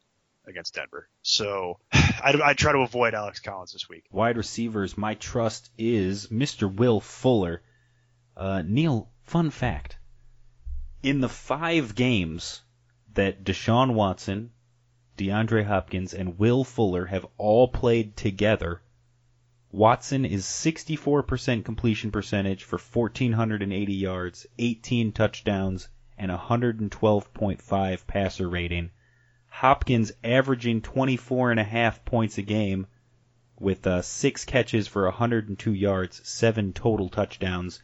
against 0.46 0.74
Denver. 0.74 1.08
So 1.22 1.78
I 1.92 2.38
I 2.44 2.54
try 2.54 2.72
to 2.72 2.78
avoid 2.78 3.14
Alex 3.14 3.40
Collins 3.40 3.72
this 3.72 3.88
week. 3.88 4.04
Wide 4.10 4.36
receivers, 4.36 4.98
my 4.98 5.14
trust 5.14 5.70
is 5.78 6.28
Mr. 6.28 6.72
Will 6.72 7.00
Fuller. 7.00 7.62
Uh, 8.36 8.62
Neil, 8.64 9.08
fun 9.22 9.50
fact. 9.50 9.98
In 11.02 11.20
the 11.20 11.28
five 11.28 11.94
games 11.94 12.62
that 13.14 13.44
Deshaun 13.44 13.94
Watson, 13.94 14.52
DeAndre 15.18 15.64
Hopkins, 15.64 16.14
and 16.14 16.38
Will 16.38 16.64
Fuller 16.64 17.06
have 17.06 17.26
all 17.36 17.68
played 17.68 18.16
together, 18.16 18.80
Watson 19.70 20.24
is 20.24 20.44
64% 20.44 21.64
completion 21.64 22.10
percentage 22.10 22.64
for 22.64 22.78
1,480 22.78 23.92
yards, 23.94 24.46
18 24.58 25.12
touchdowns, 25.12 25.88
and 26.18 26.30
112.5 26.30 28.06
passer 28.06 28.48
rating. 28.48 28.90
Hopkins 29.54 30.10
averaging 30.24 30.80
24.5 30.80 32.04
points 32.06 32.38
a 32.38 32.42
game 32.42 32.86
with 33.60 33.86
uh, 33.86 34.00
six 34.00 34.46
catches 34.46 34.88
for 34.88 35.04
102 35.04 35.72
yards, 35.74 36.26
seven 36.26 36.72
total 36.72 37.10
touchdowns, 37.10 37.80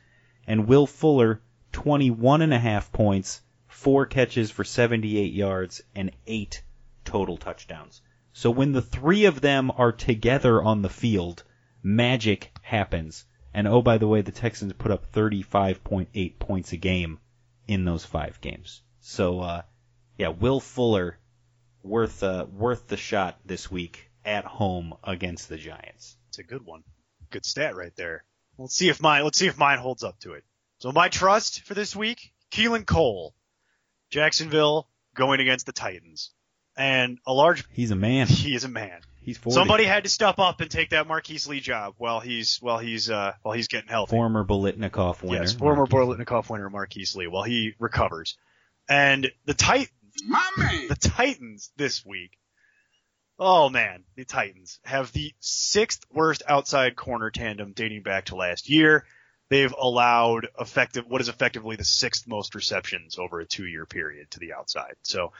and 0.46 0.66
Will 0.66 0.86
Fuller 0.86 1.42
21.5 1.74 2.90
points, 2.90 3.42
four 3.66 4.06
catches 4.06 4.50
for 4.50 4.64
78 4.64 5.32
yards, 5.34 5.82
and 5.94 6.10
eight 6.26 6.62
total 7.04 7.36
touchdowns. 7.36 8.00
So 8.32 8.50
when 8.50 8.72
the 8.72 8.82
three 8.82 9.26
of 9.26 9.42
them 9.42 9.70
are 9.76 9.92
together 9.92 10.62
on 10.62 10.80
the 10.80 10.88
field, 10.88 11.44
magic 11.82 12.50
happens. 12.62 13.26
And 13.52 13.68
oh, 13.68 13.82
by 13.82 13.98
the 13.98 14.08
way, 14.08 14.22
the 14.22 14.32
Texans 14.32 14.72
put 14.72 14.90
up 14.90 15.12
35.8 15.12 16.38
points 16.38 16.72
a 16.72 16.76
game 16.78 17.20
in 17.68 17.84
those 17.84 18.06
five 18.06 18.40
games. 18.40 18.82
So, 19.00 19.40
uh, 19.40 19.62
yeah, 20.16 20.28
Will 20.28 20.60
Fuller 20.60 21.18
worth 21.88 22.22
uh, 22.22 22.46
worth 22.52 22.86
the 22.88 22.96
shot 22.96 23.38
this 23.44 23.70
week 23.70 24.10
at 24.24 24.44
home 24.44 24.94
against 25.02 25.48
the 25.48 25.56
Giants. 25.56 26.16
It's 26.28 26.38
a 26.38 26.42
good 26.42 26.64
one. 26.64 26.84
Good 27.30 27.44
stat 27.44 27.76
right 27.76 27.94
there. 27.96 28.24
Let's 28.58 28.74
see 28.74 28.88
if 28.88 29.00
mine 29.00 29.24
let's 29.24 29.38
see 29.38 29.46
if 29.46 29.58
mine 29.58 29.78
holds 29.78 30.04
up 30.04 30.18
to 30.20 30.32
it. 30.32 30.44
So 30.78 30.92
my 30.92 31.08
trust 31.08 31.62
for 31.62 31.74
this 31.74 31.96
week, 31.96 32.32
Keelan 32.52 32.86
Cole. 32.86 33.34
Jacksonville 34.10 34.88
going 35.14 35.40
against 35.40 35.66
the 35.66 35.72
Titans. 35.72 36.30
And 36.76 37.18
a 37.26 37.32
large 37.32 37.64
He's 37.72 37.90
a 37.90 37.96
man. 37.96 38.26
he 38.28 38.54
is 38.54 38.64
a 38.64 38.68
man. 38.68 39.00
He's 39.20 39.36
40. 39.36 39.54
Somebody 39.54 39.84
had 39.84 40.04
to 40.04 40.10
step 40.10 40.38
up 40.38 40.60
and 40.60 40.70
take 40.70 40.90
that 40.90 41.06
Marquise 41.06 41.46
Lee 41.46 41.60
job 41.60 41.94
while 41.98 42.20
he's 42.20 42.58
while 42.62 42.78
he's 42.78 43.10
uh 43.10 43.32
while 43.42 43.54
he's 43.54 43.68
getting 43.68 43.88
healthy. 43.88 44.10
former 44.10 44.44
Biletnikoff 44.44 45.22
winner. 45.22 45.42
Yes, 45.42 45.52
former 45.52 45.86
Marquise 45.90 46.18
Lee. 46.18 46.24
Biletnikoff 46.24 46.50
winner 46.50 46.70
Marquise 46.70 47.16
Lee 47.16 47.26
while 47.26 47.42
he 47.42 47.74
recovers. 47.78 48.38
And 48.88 49.30
the 49.44 49.52
Titans, 50.18 50.88
the 50.88 51.08
Titans 51.08 51.70
this 51.76 52.04
week. 52.04 52.38
Oh 53.38 53.68
man, 53.68 54.04
the 54.16 54.24
Titans 54.24 54.80
have 54.84 55.12
the 55.12 55.32
sixth 55.38 56.04
worst 56.12 56.42
outside 56.48 56.96
corner 56.96 57.30
tandem 57.30 57.72
dating 57.72 58.02
back 58.02 58.26
to 58.26 58.36
last 58.36 58.68
year. 58.68 59.04
They've 59.48 59.74
allowed 59.80 60.48
effective 60.60 61.06
what 61.06 61.20
is 61.20 61.28
effectively 61.28 61.76
the 61.76 61.84
sixth 61.84 62.26
most 62.26 62.54
receptions 62.54 63.18
over 63.18 63.40
a 63.40 63.46
two-year 63.46 63.86
period 63.86 64.30
to 64.32 64.40
the 64.40 64.52
outside. 64.52 64.96
So 65.02 65.32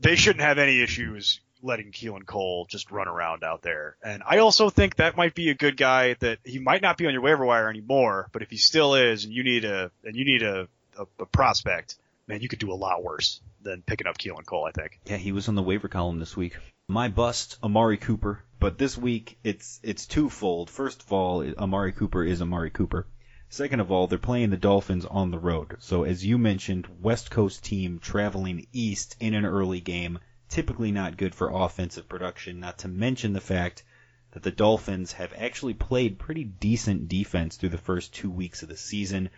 they 0.00 0.16
shouldn't 0.16 0.44
have 0.44 0.58
any 0.58 0.80
issues 0.82 1.40
letting 1.62 1.92
Keelan 1.92 2.26
Cole 2.26 2.66
just 2.68 2.90
run 2.90 3.08
around 3.08 3.44
out 3.44 3.62
there. 3.62 3.96
And 4.02 4.22
I 4.26 4.38
also 4.38 4.70
think 4.70 4.96
that 4.96 5.16
might 5.16 5.34
be 5.34 5.50
a 5.50 5.54
good 5.54 5.76
guy 5.76 6.14
that 6.20 6.38
he 6.44 6.58
might 6.58 6.82
not 6.82 6.96
be 6.96 7.06
on 7.06 7.12
your 7.12 7.22
waiver 7.22 7.44
wire 7.44 7.68
anymore, 7.68 8.28
but 8.32 8.42
if 8.42 8.50
he 8.50 8.56
still 8.56 8.94
is 8.94 9.24
and 9.24 9.32
you 9.32 9.44
need 9.44 9.64
a 9.64 9.90
and 10.04 10.16
you 10.16 10.24
need 10.24 10.42
a, 10.42 10.68
a, 10.98 11.06
a 11.20 11.26
prospect, 11.26 11.96
man, 12.26 12.40
you 12.40 12.48
could 12.48 12.58
do 12.58 12.72
a 12.72 12.74
lot 12.74 13.02
worse 13.02 13.40
than 13.62 13.82
picking 13.82 14.06
up 14.06 14.18
Keelan 14.18 14.46
Cole, 14.46 14.66
I 14.66 14.72
think. 14.72 15.00
Yeah, 15.06 15.16
he 15.16 15.32
was 15.32 15.48
on 15.48 15.54
the 15.54 15.62
waiver 15.62 15.88
column 15.88 16.18
this 16.18 16.36
week. 16.36 16.56
My 16.88 17.08
bust, 17.08 17.58
Amari 17.62 17.96
Cooper. 17.96 18.42
But 18.58 18.78
this 18.78 18.96
week 18.96 19.38
it's 19.44 19.80
it's 19.82 20.06
twofold. 20.06 20.70
First 20.70 21.02
of 21.02 21.12
all, 21.12 21.44
Amari 21.58 21.92
Cooper 21.92 22.24
is 22.24 22.40
Amari 22.40 22.70
Cooper. 22.70 23.06
Second 23.48 23.80
of 23.80 23.92
all, 23.92 24.06
they're 24.06 24.18
playing 24.18 24.50
the 24.50 24.56
Dolphins 24.56 25.04
on 25.04 25.30
the 25.30 25.38
road. 25.38 25.76
So 25.78 26.04
as 26.04 26.24
you 26.24 26.38
mentioned, 26.38 26.88
West 27.00 27.30
Coast 27.30 27.64
team 27.64 27.98
traveling 27.98 28.66
east 28.72 29.14
in 29.20 29.34
an 29.34 29.44
early 29.44 29.80
game, 29.80 30.18
typically 30.48 30.90
not 30.90 31.16
good 31.16 31.34
for 31.34 31.50
offensive 31.50 32.08
production, 32.08 32.58
not 32.60 32.78
to 32.78 32.88
mention 32.88 33.34
the 33.34 33.40
fact 33.40 33.84
that 34.32 34.42
the 34.42 34.50
Dolphins 34.50 35.12
have 35.12 35.32
actually 35.36 35.74
played 35.74 36.18
pretty 36.18 36.44
decent 36.44 37.08
defense 37.08 37.56
through 37.56 37.68
the 37.68 37.78
first 37.78 38.14
two 38.14 38.30
weeks 38.30 38.62
of 38.62 38.68
the 38.68 38.76
season. 38.76 39.28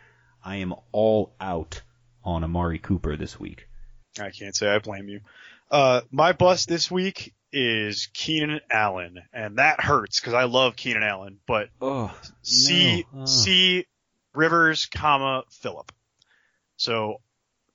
I 0.45 0.57
am 0.57 0.74
all 0.93 1.34
out 1.41 1.82
on 2.24 2.44
Amari 2.44 2.78
Cooper 2.78 3.16
this 3.16 3.38
week. 3.38 3.68
I 4.20 4.30
can't 4.30 4.54
say 4.56 4.68
I 4.68 4.78
blame 4.78 5.08
you. 5.08 5.20
Uh, 5.70 6.00
my 6.10 6.32
bust 6.32 6.68
this 6.68 6.90
week 6.90 7.34
is 7.52 8.08
Keenan 8.14 8.60
Allen, 8.70 9.22
and 9.32 9.58
that 9.58 9.80
hurts 9.80 10.20
because 10.20 10.34
I 10.34 10.44
love 10.44 10.76
Keenan 10.76 11.02
Allen, 11.02 11.38
but 11.46 11.68
Oh, 11.80 12.14
C 12.42 13.06
no. 13.12 13.22
Oh. 13.22 13.26
C 13.26 13.86
Rivers, 14.34 14.86
comma 14.86 15.44
Philip. 15.50 15.90
So 16.76 17.20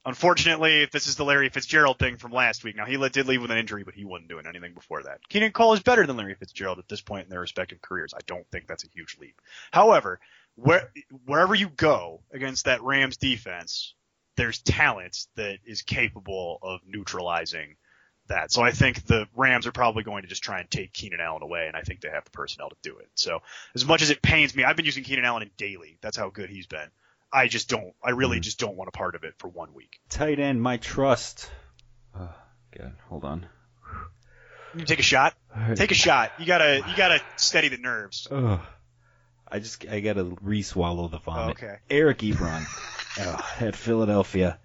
unfortunately, 0.05 0.87
this 0.91 1.07
is 1.07 1.15
the 1.15 1.25
Larry 1.25 1.49
Fitzgerald 1.49 1.97
thing 1.99 2.17
from 2.17 2.31
last 2.31 2.63
week. 2.63 2.75
Now 2.75 2.85
he 2.85 2.97
did 3.09 3.27
leave 3.27 3.41
with 3.41 3.51
an 3.51 3.57
injury, 3.57 3.83
but 3.83 3.93
he 3.95 4.05
wasn't 4.05 4.29
doing 4.29 4.45
anything 4.47 4.73
before 4.73 5.03
that. 5.03 5.19
Keenan 5.29 5.51
Cole 5.51 5.73
is 5.73 5.81
better 5.81 6.05
than 6.05 6.17
Larry 6.17 6.35
Fitzgerald 6.35 6.79
at 6.79 6.87
this 6.87 7.01
point 7.01 7.25
in 7.25 7.29
their 7.29 7.39
respective 7.41 7.81
careers. 7.81 8.13
I 8.13 8.19
don't 8.25 8.47
think 8.51 8.67
that's 8.67 8.83
a 8.85 8.89
huge 8.93 9.17
leap. 9.19 9.39
However, 9.71 10.19
where 10.55 10.91
wherever 11.25 11.55
you 11.55 11.69
go 11.69 12.21
against 12.31 12.65
that 12.65 12.83
Rams 12.83 13.17
defense, 13.17 13.95
there's 14.35 14.59
talent 14.59 15.25
that 15.35 15.59
is 15.65 15.81
capable 15.81 16.59
of 16.61 16.81
neutralizing 16.85 17.75
that. 18.27 18.51
So 18.51 18.61
I 18.61 18.71
think 18.71 19.05
the 19.05 19.27
Rams 19.35 19.67
are 19.67 19.71
probably 19.71 20.03
going 20.03 20.23
to 20.23 20.27
just 20.27 20.43
try 20.43 20.59
and 20.59 20.69
take 20.69 20.93
Keenan 20.93 21.19
Allen 21.19 21.43
away, 21.43 21.67
and 21.67 21.75
I 21.75 21.81
think 21.81 22.01
they 22.01 22.09
have 22.09 22.23
the 22.23 22.31
personnel 22.31 22.69
to 22.69 22.75
do 22.81 22.97
it. 22.97 23.09
So 23.15 23.39
as 23.75 23.85
much 23.85 24.01
as 24.01 24.09
it 24.09 24.21
pains 24.21 24.55
me, 24.55 24.63
I've 24.63 24.75
been 24.75 24.85
using 24.85 25.03
Keenan 25.03 25.25
Allen 25.25 25.43
in 25.43 25.51
daily. 25.57 25.97
That's 26.01 26.17
how 26.17 26.29
good 26.29 26.49
he's 26.49 26.67
been. 26.67 26.87
I 27.31 27.47
just 27.47 27.69
don't. 27.69 27.93
I 28.03 28.11
really 28.11 28.37
mm-hmm. 28.37 28.43
just 28.43 28.59
don't 28.59 28.75
want 28.75 28.89
a 28.89 28.91
part 28.91 29.15
of 29.15 29.23
it 29.23 29.33
for 29.39 29.47
one 29.47 29.73
week. 29.73 29.99
Tight 30.09 30.39
end, 30.39 30.61
my 30.61 30.77
trust. 30.77 31.49
Oh, 32.15 32.29
God, 32.77 32.93
hold 33.09 33.25
on. 33.25 33.47
You 34.75 34.85
take 34.85 34.99
a 34.99 35.03
shot. 35.03 35.35
Take 35.75 35.91
a 35.91 35.95
shot. 35.95 36.31
You 36.39 36.45
gotta. 36.45 36.83
You 36.87 36.95
gotta 36.95 37.21
steady 37.35 37.69
the 37.69 37.77
nerves. 37.77 38.27
Ugh. 38.31 38.59
I 39.53 39.59
just 39.59 39.85
I 39.87 39.99
gotta 39.99 40.23
re-swallow 40.41 41.07
the 41.09 41.19
vomit. 41.19 41.57
Oh, 41.61 41.65
okay. 41.65 41.77
Eric 41.87 42.17
Ebron 42.19 42.65
oh, 43.19 43.55
at 43.59 43.75
Philadelphia. 43.75 44.57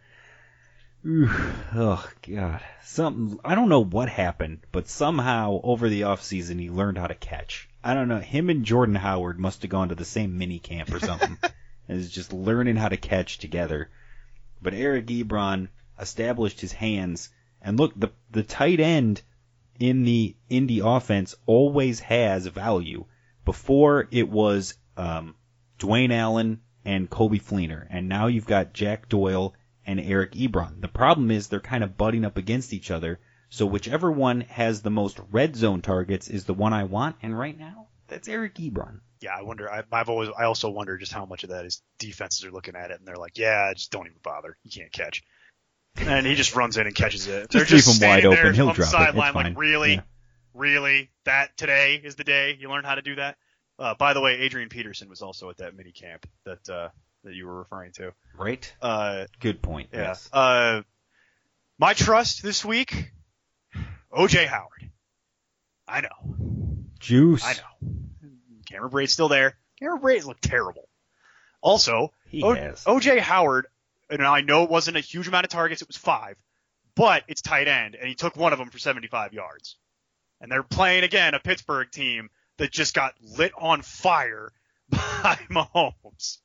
oh 1.06 2.10
god, 2.26 2.62
something. 2.84 3.38
I 3.44 3.54
don't 3.54 3.68
know 3.68 3.84
what 3.84 4.08
happened, 4.08 4.60
but 4.72 4.88
somehow 4.88 5.60
over 5.62 5.90
the 5.90 6.04
off 6.04 6.22
season 6.22 6.58
he 6.58 6.70
learned 6.70 6.96
how 6.96 7.06
to 7.06 7.14
catch. 7.14 7.68
I 7.84 7.92
don't 7.92 8.08
know. 8.08 8.18
Him 8.18 8.48
and 8.48 8.64
Jordan 8.64 8.94
Howard 8.94 9.38
must 9.38 9.60
have 9.60 9.70
gone 9.70 9.90
to 9.90 9.94
the 9.94 10.06
same 10.06 10.38
mini 10.38 10.58
camp 10.58 10.90
or 10.90 11.00
something. 11.00 11.36
and 11.88 11.98
is 11.98 12.10
just 12.10 12.32
learning 12.32 12.76
how 12.76 12.88
to 12.88 12.96
catch 12.96 13.36
together. 13.36 13.90
But 14.62 14.72
Eric 14.72 15.06
Ebron 15.08 15.68
established 16.00 16.62
his 16.62 16.72
hands, 16.72 17.28
and 17.60 17.78
look, 17.78 17.92
the 17.94 18.10
the 18.30 18.42
tight 18.42 18.80
end 18.80 19.20
in 19.78 20.04
the 20.04 20.34
Indy 20.48 20.80
offense 20.80 21.34
always 21.44 22.00
has 22.00 22.46
value. 22.46 23.04
Before 23.48 24.06
it 24.10 24.28
was 24.28 24.74
um, 24.98 25.34
Dwayne 25.78 26.12
Allen 26.12 26.60
and 26.84 27.08
Coby 27.08 27.42
Fleener, 27.42 27.86
and 27.88 28.06
now 28.06 28.26
you've 28.26 28.44
got 28.44 28.74
Jack 28.74 29.08
Doyle 29.08 29.54
and 29.86 29.98
Eric 29.98 30.32
Ebron. 30.32 30.82
The 30.82 30.88
problem 30.88 31.30
is 31.30 31.48
they're 31.48 31.58
kind 31.58 31.82
of 31.82 31.96
butting 31.96 32.26
up 32.26 32.36
against 32.36 32.74
each 32.74 32.90
other. 32.90 33.20
So 33.48 33.64
whichever 33.64 34.12
one 34.12 34.42
has 34.42 34.82
the 34.82 34.90
most 34.90 35.18
red 35.30 35.56
zone 35.56 35.80
targets 35.80 36.28
is 36.28 36.44
the 36.44 36.52
one 36.52 36.74
I 36.74 36.84
want, 36.84 37.16
and 37.22 37.38
right 37.38 37.58
now 37.58 37.88
that's 38.06 38.28
Eric 38.28 38.56
Ebron. 38.56 39.00
Yeah, 39.22 39.34
I 39.34 39.40
wonder. 39.40 39.72
I, 39.72 39.82
I've 39.90 40.10
always, 40.10 40.28
I 40.38 40.44
also 40.44 40.68
wonder 40.68 40.98
just 40.98 41.14
how 41.14 41.24
much 41.24 41.42
of 41.42 41.48
that 41.48 41.64
is 41.64 41.80
defenses 41.98 42.44
are 42.44 42.50
looking 42.50 42.76
at 42.76 42.90
it 42.90 42.98
and 42.98 43.08
they're 43.08 43.16
like, 43.16 43.38
yeah, 43.38 43.72
just 43.72 43.90
don't 43.90 44.04
even 44.04 44.18
bother. 44.22 44.58
You 44.62 44.70
can't 44.70 44.92
catch. 44.92 45.22
And 45.96 46.26
he 46.26 46.34
just 46.34 46.54
runs 46.54 46.76
in 46.76 46.86
and 46.86 46.94
catches 46.94 47.26
it. 47.28 47.48
Just 47.50 47.52
they're 47.52 47.78
just 47.78 48.02
him 48.02 48.08
wide 48.08 48.26
open. 48.26 48.52
He'll 48.52 48.74
drop 48.74 48.92
it. 48.92 49.16
It's 49.16 49.18
fine. 49.18 49.34
like, 49.34 49.58
really, 49.58 49.94
Yeah. 49.94 50.02
Really, 50.58 51.10
that 51.24 51.56
today 51.56 52.00
is 52.02 52.16
the 52.16 52.24
day 52.24 52.56
you 52.58 52.68
learn 52.68 52.84
how 52.84 52.96
to 52.96 53.02
do 53.02 53.14
that. 53.14 53.36
Uh, 53.78 53.94
by 53.94 54.12
the 54.12 54.20
way, 54.20 54.40
Adrian 54.40 54.68
Peterson 54.68 55.08
was 55.08 55.22
also 55.22 55.48
at 55.50 55.58
that 55.58 55.76
mini 55.76 55.92
camp 55.92 56.26
that 56.44 56.68
uh, 56.68 56.88
that 57.22 57.34
you 57.34 57.46
were 57.46 57.58
referring 57.58 57.92
to. 57.92 58.12
Right? 58.36 58.74
Uh, 58.82 59.26
Good 59.38 59.62
point. 59.62 59.90
yeah. 59.92 60.00
Yes. 60.00 60.28
Uh, 60.32 60.82
my 61.78 61.94
trust 61.94 62.42
this 62.42 62.64
week, 62.64 63.12
OJ 64.12 64.46
Howard. 64.46 64.90
I 65.86 66.00
know. 66.00 66.78
Juice. 66.98 67.44
I 67.44 67.52
know. 67.52 67.88
Cameron 68.68 68.90
Brate's 68.90 69.12
still 69.12 69.28
there. 69.28 69.56
Cameron 69.78 70.02
Brate 70.02 70.24
looked 70.26 70.42
terrible. 70.42 70.88
Also, 71.60 72.12
He 72.30 72.42
O- 72.42 72.54
has. 72.54 72.82
OJ 72.84 73.20
Howard, 73.20 73.66
and 74.10 74.22
I 74.26 74.40
know 74.40 74.64
it 74.64 74.70
wasn't 74.70 74.96
a 74.96 75.00
huge 75.00 75.28
amount 75.28 75.44
of 75.46 75.50
targets, 75.50 75.82
it 75.82 75.88
was 75.88 75.96
five, 75.96 76.36
but 76.96 77.22
it's 77.28 77.42
tight 77.42 77.68
end, 77.68 77.94
and 77.94 78.08
he 78.08 78.16
took 78.16 78.36
one 78.36 78.52
of 78.52 78.58
them 78.58 78.70
for 78.70 78.78
75 78.78 79.32
yards. 79.32 79.76
And 80.40 80.50
they're 80.50 80.62
playing 80.62 81.04
again 81.04 81.34
a 81.34 81.40
Pittsburgh 81.40 81.90
team 81.90 82.30
that 82.58 82.70
just 82.70 82.94
got 82.94 83.14
lit 83.20 83.52
on 83.58 83.82
fire 83.82 84.52
by 84.90 85.38
Mahomes. 85.50 86.38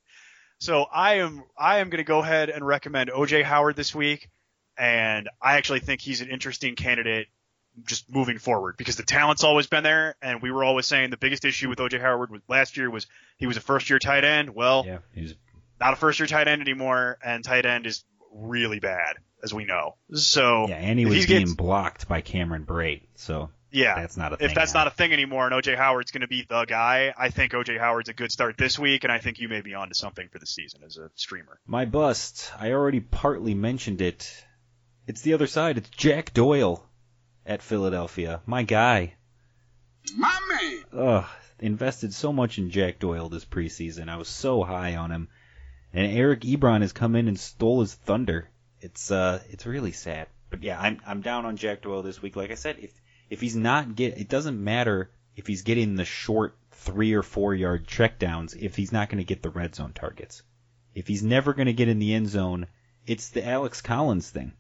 So 0.60 0.84
I 0.84 1.16
am 1.16 1.44
I 1.58 1.80
am 1.80 1.89
going 1.89 1.98
to 2.00 2.04
go 2.04 2.20
ahead 2.20 2.50
and 2.50 2.66
recommend 2.66 3.10
OJ 3.10 3.44
Howard 3.44 3.76
this 3.76 3.94
week, 3.94 4.30
and 4.78 5.30
I 5.41 5.58
actually 5.58 5.80
think 5.82 6.02
he's 6.02 6.22
an 6.22 6.30
interesting 6.30 6.76
candidate 6.76 7.28
just 7.86 8.10
moving 8.10 8.38
forward 8.38 8.78
because 8.78 8.96
the 8.96 9.04
talent's 9.04 9.44
always 9.44 9.68
been 9.68 9.84
there, 9.84 10.16
and 10.22 10.41
we 10.41 10.52
were 10.52 10.64
always 10.64 10.86
saying 10.86 11.10
the 11.10 11.18
biggest 11.18 11.44
issue 11.44 11.70
with 11.70 11.80
OJ 11.80 12.00
Howard 12.00 12.30
was, 12.32 12.41
last 12.48 12.78
year 12.78 12.89
was 12.89 13.08
he 13.38 13.46
was 13.48 13.58
a 13.58 13.62
first 13.62 13.89
year 13.89 14.00
tight 14.00 14.24
end. 14.24 14.56
Well, 14.56 14.84
Yeah. 14.86 15.00
He's 15.14 15.34
not 15.82 15.94
a 15.94 15.96
first 15.98 16.20
year 16.20 16.28
tight 16.28 16.48
end 16.48 16.62
anymore, 16.62 17.18
and 17.24 17.44
tight 17.44 17.66
end 17.66 17.86
is 17.86 18.06
really 18.32 18.80
bad, 18.80 19.18
as 19.44 19.54
we 19.54 19.66
know. 19.66 19.96
So 20.14 20.68
yeah, 20.70 20.76
and 20.76 20.98
he 20.98 21.06
was 21.06 21.26
getting- 21.26 21.56
blocked 21.56 22.08
by 22.08 22.22
Cameron 22.22 22.66
Brate. 22.66 23.02
So 23.16 23.50
yeah, 23.74 23.95
that's 23.95 24.15
not 24.15 24.34
a 24.34 24.38
thing. 24.38 24.49
if 24.49 24.55
that's 24.55 24.74
now. 24.74 24.82
not 24.82 24.88
a 24.88 24.95
thing 24.95 25.11
anymore, 25.13 25.47
and 25.47 25.53
OJ 25.53 25.76
Howard's 25.76 26.11
going 26.11 26.21
to 26.21 26.28
be 26.28 26.45
the 26.47 26.65
guy, 26.65 27.13
I 27.17 27.30
think 27.30 27.53
OJ 27.53 27.80
Howard's 27.80 28.09
a 28.09 28.13
good 28.13 28.32
start 28.32 28.55
this 28.57 28.78
week, 28.78 29.03
and 29.03 29.11
I 29.11 29.17
think 29.17 29.39
you 29.39 29.49
may 29.49 29.61
be 29.61 29.74
onto 29.74 29.95
something 29.95 30.30
for 30.30 30.38
the 30.38 30.45
season 30.45 30.82
as 30.86 30.97
a 30.97 31.09
streamer. 31.15 31.59
My 31.65 31.86
bust, 31.86 32.51
I 32.59 32.71
already 32.71 32.99
partly 32.99 33.55
mentioned 33.55 34.01
it. 34.01 34.45
It's 35.07 35.21
the 35.21 35.34
other 35.34 35.47
side. 35.47 35.78
It's 35.78 35.89
Jack 35.89 36.34
Doyle 36.34 36.88
at 37.45 37.63
Philadelphia. 37.63 38.41
My 38.45 38.63
guy. 38.63 39.15
My 40.15 40.39
man! 40.49 40.84
Ugh, 41.01 41.26
invested 41.59 42.13
so 42.13 42.32
much 42.32 42.59
in 42.59 42.69
Jack 42.69 42.99
Doyle 42.99 43.30
this 43.30 43.45
preseason. 43.45 44.07
I 44.07 44.17
was 44.17 44.28
so 44.28 44.63
high 44.63 44.97
on 44.97 45.11
him. 45.11 45.30
And 45.93 46.11
Eric 46.11 46.41
Ebron 46.41 46.82
has 46.82 46.93
come 46.93 47.15
in 47.15 47.28
and 47.28 47.39
stole 47.39 47.82
his 47.82 47.93
thunder. 47.93 48.49
It's 48.82 49.11
uh 49.11 49.41
it's 49.49 49.65
really 49.65 49.93
sad. 49.93 50.28
But 50.49 50.63
yeah, 50.63 50.80
I'm 50.80 50.99
I'm 51.05 51.21
down 51.21 51.45
on 51.45 51.55
Jack 51.55 51.82
Doyle 51.82 52.03
this 52.03 52.21
week. 52.21 52.36
Like 52.36 52.51
I 52.51 52.55
said, 52.55 52.78
if 52.80 52.91
if 53.34 53.41
he's 53.41 53.55
not 53.55 53.95
get 53.95 54.17
it 54.19 54.29
doesn't 54.29 54.63
matter 54.63 55.09
if 55.36 55.47
he's 55.47 55.63
getting 55.63 55.95
the 55.95 56.05
short 56.05 56.55
three 56.71 57.13
or 57.13 57.23
four 57.23 57.55
yard 57.55 57.88
checkdowns 57.88 58.55
if 58.55 58.75
he's 58.75 58.91
not 58.91 59.09
going 59.09 59.17
to 59.17 59.23
get 59.23 59.41
the 59.41 59.49
red 59.49 59.73
zone 59.73 59.91
targets. 59.93 60.43
If 60.93 61.07
he's 61.07 61.23
never 61.23 61.53
going 61.55 61.65
to 61.65 61.73
get 61.73 61.88
in 61.88 61.97
the 61.97 62.13
end 62.13 62.29
zone, 62.29 62.67
it's 63.07 63.29
the 63.29 63.43
Alex 63.45 63.81
Collins 63.81 64.29
thing. 64.29 64.53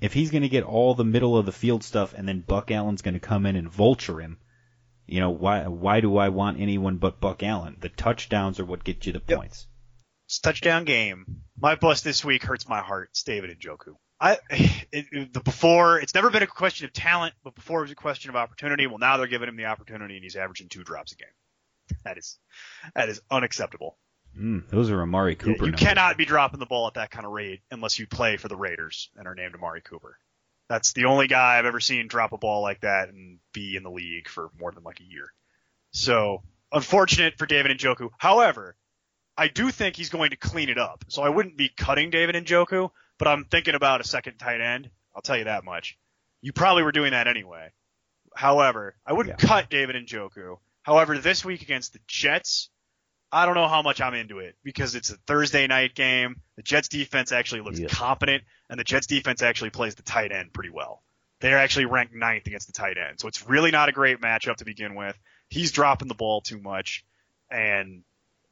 If 0.00 0.12
he's 0.12 0.32
going 0.32 0.42
to 0.42 0.48
get 0.48 0.64
all 0.64 0.94
the 0.94 1.04
middle 1.04 1.36
of 1.38 1.46
the 1.46 1.52
field 1.52 1.84
stuff 1.84 2.12
and 2.12 2.26
then 2.26 2.40
Buck 2.40 2.72
Allen's 2.72 3.02
going 3.02 3.14
to 3.14 3.20
come 3.20 3.46
in 3.46 3.54
and 3.54 3.70
vulture 3.70 4.20
him, 4.20 4.38
you 5.06 5.20
know, 5.20 5.30
why 5.30 5.68
why 5.68 6.00
do 6.00 6.16
I 6.16 6.30
want 6.30 6.60
anyone 6.60 6.96
but 6.96 7.20
Buck 7.20 7.44
Allen? 7.44 7.76
The 7.80 7.88
touchdowns 7.88 8.58
are 8.58 8.64
what 8.64 8.82
get 8.82 9.06
you 9.06 9.12
the 9.12 9.22
Yep. 9.28 9.38
points. 9.38 9.66
It's 10.26 10.38
a 10.38 10.42
touchdown 10.42 10.84
game. 10.84 11.42
My 11.56 11.76
bust 11.76 12.02
this 12.02 12.24
week 12.24 12.42
hurts 12.42 12.68
my 12.68 12.80
heart. 12.80 13.10
It's 13.12 13.22
David 13.22 13.56
Njoku. 13.60 13.94
I 14.22 14.38
it, 14.50 15.06
it, 15.12 15.32
the 15.34 15.40
before 15.40 15.98
it's 15.98 16.14
never 16.14 16.30
been 16.30 16.42
a 16.42 16.46
question 16.46 16.86
of 16.86 16.92
talent, 16.92 17.34
but 17.44 17.54
before 17.54 17.80
it 17.80 17.82
was 17.82 17.90
a 17.90 17.96
question 17.96 18.30
of 18.30 18.36
opportunity. 18.36 18.86
Well, 18.86 18.98
now 18.98 19.16
they're 19.18 19.26
giving 19.26 19.48
him 19.48 19.56
the 19.56 19.66
opportunity, 19.66 20.14
and 20.14 20.22
he's 20.22 20.36
averaging 20.36 20.68
two 20.68 20.84
drops 20.84 21.12
a 21.12 21.16
game. 21.16 21.96
That 22.04 22.16
is 22.16 22.38
that 22.94 23.08
is 23.08 23.20
unacceptable. 23.30 23.98
Mm, 24.38 24.66
those 24.70 24.90
are 24.90 25.02
Amari 25.02 25.32
You- 25.32 25.36
Cooper. 25.36 25.50
you 25.64 25.72
numbers. 25.72 25.80
cannot 25.80 26.16
be 26.16 26.24
dropping 26.24 26.60
the 26.60 26.66
ball 26.66 26.86
at 26.86 26.94
that 26.94 27.10
kind 27.10 27.26
of 27.26 27.32
rate 27.32 27.60
unless 27.70 27.98
you 27.98 28.06
play 28.06 28.36
for 28.38 28.48
the 28.48 28.56
Raiders 28.56 29.10
and 29.16 29.26
are 29.26 29.34
named 29.34 29.54
Amari 29.54 29.82
Cooper. 29.82 30.16
That's 30.70 30.94
the 30.94 31.04
only 31.04 31.26
guy 31.26 31.58
I've 31.58 31.66
ever 31.66 31.80
seen 31.80 32.08
drop 32.08 32.32
a 32.32 32.38
ball 32.38 32.62
like 32.62 32.80
that 32.80 33.10
and 33.10 33.40
be 33.52 33.76
in 33.76 33.82
the 33.82 33.90
league 33.90 34.28
for 34.28 34.50
more 34.58 34.72
than 34.72 34.84
like 34.84 35.00
a 35.00 35.04
year. 35.04 35.34
So 35.90 36.42
unfortunate 36.72 37.36
for 37.36 37.44
David 37.44 37.76
Njoku. 37.78 38.08
However, 38.16 38.76
I 39.36 39.48
do 39.48 39.70
think 39.70 39.96
he's 39.96 40.08
going 40.08 40.30
to 40.30 40.36
clean 40.36 40.70
it 40.70 40.78
up. 40.78 41.04
So 41.08 41.22
I 41.22 41.28
wouldn't 41.28 41.58
be 41.58 41.68
cutting 41.68 42.08
David 42.08 42.34
Njoku, 42.36 42.90
but 43.18 43.28
I'm 43.28 43.44
thinking 43.44 43.74
about 43.74 44.00
a 44.00 44.04
second 44.04 44.38
tight 44.38 44.60
end. 44.60 44.90
I'll 45.14 45.22
tell 45.22 45.36
you 45.36 45.44
that 45.44 45.64
much. 45.64 45.98
You 46.40 46.52
probably 46.52 46.82
were 46.82 46.92
doing 46.92 47.12
that 47.12 47.26
anyway. 47.28 47.70
However, 48.34 48.94
I 49.06 49.12
wouldn't 49.12 49.38
cut 49.38 49.68
David 49.70 49.96
Njoku. 50.06 50.58
However, 50.82 51.18
this 51.18 51.44
week 51.44 51.62
against 51.62 51.92
the 51.92 52.00
Jets, 52.06 52.70
I 53.30 53.46
don't 53.46 53.54
know 53.54 53.68
how 53.68 53.82
much 53.82 54.00
I'm 54.00 54.14
into 54.14 54.38
it 54.40 54.56
because 54.64 54.94
it's 54.94 55.10
a 55.10 55.16
Thursday 55.26 55.66
night 55.66 55.94
game. 55.94 56.40
The 56.56 56.62
Jets 56.62 56.88
defense 56.88 57.30
actually 57.32 57.60
looks 57.60 57.78
Yeah. 57.78 57.88
competent, 57.88 58.42
and 58.68 58.78
the 58.80 58.84
Jets 58.84 59.06
defense 59.06 59.42
actually 59.42 59.70
plays 59.70 59.94
the 59.94 60.02
tight 60.02 60.32
end 60.32 60.52
pretty 60.52 60.70
well. 60.70 61.02
They're 61.40 61.58
actually 61.58 61.86
ranked 61.86 62.14
ninth 62.14 62.46
against 62.46 62.66
the 62.68 62.72
tight 62.72 62.96
end, 62.98 63.20
so 63.20 63.28
it's 63.28 63.46
really 63.46 63.70
not 63.70 63.88
a 63.88 63.92
great 63.92 64.20
matchup 64.20 64.56
to 64.56 64.64
begin 64.64 64.94
with. 64.94 65.16
He's 65.48 65.72
dropping 65.72 66.08
the 66.08 66.14
ball 66.14 66.40
too 66.40 66.58
much, 66.60 67.04
and 67.50 68.02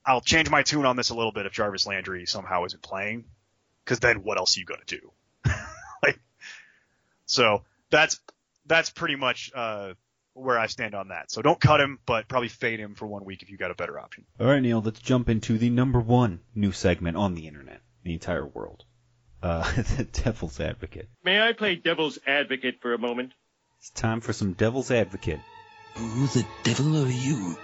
I'll 0.05 0.21
change 0.21 0.51
my 0.51 0.63
tune 0.63 0.87
on 0.87 0.97
this 0.97 1.11
a 1.11 1.15
little 1.15 1.33
bit 1.33 1.47
if 1.47 1.53
Jarvis 1.53 1.87
Landry 1.87 2.27
somehow 2.27 2.65
isn't 2.65 2.83
playing, 2.83 3.25
because 3.91 3.99
then 3.99 4.23
what 4.23 4.39
else 4.39 4.57
are 4.57 4.61
you 4.61 4.67
gonna 4.67 4.83
do? 4.87 5.11
like, 6.05 6.21
so 7.27 7.65
that's 7.91 8.21
that's 8.67 8.89
pretty 8.91 9.17
much 9.17 9.51
uh, 9.53 9.95
where 10.35 10.57
I 10.57 10.69
stand 10.69 10.95
on 10.95 11.09
that. 11.09 11.33
So 11.33 11.43
don't 11.43 11.61
cut 11.61 11.81
him, 11.81 11.99
but 12.07 12.29
probably 12.29 12.47
fade 12.47 12.79
him 12.79 12.95
for 12.95 13.09
one 13.09 13.25
week 13.25 13.43
if 13.43 13.51
you 13.51 13.59
got 13.59 13.73
a 13.73 13.75
better 13.75 13.99
option. 13.99 14.27
All 14.39 14.47
right, 14.47 14.63
Neil. 14.63 14.81
Let's 14.81 15.01
jump 15.01 15.29
into 15.29 15.59
the 15.59 15.71
number 15.71 15.99
one 15.99 16.39
new 16.55 16.71
segment 16.71 17.17
on 17.17 17.35
the 17.35 17.49
internet, 17.49 17.81
the 18.05 18.13
entire 18.13 18.47
world. 18.47 18.85
Uh, 19.43 19.69
the 19.97 20.05
Devil's 20.05 20.61
Advocate. 20.61 21.09
May 21.25 21.41
I 21.41 21.53
play 21.53 21.75
devil's 21.75 22.21
advocate 22.29 22.81
for 22.81 22.95
a 22.95 22.99
moment? 22.99 23.33
It's 23.79 23.91
time 23.91 24.21
for 24.21 24.33
some 24.33 24.53
Devil's 24.53 24.93
Advocate. 24.93 25.41
Who 25.97 26.27
the 26.29 26.47
devil 26.63 27.05
are 27.05 27.11
you? 27.11 27.57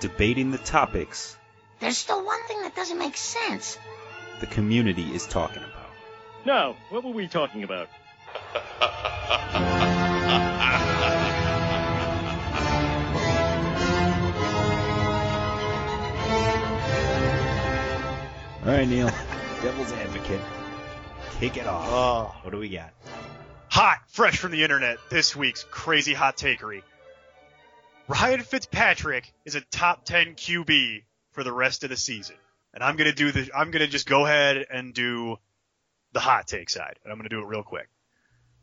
Debating 0.00 0.50
the 0.50 0.58
topics 0.58 1.34
There's 1.80 1.96
still 1.96 2.22
one 2.22 2.42
thing 2.46 2.60
that 2.60 2.74
doesn't 2.74 2.98
make 2.98 3.16
sense. 3.16 3.78
The 4.42 4.46
community 4.48 5.14
is 5.14 5.24
talking 5.24 5.62
about. 5.62 5.90
No, 6.44 6.74
what 6.90 7.04
were 7.04 7.12
we 7.12 7.28
talking 7.28 7.62
about? 7.62 7.88
All 18.64 18.68
right, 18.68 18.88
Neil. 18.88 19.10
Devil's 19.62 19.92
Advocate. 19.92 20.40
Kick 21.38 21.56
it 21.56 21.68
off. 21.68 21.86
Oh. 21.88 22.34
What 22.42 22.50
do 22.50 22.58
we 22.58 22.68
got? 22.68 22.90
Hot, 23.68 23.98
fresh 24.08 24.38
from 24.38 24.50
the 24.50 24.64
internet, 24.64 24.98
this 25.08 25.36
week's 25.36 25.64
crazy 25.70 26.14
hot 26.14 26.36
takery. 26.36 26.82
Ryan 28.08 28.40
Fitzpatrick 28.42 29.32
is 29.44 29.54
a 29.54 29.60
top 29.60 30.04
10 30.04 30.34
QB 30.34 31.04
for 31.30 31.44
the 31.44 31.52
rest 31.52 31.84
of 31.84 31.90
the 31.90 31.96
season. 31.96 32.34
And 32.74 32.82
I'm 32.82 32.96
gonna 32.96 33.12
do 33.12 33.32
the, 33.32 33.50
I'm 33.54 33.70
gonna 33.70 33.86
just 33.86 34.08
go 34.08 34.24
ahead 34.24 34.66
and 34.70 34.94
do 34.94 35.36
the 36.12 36.20
hot 36.20 36.46
take 36.46 36.70
side. 36.70 36.98
And 37.02 37.12
I'm 37.12 37.18
gonna 37.18 37.28
do 37.28 37.40
it 37.40 37.46
real 37.46 37.62
quick. 37.62 37.88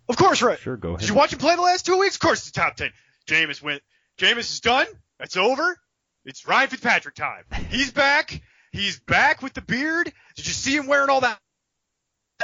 Of 0.07 0.18
course, 0.18 0.41
right. 0.41 0.57
Sure, 0.60 0.78
go 0.78 0.89
ahead. 0.89 1.01
Did 1.01 1.10
you 1.10 1.16
watch 1.16 1.34
him 1.34 1.39
play 1.39 1.55
the 1.55 1.62
last 1.62 1.86
two 1.86 1.97
weeks? 1.97 2.16
Of 2.16 2.22
course 2.22 2.41
it's 2.41 2.51
top 2.51 2.76
10. 2.76 2.91
Jameis 3.28 3.62
went, 3.62 3.84
Jameis 4.18 4.51
is 4.51 4.60
done. 4.60 4.88
That's 5.20 5.38
over. 5.38 5.78
It's 6.26 6.47
Ryan 6.47 6.70
Fitzpatrick 6.70 7.16
time. 7.16 7.43
He's 7.70 7.91
back. 7.91 8.41
He's 8.72 8.99
back 8.99 9.41
with 9.41 9.53
the 9.53 9.62
beard. 9.62 10.12
Did 10.36 10.47
you 10.47 10.53
see 10.53 10.76
him 10.76 10.88
wearing 10.88 11.10
all 11.10 11.22
that 11.22 11.39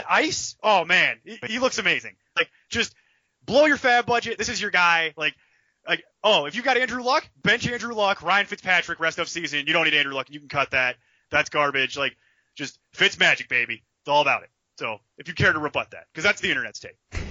ice. 0.08 0.56
Oh 0.62 0.86
man, 0.86 1.18
he, 1.24 1.40
he 1.48 1.60
looks 1.60 1.78
amazing. 1.78 2.16
Like 2.36 2.50
just 2.70 2.94
blow 3.46 3.66
your 3.66 3.78
FAAB 3.78 4.06
budget. 4.06 4.38
This 4.38 4.50
is 4.50 4.62
your 4.62 4.72
guy. 4.72 5.14
Like 5.16 5.36
like 5.88 6.04
oh, 6.24 6.46
if 6.46 6.56
you 6.56 6.62
got 6.62 6.78
Andrew 6.78 7.04
Luck, 7.04 7.28
bench 7.42 7.68
Andrew 7.68 7.94
Luck, 7.94 8.22
Ryan 8.22 8.46
Fitzpatrick 8.46 9.00
rest 9.00 9.20
of 9.20 9.30
season. 9.30 9.66
You 9.68 9.74
don't 9.74 9.86
need 9.86 9.94
Andrew 9.94 10.14
Luck. 10.14 10.30
You 10.30 10.40
can 10.40 10.50
cut 10.50 10.72
that. 10.72 10.96
That's 11.36 11.50
garbage. 11.50 11.98
Like 11.98 12.16
just 12.56 12.80
Fitz 12.94 13.20
magic, 13.20 13.50
baby. 13.50 13.84
It's 14.02 14.08
all 14.08 14.22
about 14.22 14.44
it. 14.44 14.50
So 14.80 15.00
if 15.18 15.28
you 15.28 15.34
care 15.34 15.52
to 15.52 15.60
rebut 15.60 15.92
that, 15.92 16.06
because 16.12 16.24
that's 16.24 16.40
the 16.42 16.50
internet's 16.50 16.80
take. 16.80 16.98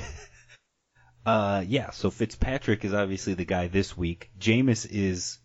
Uh, 1.27 1.65
yeah. 1.67 1.89
So 1.89 2.11
Fitzpatrick 2.11 2.85
is 2.85 2.93
obviously 2.93 3.33
the 3.33 3.47
guy 3.47 3.69
this 3.69 3.97
week. 3.97 4.31
Jameis 4.39 4.87
is 4.91 5.39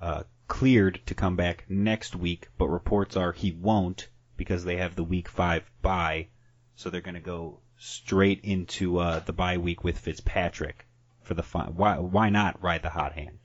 uh, 0.00 0.24
cleared 0.48 1.00
to 1.06 1.14
come 1.14 1.36
back 1.36 1.66
next 1.68 2.16
week, 2.16 2.48
but 2.58 2.66
reports 2.66 3.16
are 3.16 3.30
he 3.30 3.52
won't 3.52 4.08
because 4.36 4.64
they 4.64 4.78
have 4.78 4.96
the 4.96 5.04
week 5.04 5.28
five 5.28 5.70
bye, 5.82 6.26
so 6.74 6.90
they're 6.90 7.00
going 7.00 7.14
to 7.14 7.20
go 7.20 7.60
straight 7.78 8.40
into 8.42 8.98
uh, 8.98 9.20
the 9.20 9.32
bye 9.32 9.58
week 9.58 9.84
with 9.84 9.98
Fitzpatrick 9.98 10.88
for 11.22 11.34
the 11.34 11.44
fi- 11.44 11.70
why 11.70 12.00
why 12.00 12.28
not 12.28 12.60
ride 12.60 12.82
the 12.82 12.90
hot 12.90 13.12
hand? 13.12 13.38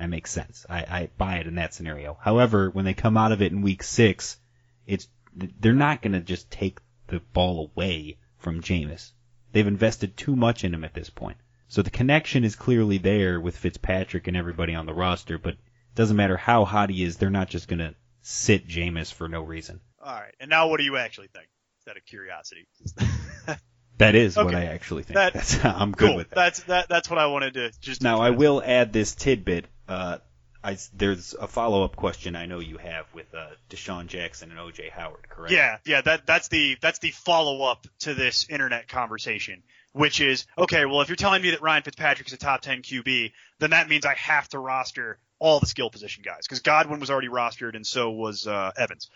That 0.00 0.08
makes 0.08 0.30
sense. 0.30 0.64
I, 0.68 0.78
I 0.78 1.10
buy 1.18 1.36
it 1.36 1.46
in 1.46 1.56
that 1.56 1.74
scenario. 1.74 2.16
However, 2.18 2.70
when 2.70 2.86
they 2.86 2.94
come 2.94 3.18
out 3.18 3.32
of 3.32 3.42
it 3.42 3.52
in 3.52 3.60
week 3.60 3.82
six, 3.82 4.38
it's 4.86 5.06
they're 5.34 5.74
not 5.74 6.00
going 6.00 6.14
to 6.14 6.20
just 6.20 6.50
take 6.50 6.78
the 7.08 7.20
ball 7.34 7.70
away 7.76 8.16
from 8.38 8.62
Jameis. 8.62 9.12
They've 9.52 9.66
invested 9.66 10.16
too 10.16 10.34
much 10.34 10.64
in 10.64 10.72
him 10.72 10.84
at 10.84 10.94
this 10.94 11.10
point. 11.10 11.36
So 11.68 11.82
the 11.82 11.90
connection 11.90 12.44
is 12.44 12.56
clearly 12.56 12.96
there 12.96 13.38
with 13.40 13.58
Fitzpatrick 13.58 14.26
and 14.26 14.36
everybody 14.38 14.74
on 14.74 14.86
the 14.86 14.94
roster, 14.94 15.36
but 15.36 15.52
it 15.54 15.60
doesn't 15.94 16.16
matter 16.16 16.38
how 16.38 16.64
hot 16.64 16.88
he 16.88 17.04
is, 17.04 17.18
they're 17.18 17.28
not 17.28 17.50
just 17.50 17.68
going 17.68 17.80
to 17.80 17.94
sit 18.22 18.66
Jameis 18.66 19.12
for 19.12 19.28
no 19.28 19.42
reason. 19.42 19.80
All 20.02 20.14
right. 20.14 20.34
And 20.40 20.48
now 20.48 20.68
what 20.68 20.78
do 20.78 20.84
you 20.84 20.96
actually 20.96 21.28
think? 21.28 21.46
Instead 21.80 21.98
of 21.98 22.06
curiosity. 22.06 22.66
That 23.98 24.14
is 24.14 24.34
what 24.34 24.54
I 24.54 24.64
actually 24.64 25.02
think. 25.02 25.16
That- 25.16 25.34
That's, 25.34 25.62
I'm 25.64 25.92
good 25.92 26.16
with 26.16 26.30
that. 26.30 26.34
That's 26.34 26.62
that. 26.64 26.88
That's 26.88 27.10
what 27.10 27.18
I 27.18 27.26
wanted 27.26 27.52
to 27.54 27.70
just. 27.82 28.02
Now 28.02 28.20
I 28.22 28.30
will 28.30 28.62
add 28.64 28.94
this 28.94 29.14
tidbit. 29.14 29.66
Uh, 29.90 30.18
I, 30.62 30.76
there's 30.94 31.34
a 31.34 31.48
follow-up 31.48 31.96
question 31.96 32.36
I 32.36 32.46
know 32.46 32.60
you 32.60 32.76
have 32.76 33.06
with 33.14 33.34
uh, 33.34 33.48
DeSean 33.70 34.06
Jackson 34.06 34.50
and 34.50 34.60
OJ 34.60 34.90
Howard, 34.90 35.28
correct? 35.28 35.52
Yeah, 35.52 35.78
yeah. 35.86 36.02
That 36.02 36.26
that's 36.26 36.48
the 36.48 36.76
that's 36.80 36.98
the 36.98 37.10
follow 37.10 37.62
up 37.62 37.86
to 38.00 38.14
this 38.14 38.46
internet 38.48 38.86
conversation, 38.88 39.62
which 39.92 40.20
is 40.20 40.46
okay. 40.58 40.84
Well, 40.84 41.00
if 41.00 41.08
you're 41.08 41.16
telling 41.16 41.42
me 41.42 41.50
that 41.50 41.62
Ryan 41.62 41.82
Fitzpatrick 41.82 42.28
is 42.28 42.34
a 42.34 42.36
top 42.36 42.60
ten 42.60 42.82
QB, 42.82 43.32
then 43.58 43.70
that 43.70 43.88
means 43.88 44.04
I 44.04 44.14
have 44.14 44.48
to 44.50 44.58
roster 44.58 45.18
all 45.38 45.58
the 45.60 45.66
skill 45.66 45.88
position 45.88 46.22
guys 46.24 46.42
because 46.42 46.60
Godwin 46.60 47.00
was 47.00 47.10
already 47.10 47.28
rostered 47.28 47.74
and 47.74 47.86
so 47.86 48.10
was 48.10 48.46
uh, 48.46 48.70
Evans. 48.76 49.10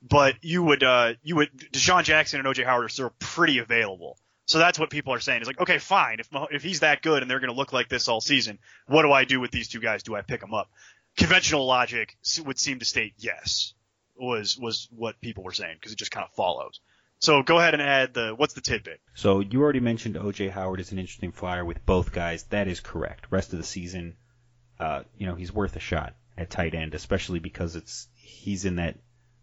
But 0.00 0.36
you 0.42 0.62
would 0.62 0.84
uh, 0.84 1.14
you 1.22 1.36
would 1.36 1.50
DeSean 1.72 2.04
Jackson 2.04 2.38
and 2.38 2.48
OJ 2.48 2.64
Howard 2.64 2.84
are 2.84 2.88
still 2.88 3.12
pretty 3.18 3.58
available. 3.58 4.16
So 4.46 4.58
that's 4.58 4.78
what 4.78 4.90
people 4.90 5.14
are 5.14 5.20
saying. 5.20 5.42
Is 5.42 5.46
like, 5.46 5.60
okay, 5.60 5.78
fine. 5.78 6.20
If 6.20 6.28
if 6.50 6.62
he's 6.62 6.80
that 6.80 7.02
good 7.02 7.22
and 7.22 7.30
they're 7.30 7.40
going 7.40 7.52
to 7.52 7.56
look 7.56 7.72
like 7.72 7.88
this 7.88 8.08
all 8.08 8.20
season, 8.20 8.58
what 8.86 9.02
do 9.02 9.12
I 9.12 9.24
do 9.24 9.40
with 9.40 9.50
these 9.50 9.68
two 9.68 9.80
guys? 9.80 10.02
Do 10.02 10.14
I 10.14 10.22
pick 10.22 10.40
them 10.40 10.54
up? 10.54 10.70
Conventional 11.16 11.66
logic 11.66 12.16
would 12.44 12.58
seem 12.58 12.78
to 12.80 12.84
state 12.84 13.14
yes 13.18 13.74
was 14.16 14.58
was 14.58 14.88
what 14.90 15.20
people 15.20 15.44
were 15.44 15.52
saying 15.52 15.76
because 15.78 15.92
it 15.92 15.98
just 15.98 16.10
kind 16.10 16.26
of 16.28 16.34
follows. 16.34 16.80
So 17.20 17.42
go 17.42 17.58
ahead 17.58 17.74
and 17.74 17.82
add 17.82 18.12
the 18.12 18.34
what's 18.36 18.54
the 18.54 18.60
tidbit? 18.60 19.00
So 19.14 19.40
you 19.40 19.62
already 19.62 19.80
mentioned 19.80 20.16
OJ 20.16 20.50
Howard 20.50 20.80
is 20.80 20.92
an 20.92 20.98
interesting 20.98 21.32
flyer 21.32 21.64
with 21.64 21.84
both 21.86 22.12
guys. 22.12 22.42
That 22.44 22.68
is 22.68 22.80
correct. 22.80 23.26
Rest 23.30 23.52
of 23.52 23.58
the 23.58 23.64
season, 23.64 24.16
uh, 24.78 25.04
you 25.16 25.26
know, 25.26 25.34
he's 25.34 25.52
worth 25.52 25.74
a 25.76 25.80
shot 25.80 26.14
at 26.36 26.50
tight 26.50 26.74
end, 26.74 26.94
especially 26.94 27.38
because 27.38 27.76
it's 27.76 28.08
he's 28.16 28.64
in 28.64 28.76
that 28.76 28.96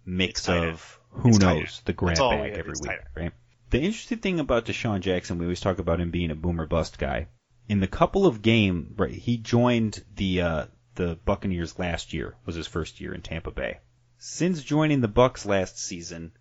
mix 0.06 0.42
It's 0.42 0.50
of 0.50 1.00
who 1.10 1.30
It's 1.30 1.40
knows 1.40 1.82
the 1.86 1.94
grab 1.94 2.18
bag 2.18 2.54
every 2.54 2.74
week, 2.80 3.00
right? 3.16 3.32
The 3.72 3.80
interesting 3.82 4.18
thing 4.18 4.42
about 4.42 4.66
DeSean 4.66 5.00
Jackson, 5.00 5.38
we 5.38 5.46
always 5.46 5.62
talk 5.62 5.80
about 5.80 6.02
him 6.02 6.12
being 6.12 6.30
a 6.30 6.36
boomer 6.36 6.66
bust 6.66 7.00
guy. 7.00 7.30
In 7.70 7.80
the 7.80 7.88
couple 7.88 8.26
of 8.26 8.42
game, 8.42 8.96
right, 8.98 9.14
he 9.14 9.38
joined 9.38 10.04
the 10.14 10.42
uh, 10.42 10.66
the 10.96 11.18
Buccaneers 11.24 11.80
last 11.80 12.12
year. 12.12 12.36
Was 12.46 12.56
his 12.56 12.68
first 12.68 13.00
year 13.00 13.14
in 13.14 13.22
Tampa 13.22 13.50
Bay. 13.50 13.80
Since 14.18 14.62
joining 14.64 15.00
the 15.00 15.08
Bucks 15.08 15.46
last 15.46 15.80
season, 15.80 16.34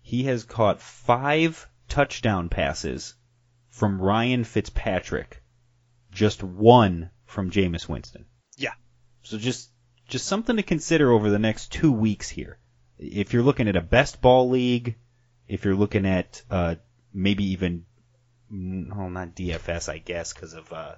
he 0.00 0.24
has 0.24 0.42
caught 0.42 0.80
five 0.80 1.68
touchdown 1.88 2.48
passes 2.48 3.14
from 3.68 4.02
Ryan 4.02 4.42
Fitzpatrick, 4.42 5.40
just 6.10 6.42
one 6.42 7.10
from 7.26 7.52
Jameis 7.52 7.88
Winston. 7.88 8.26
Yeah. 8.56 8.74
So 9.22 9.38
just 9.38 9.70
just 10.08 10.26
something 10.26 10.56
to 10.56 10.64
consider 10.64 11.12
over 11.12 11.30
the 11.30 11.38
next 11.38 11.70
two 11.70 11.92
weeks 11.92 12.28
here. 12.28 12.58
If 12.98 13.32
you're 13.32 13.44
looking 13.44 13.68
at 13.68 13.76
a 13.76 13.80
best 13.80 14.20
ball 14.20 14.50
league, 14.50 14.96
if 15.48 15.64
you're 15.64 15.74
looking 15.74 16.06
at 16.06 16.42
uh, 16.50 16.76
maybe 17.12 17.52
even 17.52 17.84
mm, 18.52 18.94
well 18.96 19.10
not 19.10 19.34
DFS 19.34 19.88
I 19.88 19.98
guess 19.98 20.32
because 20.32 20.54
of 20.54 20.72
uh, 20.72 20.94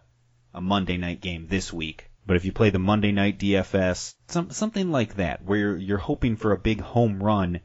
a 0.53 0.61
Monday 0.61 0.97
night 0.97 1.21
game 1.21 1.47
this 1.49 1.73
week. 1.73 2.11
But 2.27 2.37
if 2.37 2.45
you 2.45 2.53
play 2.53 2.71
the 2.71 2.79
Monday 2.79 3.13
night 3.13 3.39
DFS, 3.39 4.15
some, 4.29 4.51
something 4.51 4.91
like 4.91 5.17
that, 5.17 5.45
where 5.45 5.59
you're, 5.59 5.77
you're 5.77 5.99
hoping 5.99 6.37
for 6.37 6.53
a 6.53 6.59
big 6.59 6.81
home 6.81 7.23
run, 7.23 7.61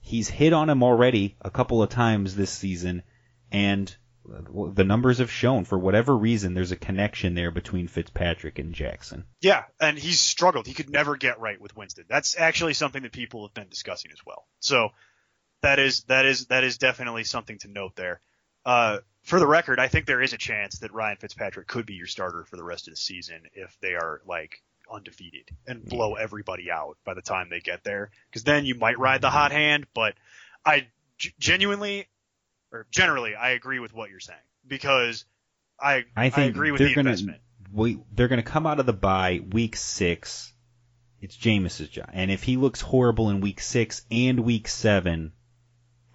he's 0.00 0.28
hit 0.28 0.52
on 0.52 0.70
him 0.70 0.82
already 0.82 1.36
a 1.40 1.50
couple 1.50 1.82
of 1.82 1.88
times 1.88 2.36
this 2.36 2.50
season, 2.50 3.02
and 3.50 3.94
the 4.24 4.84
numbers 4.84 5.18
have 5.18 5.30
shown 5.30 5.64
for 5.64 5.78
whatever 5.78 6.16
reason 6.16 6.54
there's 6.54 6.72
a 6.72 6.76
connection 6.76 7.34
there 7.34 7.50
between 7.50 7.88
Fitzpatrick 7.88 8.58
and 8.58 8.74
Jackson. 8.74 9.24
Yeah, 9.40 9.64
and 9.80 9.98
he's 9.98 10.20
struggled. 10.20 10.66
He 10.66 10.74
could 10.74 10.90
never 10.90 11.16
get 11.16 11.40
right 11.40 11.60
with 11.60 11.76
Winston. 11.76 12.04
That's 12.08 12.38
actually 12.38 12.74
something 12.74 13.02
that 13.02 13.12
people 13.12 13.46
have 13.46 13.54
been 13.54 13.68
discussing 13.68 14.12
as 14.12 14.24
well. 14.24 14.46
So 14.60 14.90
that 15.64 15.78
is 15.78 16.04
that 16.04 16.24
is 16.24 16.46
that 16.46 16.64
is 16.64 16.78
definitely 16.78 17.24
something 17.24 17.58
to 17.58 17.68
note 17.68 17.96
there. 17.96 18.20
Uh, 18.64 18.98
for 19.22 19.38
the 19.38 19.46
record, 19.46 19.78
I 19.80 19.88
think 19.88 20.06
there 20.06 20.22
is 20.22 20.32
a 20.32 20.38
chance 20.38 20.78
that 20.80 20.92
Ryan 20.92 21.16
Fitzpatrick 21.16 21.66
could 21.66 21.86
be 21.86 21.94
your 21.94 22.06
starter 22.06 22.44
for 22.44 22.56
the 22.56 22.64
rest 22.64 22.88
of 22.88 22.92
the 22.92 22.96
season 22.96 23.40
if 23.54 23.76
they 23.80 23.94
are 23.94 24.20
like 24.26 24.62
undefeated 24.92 25.48
and 25.66 25.84
blow 25.84 26.14
everybody 26.14 26.70
out 26.70 26.98
by 27.04 27.14
the 27.14 27.22
time 27.22 27.48
they 27.50 27.60
get 27.60 27.82
there. 27.84 28.10
Because 28.30 28.44
then 28.44 28.66
you 28.66 28.74
might 28.74 28.98
ride 28.98 29.20
the 29.22 29.30
hot 29.30 29.50
hand. 29.52 29.86
But 29.94 30.14
I 30.64 30.86
g- 31.18 31.32
genuinely 31.38 32.06
or 32.72 32.86
generally 32.90 33.34
I 33.34 33.50
agree 33.50 33.78
with 33.78 33.94
what 33.94 34.10
you're 34.10 34.20
saying 34.20 34.38
because 34.66 35.24
I 35.80 36.04
I 36.16 36.30
think 36.30 36.54
agree 36.54 36.70
with 36.70 36.80
they're 36.80 36.88
the 36.88 36.94
gonna 36.94 37.10
investment. 37.10 37.40
wait. 37.72 37.98
They're 38.12 38.28
gonna 38.28 38.42
come 38.42 38.66
out 38.66 38.80
of 38.80 38.86
the 38.86 38.92
bye 38.92 39.40
week 39.50 39.76
six. 39.76 40.52
It's 41.20 41.36
Jameis's 41.36 41.88
job, 41.88 42.10
and 42.12 42.30
if 42.30 42.42
he 42.42 42.58
looks 42.58 42.82
horrible 42.82 43.30
in 43.30 43.40
week 43.40 43.60
six 43.60 44.02
and 44.10 44.40
week 44.40 44.68
seven, 44.68 45.32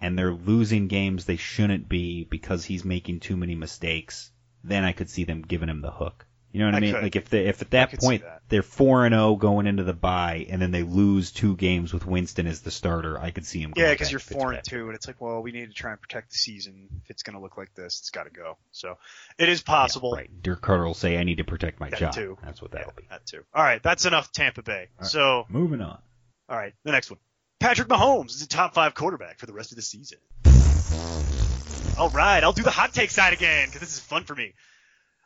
and 0.00 0.18
they're 0.18 0.32
losing 0.32 0.88
games 0.88 1.24
they 1.24 1.36
shouldn't 1.36 1.88
be 1.88 2.24
because 2.24 2.64
he's 2.64 2.84
making 2.84 3.20
too 3.20 3.36
many 3.36 3.54
mistakes, 3.54 4.30
then 4.64 4.84
I 4.84 4.92
could 4.92 5.10
see 5.10 5.24
them 5.24 5.42
giving 5.42 5.68
him 5.68 5.80
the 5.82 5.90
hook. 5.90 6.26
You 6.52 6.58
know 6.58 6.66
what 6.66 6.74
I, 6.74 6.78
I 6.78 6.80
mean? 6.80 6.94
could. 6.94 7.02
Like 7.04 7.16
if 7.16 7.28
they 7.28 7.46
if 7.46 7.62
at 7.62 7.70
that 7.70 7.96
point 8.00 8.22
that. 8.22 8.42
they're 8.48 8.64
four 8.64 9.06
and 9.06 9.12
zero 9.12 9.36
going 9.36 9.68
into 9.68 9.84
the 9.84 9.92
bye, 9.92 10.46
and 10.50 10.60
then 10.60 10.72
they 10.72 10.82
lose 10.82 11.30
two 11.30 11.54
games 11.54 11.92
with 11.94 12.04
Winston 12.06 12.48
as 12.48 12.60
the 12.60 12.72
starter, 12.72 13.16
I 13.20 13.30
could 13.30 13.46
see 13.46 13.60
him. 13.60 13.72
Yeah, 13.76 13.92
because 13.92 14.10
you're 14.10 14.18
four 14.18 14.52
and 14.52 14.64
two, 14.64 14.86
and 14.86 14.96
it's 14.96 15.06
like, 15.06 15.20
well, 15.20 15.42
we 15.42 15.52
need 15.52 15.66
to 15.68 15.72
try 15.72 15.92
and 15.92 16.00
protect 16.00 16.32
the 16.32 16.38
season. 16.38 16.88
If 17.04 17.10
it's 17.10 17.22
going 17.22 17.36
to 17.36 17.40
look 17.40 17.56
like 17.56 17.72
this, 17.76 18.00
it's 18.00 18.10
got 18.10 18.24
to 18.24 18.30
go. 18.30 18.56
So 18.72 18.98
it 19.38 19.48
is 19.48 19.62
possible. 19.62 20.10
Yeah, 20.14 20.22
right. 20.22 20.42
Dirk 20.42 20.60
Koetter 20.62 20.86
will 20.86 20.94
say, 20.94 21.18
"I 21.18 21.22
need 21.22 21.36
to 21.36 21.44
protect 21.44 21.78
my 21.78 21.88
That 21.90 22.00
job." 22.00 22.14
too. 22.14 22.36
That's 22.42 22.60
what 22.60 22.72
that'll 22.72 22.94
Yeah, 22.96 23.00
be. 23.02 23.06
that 23.10 23.26
too. 23.26 23.44
All 23.54 23.62
right, 23.62 23.80
that's 23.80 24.04
enough 24.06 24.32
Tampa 24.32 24.62
Bay. 24.62 24.88
right. 24.98 25.06
So, 25.08 25.46
Moving 25.48 25.80
on. 25.80 26.00
all 26.48 26.56
right, 26.56 26.74
the 26.82 26.90
next 26.90 27.12
one. 27.12 27.20
Patrick 27.60 27.88
Mahomes 27.88 28.30
is 28.30 28.42
a 28.42 28.48
top 28.48 28.72
five 28.72 28.94
quarterback 28.94 29.38
for 29.38 29.44
the 29.44 29.52
rest 29.52 29.70
of 29.70 29.76
the 29.76 29.82
season. 29.82 30.18
All 31.98 32.08
right, 32.08 32.42
I'll 32.42 32.54
do 32.54 32.62
the 32.62 32.70
hot 32.70 32.94
take 32.94 33.10
side 33.10 33.34
again 33.34 33.68
because 33.68 33.80
this 33.80 33.92
is 33.92 34.00
fun 34.00 34.24
for 34.24 34.34
me. 34.34 34.54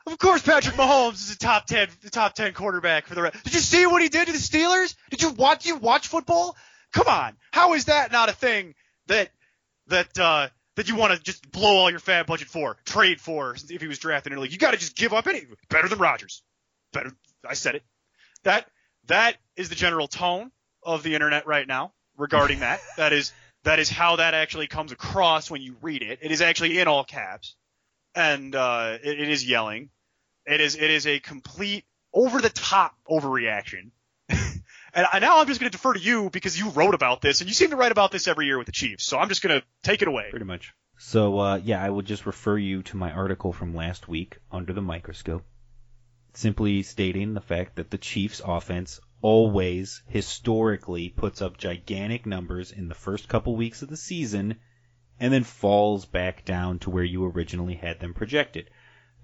Of 0.04 0.18
course, 0.18 0.42
Patrick 0.42 0.74
Mahomes 0.74 1.14
is 1.14 1.32
a 1.32 1.38
top 1.38 1.66
ten, 1.66 1.86
the 2.02 2.10
top 2.10 2.34
ten 2.34 2.52
quarterback 2.52 3.06
for 3.06 3.14
the 3.14 3.22
rest. 3.22 3.44
Did 3.44 3.54
you 3.54 3.60
see 3.60 3.86
what 3.86 4.02
he 4.02 4.08
did 4.08 4.26
to 4.26 4.32
the 4.32 4.38
Steelers? 4.38 4.96
Did 5.10 5.22
you 5.22 5.30
watch? 5.30 5.64
You 5.64 5.76
watch 5.76 6.08
football? 6.08 6.56
Come 6.92 7.06
on, 7.06 7.36
how 7.52 7.74
is 7.74 7.84
that 7.84 8.10
not 8.10 8.28
a 8.28 8.32
thing 8.32 8.74
that 9.06 9.30
that 9.86 10.18
uh, 10.18 10.48
that 10.74 10.88
you 10.88 10.96
want 10.96 11.14
to 11.14 11.22
just 11.22 11.50
blow 11.52 11.76
all 11.76 11.90
your 11.90 12.00
FAAB 12.00 12.26
budget 12.26 12.48
for, 12.48 12.76
trade 12.84 13.20
for 13.20 13.54
if 13.70 13.80
he 13.80 13.86
was 13.86 14.00
drafted 14.00 14.32
in 14.32 14.38
a 14.38 14.40
league? 14.40 14.52
You 14.52 14.58
got 14.58 14.72
to 14.72 14.76
just 14.76 14.96
give 14.96 15.12
up 15.12 15.28
any 15.28 15.42
better 15.70 15.88
than 15.88 16.00
Rodgers. 16.00 16.42
Better, 16.92 17.12
I 17.48 17.54
said 17.54 17.76
it. 17.76 17.84
That 18.42 18.66
that 19.06 19.36
is 19.56 19.68
the 19.68 19.76
general 19.76 20.08
tone 20.08 20.50
of 20.82 21.04
the 21.04 21.14
internet 21.14 21.46
right 21.46 21.66
now 21.66 21.92
regarding 22.16 22.60
that. 22.60 22.80
that 22.96 23.12
is 23.12 23.32
that 23.64 23.78
is 23.78 23.88
how 23.88 24.16
that 24.16 24.34
actually 24.34 24.66
comes 24.66 24.92
across 24.92 25.50
when 25.50 25.62
you 25.62 25.76
read 25.80 26.02
it. 26.02 26.18
It 26.22 26.30
is 26.30 26.42
actually 26.42 26.78
in 26.78 26.88
all 26.88 27.04
caps, 27.04 27.56
and 28.14 28.54
uh, 28.54 28.98
it, 29.02 29.20
it 29.20 29.28
is 29.28 29.48
yelling. 29.48 29.90
It 30.46 30.60
is 30.60 30.76
it 30.76 30.90
is 30.90 31.06
a 31.06 31.18
complete 31.18 31.84
over 32.12 32.40
the 32.40 32.50
top 32.50 32.94
overreaction. 33.08 33.90
and 34.28 35.20
now 35.20 35.40
I'm 35.40 35.46
just 35.46 35.60
going 35.60 35.70
to 35.70 35.76
defer 35.76 35.94
to 35.94 36.00
you 36.00 36.30
because 36.30 36.58
you 36.58 36.70
wrote 36.70 36.94
about 36.94 37.20
this, 37.20 37.40
and 37.40 37.48
you 37.48 37.54
seem 37.54 37.70
to 37.70 37.76
write 37.76 37.92
about 37.92 38.12
this 38.12 38.28
every 38.28 38.46
year 38.46 38.58
with 38.58 38.66
the 38.66 38.72
Chiefs. 38.72 39.04
So 39.04 39.18
I'm 39.18 39.28
just 39.28 39.42
going 39.42 39.60
to 39.60 39.66
take 39.82 40.02
it 40.02 40.08
away. 40.08 40.28
Pretty 40.30 40.44
much. 40.44 40.72
So 40.98 41.38
uh, 41.38 41.60
yeah, 41.64 41.82
I 41.82 41.90
will 41.90 42.02
just 42.02 42.26
refer 42.26 42.56
you 42.56 42.82
to 42.84 42.96
my 42.96 43.10
article 43.10 43.52
from 43.52 43.74
last 43.74 44.08
week, 44.08 44.38
Under 44.52 44.72
the 44.72 44.82
Microscope, 44.82 45.44
simply 46.34 46.82
stating 46.82 47.34
the 47.34 47.40
fact 47.40 47.76
that 47.76 47.90
the 47.90 47.98
Chiefs' 47.98 48.42
offense 48.44 49.00
always 49.24 50.02
historically 50.06 51.08
puts 51.08 51.40
up 51.40 51.56
gigantic 51.56 52.26
numbers 52.26 52.70
in 52.70 52.88
the 52.88 52.94
first 52.94 53.26
couple 53.26 53.56
weeks 53.56 53.80
of 53.80 53.88
the 53.88 53.96
season, 53.96 54.54
and 55.18 55.32
then 55.32 55.42
falls 55.42 56.04
back 56.04 56.44
down 56.44 56.78
to 56.78 56.90
where 56.90 57.04
you 57.04 57.24
originally 57.24 57.74
had 57.74 57.98
them 58.00 58.12
projected. 58.12 58.68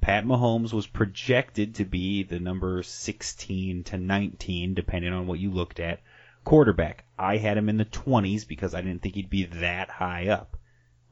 Pat 0.00 0.24
Mahomes 0.24 0.72
was 0.72 0.86
projected 0.86 1.74
to 1.74 1.84
be 1.84 2.22
the 2.22 2.40
number 2.40 2.82
16 2.82 3.84
to 3.84 3.98
19, 3.98 4.72
depending 4.72 5.12
on 5.12 5.26
what 5.26 5.38
you 5.38 5.50
looked 5.50 5.78
at, 5.78 6.00
quarterback. 6.44 7.04
I 7.18 7.36
had 7.36 7.58
him 7.58 7.68
in 7.68 7.76
the 7.76 7.84
20s 7.84 8.48
because 8.48 8.74
I 8.74 8.80
didn't 8.80 9.02
think 9.02 9.16
he'd 9.16 9.28
be 9.28 9.44
that 9.44 9.90
high 9.90 10.28
up. 10.28 10.56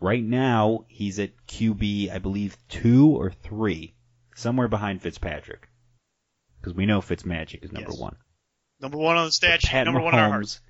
Right 0.01 0.25
now, 0.25 0.87
he's 0.89 1.19
at 1.19 1.47
QB, 1.47 2.11
I 2.11 2.21
believe, 2.21 2.57
two 2.69 3.09
or 3.09 3.33
three, 3.33 3.93
somewhere 4.35 4.69
behind 4.69 5.03
Fitzpatrick. 5.03 5.69
Because 6.59 6.73
we 6.73 6.87
know 6.87 7.03
Fitzmagic 7.03 7.63
is 7.63 7.71
number 7.71 7.91
Yes. 7.91 8.01
one. 8.01 8.17
Number 8.81 8.99
one 8.99 9.17
on 9.17 9.27
the 9.27 9.33
stat 9.33 9.61
sheet, 9.61 9.85
number 9.85 10.01
one 10.01 10.15
in 10.15 10.21
our 10.21 10.29
hearts. 10.29 10.61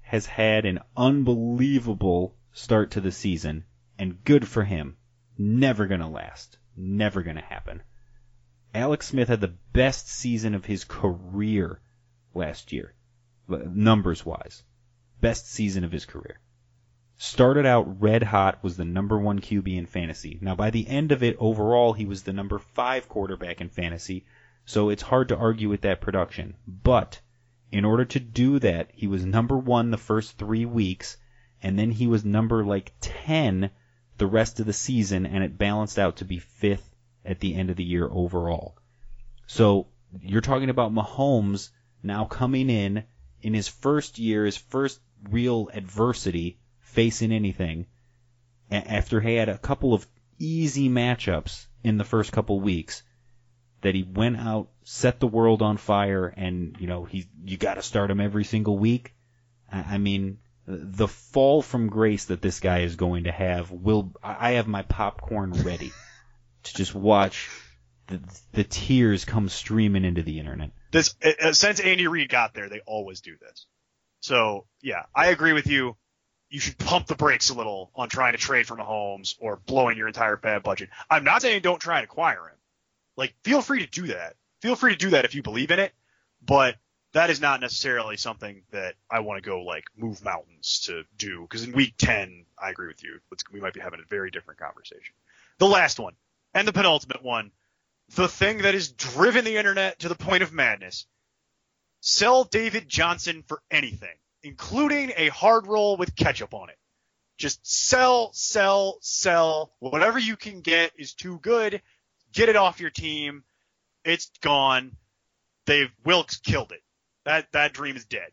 Has 0.00 0.24
had 0.24 0.64
an 0.64 0.80
unbelievable 0.96 2.34
start 2.52 2.92
to 2.92 3.00
the 3.00 3.12
season, 3.12 3.64
and 3.98 4.24
good 4.24 4.48
for 4.48 4.64
him. 4.64 4.96
Never 5.36 5.86
gonna 5.86 6.08
last. 6.08 6.58
Never 6.76 7.22
gonna 7.22 7.42
happen. 7.42 7.82
Alex 8.74 9.08
Smith 9.08 9.28
had 9.28 9.42
the 9.42 9.54
best 9.72 10.08
season 10.08 10.54
of 10.54 10.64
his 10.64 10.84
career 10.84 11.80
last 12.34 12.72
year, 12.72 12.94
uh, 13.50 13.58
numbers 13.68 14.24
wise. 14.24 14.62
Best 15.20 15.46
season 15.46 15.84
of 15.84 15.92
his 15.92 16.06
career. 16.06 16.40
Started 17.18 17.66
out 17.66 18.00
red 18.00 18.22
hot, 18.22 18.62
was 18.64 18.78
the 18.78 18.84
number 18.84 19.18
one 19.18 19.40
QB 19.40 19.76
in 19.76 19.86
fantasy. 19.86 20.38
Now, 20.40 20.54
by 20.54 20.70
the 20.70 20.88
end 20.88 21.12
of 21.12 21.22
it, 21.22 21.36
overall, 21.38 21.92
he 21.92 22.06
was 22.06 22.22
the 22.22 22.32
number 22.32 22.58
five 22.58 23.08
quarterback 23.08 23.60
in 23.60 23.68
fantasy, 23.68 24.24
so 24.64 24.88
it's 24.88 25.02
hard 25.02 25.28
to 25.28 25.36
argue 25.36 25.68
with 25.68 25.82
that 25.82 26.00
production. 26.00 26.56
But 26.66 27.20
in 27.72 27.86
order 27.86 28.04
to 28.04 28.20
do 28.20 28.58
that, 28.58 28.90
he 28.92 29.06
was 29.06 29.24
number 29.24 29.56
one 29.56 29.90
the 29.90 29.96
first 29.96 30.36
three 30.36 30.66
weeks, 30.66 31.16
and 31.62 31.78
then 31.78 31.90
he 31.90 32.06
was 32.06 32.24
number 32.24 32.64
like 32.64 32.92
10 33.00 33.70
the 34.18 34.26
rest 34.26 34.60
of 34.60 34.66
the 34.66 34.74
season, 34.74 35.24
and 35.24 35.42
it 35.42 35.56
balanced 35.56 35.98
out 35.98 36.16
to 36.16 36.24
be 36.26 36.38
fifth 36.38 36.94
at 37.24 37.40
the 37.40 37.54
end 37.54 37.70
of 37.70 37.76
the 37.76 37.84
year 37.84 38.08
overall. 38.10 38.76
So 39.46 39.88
you're 40.20 40.42
talking 40.42 40.68
about 40.68 40.92
Mahomes 40.92 41.70
now 42.02 42.26
coming 42.26 42.68
in 42.68 43.04
in 43.40 43.54
his 43.54 43.68
first 43.68 44.18
year, 44.18 44.44
his 44.44 44.56
first 44.56 45.00
real 45.30 45.70
adversity 45.72 46.58
facing 46.80 47.32
anything, 47.32 47.86
after 48.70 49.20
he 49.20 49.34
had 49.34 49.48
a 49.48 49.56
couple 49.56 49.94
of 49.94 50.06
easy 50.38 50.90
matchups 50.90 51.66
in 51.82 51.96
the 51.96 52.04
first 52.04 52.32
couple 52.32 52.60
weeks 52.60 53.02
that 53.80 53.94
he 53.94 54.02
went 54.02 54.36
out, 54.36 54.68
set 54.84 55.20
the 55.20 55.26
world 55.26 55.62
on 55.62 55.76
fire, 55.76 56.26
and 56.26 56.76
you 56.78 56.86
know 56.86 57.04
he 57.04 57.26
you 57.44 57.56
got 57.56 57.74
to 57.74 57.82
start 57.82 58.10
him 58.10 58.20
every 58.20 58.44
single 58.44 58.78
week. 58.78 59.14
I, 59.70 59.94
I 59.94 59.98
mean, 59.98 60.38
the 60.66 61.08
fall 61.08 61.62
from 61.62 61.88
grace 61.88 62.26
that 62.26 62.42
this 62.42 62.60
guy 62.60 62.80
is 62.80 62.96
going 62.96 63.24
to 63.24 63.32
have 63.32 63.70
will. 63.70 64.12
I 64.22 64.52
have 64.52 64.68
my 64.68 64.82
popcorn 64.82 65.52
ready 65.52 65.92
to 66.64 66.74
just 66.74 66.94
watch 66.94 67.48
the 68.06 68.20
the 68.52 68.64
tears 68.64 69.24
come 69.24 69.48
streaming 69.48 70.04
into 70.04 70.22
the 70.22 70.38
internet. 70.38 70.70
This 70.90 71.14
uh, 71.24 71.52
since 71.52 71.80
Andy 71.80 72.06
Reid 72.06 72.28
got 72.28 72.54
there, 72.54 72.68
they 72.68 72.80
always 72.86 73.20
do 73.20 73.36
this. 73.40 73.66
So 74.20 74.66
yeah, 74.80 75.04
I 75.14 75.28
agree 75.28 75.52
with 75.52 75.66
you. 75.66 75.96
You 76.48 76.60
should 76.60 76.76
pump 76.76 77.06
the 77.06 77.16
brakes 77.16 77.48
a 77.48 77.54
little 77.54 77.90
on 77.94 78.10
trying 78.10 78.32
to 78.32 78.38
trade 78.38 78.66
for 78.66 78.76
Mahomes 78.76 79.36
or 79.40 79.56
blowing 79.56 79.96
your 79.96 80.06
entire 80.06 80.36
bad 80.36 80.62
budget. 80.62 80.90
I'm 81.10 81.24
not 81.24 81.40
saying 81.40 81.62
don't 81.62 81.80
try 81.80 81.96
and 81.96 82.04
acquire 82.04 82.48
him. 82.48 82.56
Like, 83.16 83.34
feel 83.42 83.62
free 83.62 83.84
to 83.84 83.90
do 83.90 84.08
that. 84.08 84.36
Feel 84.62 84.76
free 84.76 84.92
to 84.92 84.98
do 84.98 85.10
that 85.10 85.24
if 85.24 85.34
you 85.34 85.42
believe 85.42 85.72
in 85.72 85.80
it, 85.80 85.92
but 86.40 86.76
that 87.14 87.30
is 87.30 87.40
not 87.40 87.60
necessarily 87.60 88.16
something 88.16 88.62
that 88.70 88.94
I 89.10 89.20
want 89.20 89.42
to 89.42 89.48
go 89.48 89.62
like 89.62 89.84
move 89.96 90.24
mountains 90.24 90.82
to 90.86 91.02
do. 91.18 91.42
Because 91.42 91.64
in 91.64 91.72
week 91.72 91.94
10, 91.98 92.46
I 92.56 92.70
agree 92.70 92.86
with 92.86 93.02
you. 93.02 93.18
We 93.52 93.60
might 93.60 93.74
be 93.74 93.80
having 93.80 94.00
a 94.00 94.08
very 94.08 94.30
different 94.30 94.60
conversation. 94.60 95.14
The 95.58 95.66
last 95.66 95.98
one 95.98 96.14
and 96.54 96.66
the 96.66 96.72
penultimate 96.72 97.24
one, 97.24 97.50
the 98.14 98.28
thing 98.28 98.58
that 98.58 98.74
has 98.74 98.92
driven 98.92 99.44
the 99.44 99.56
internet 99.56 99.98
to 100.00 100.08
the 100.08 100.14
point 100.14 100.44
of 100.44 100.52
madness. 100.52 101.06
Sell 102.00 102.44
David 102.44 102.88
Johnson 102.88 103.42
for 103.46 103.62
anything, 103.70 104.16
including 104.44 105.12
a 105.16 105.28
hard 105.28 105.66
roll 105.66 105.96
with 105.96 106.14
ketchup 106.14 106.54
on 106.54 106.70
it. 106.70 106.78
Just 107.36 107.66
sell, 107.66 108.32
sell, 108.32 108.98
sell. 109.00 109.72
Whatever 109.80 110.20
you 110.20 110.36
can 110.36 110.60
get 110.60 110.92
is 110.96 111.14
too 111.14 111.38
good. 111.40 111.82
Get 112.32 112.48
it 112.48 112.56
off 112.56 112.80
your 112.80 112.90
team. 112.90 113.42
It's 114.04 114.30
gone. 114.40 114.96
They've 115.66 115.90
Wilks 116.04 116.38
killed 116.38 116.72
it. 116.72 116.82
That 117.24 117.50
that 117.52 117.72
dream 117.72 117.96
is 117.96 118.04
dead. 118.04 118.30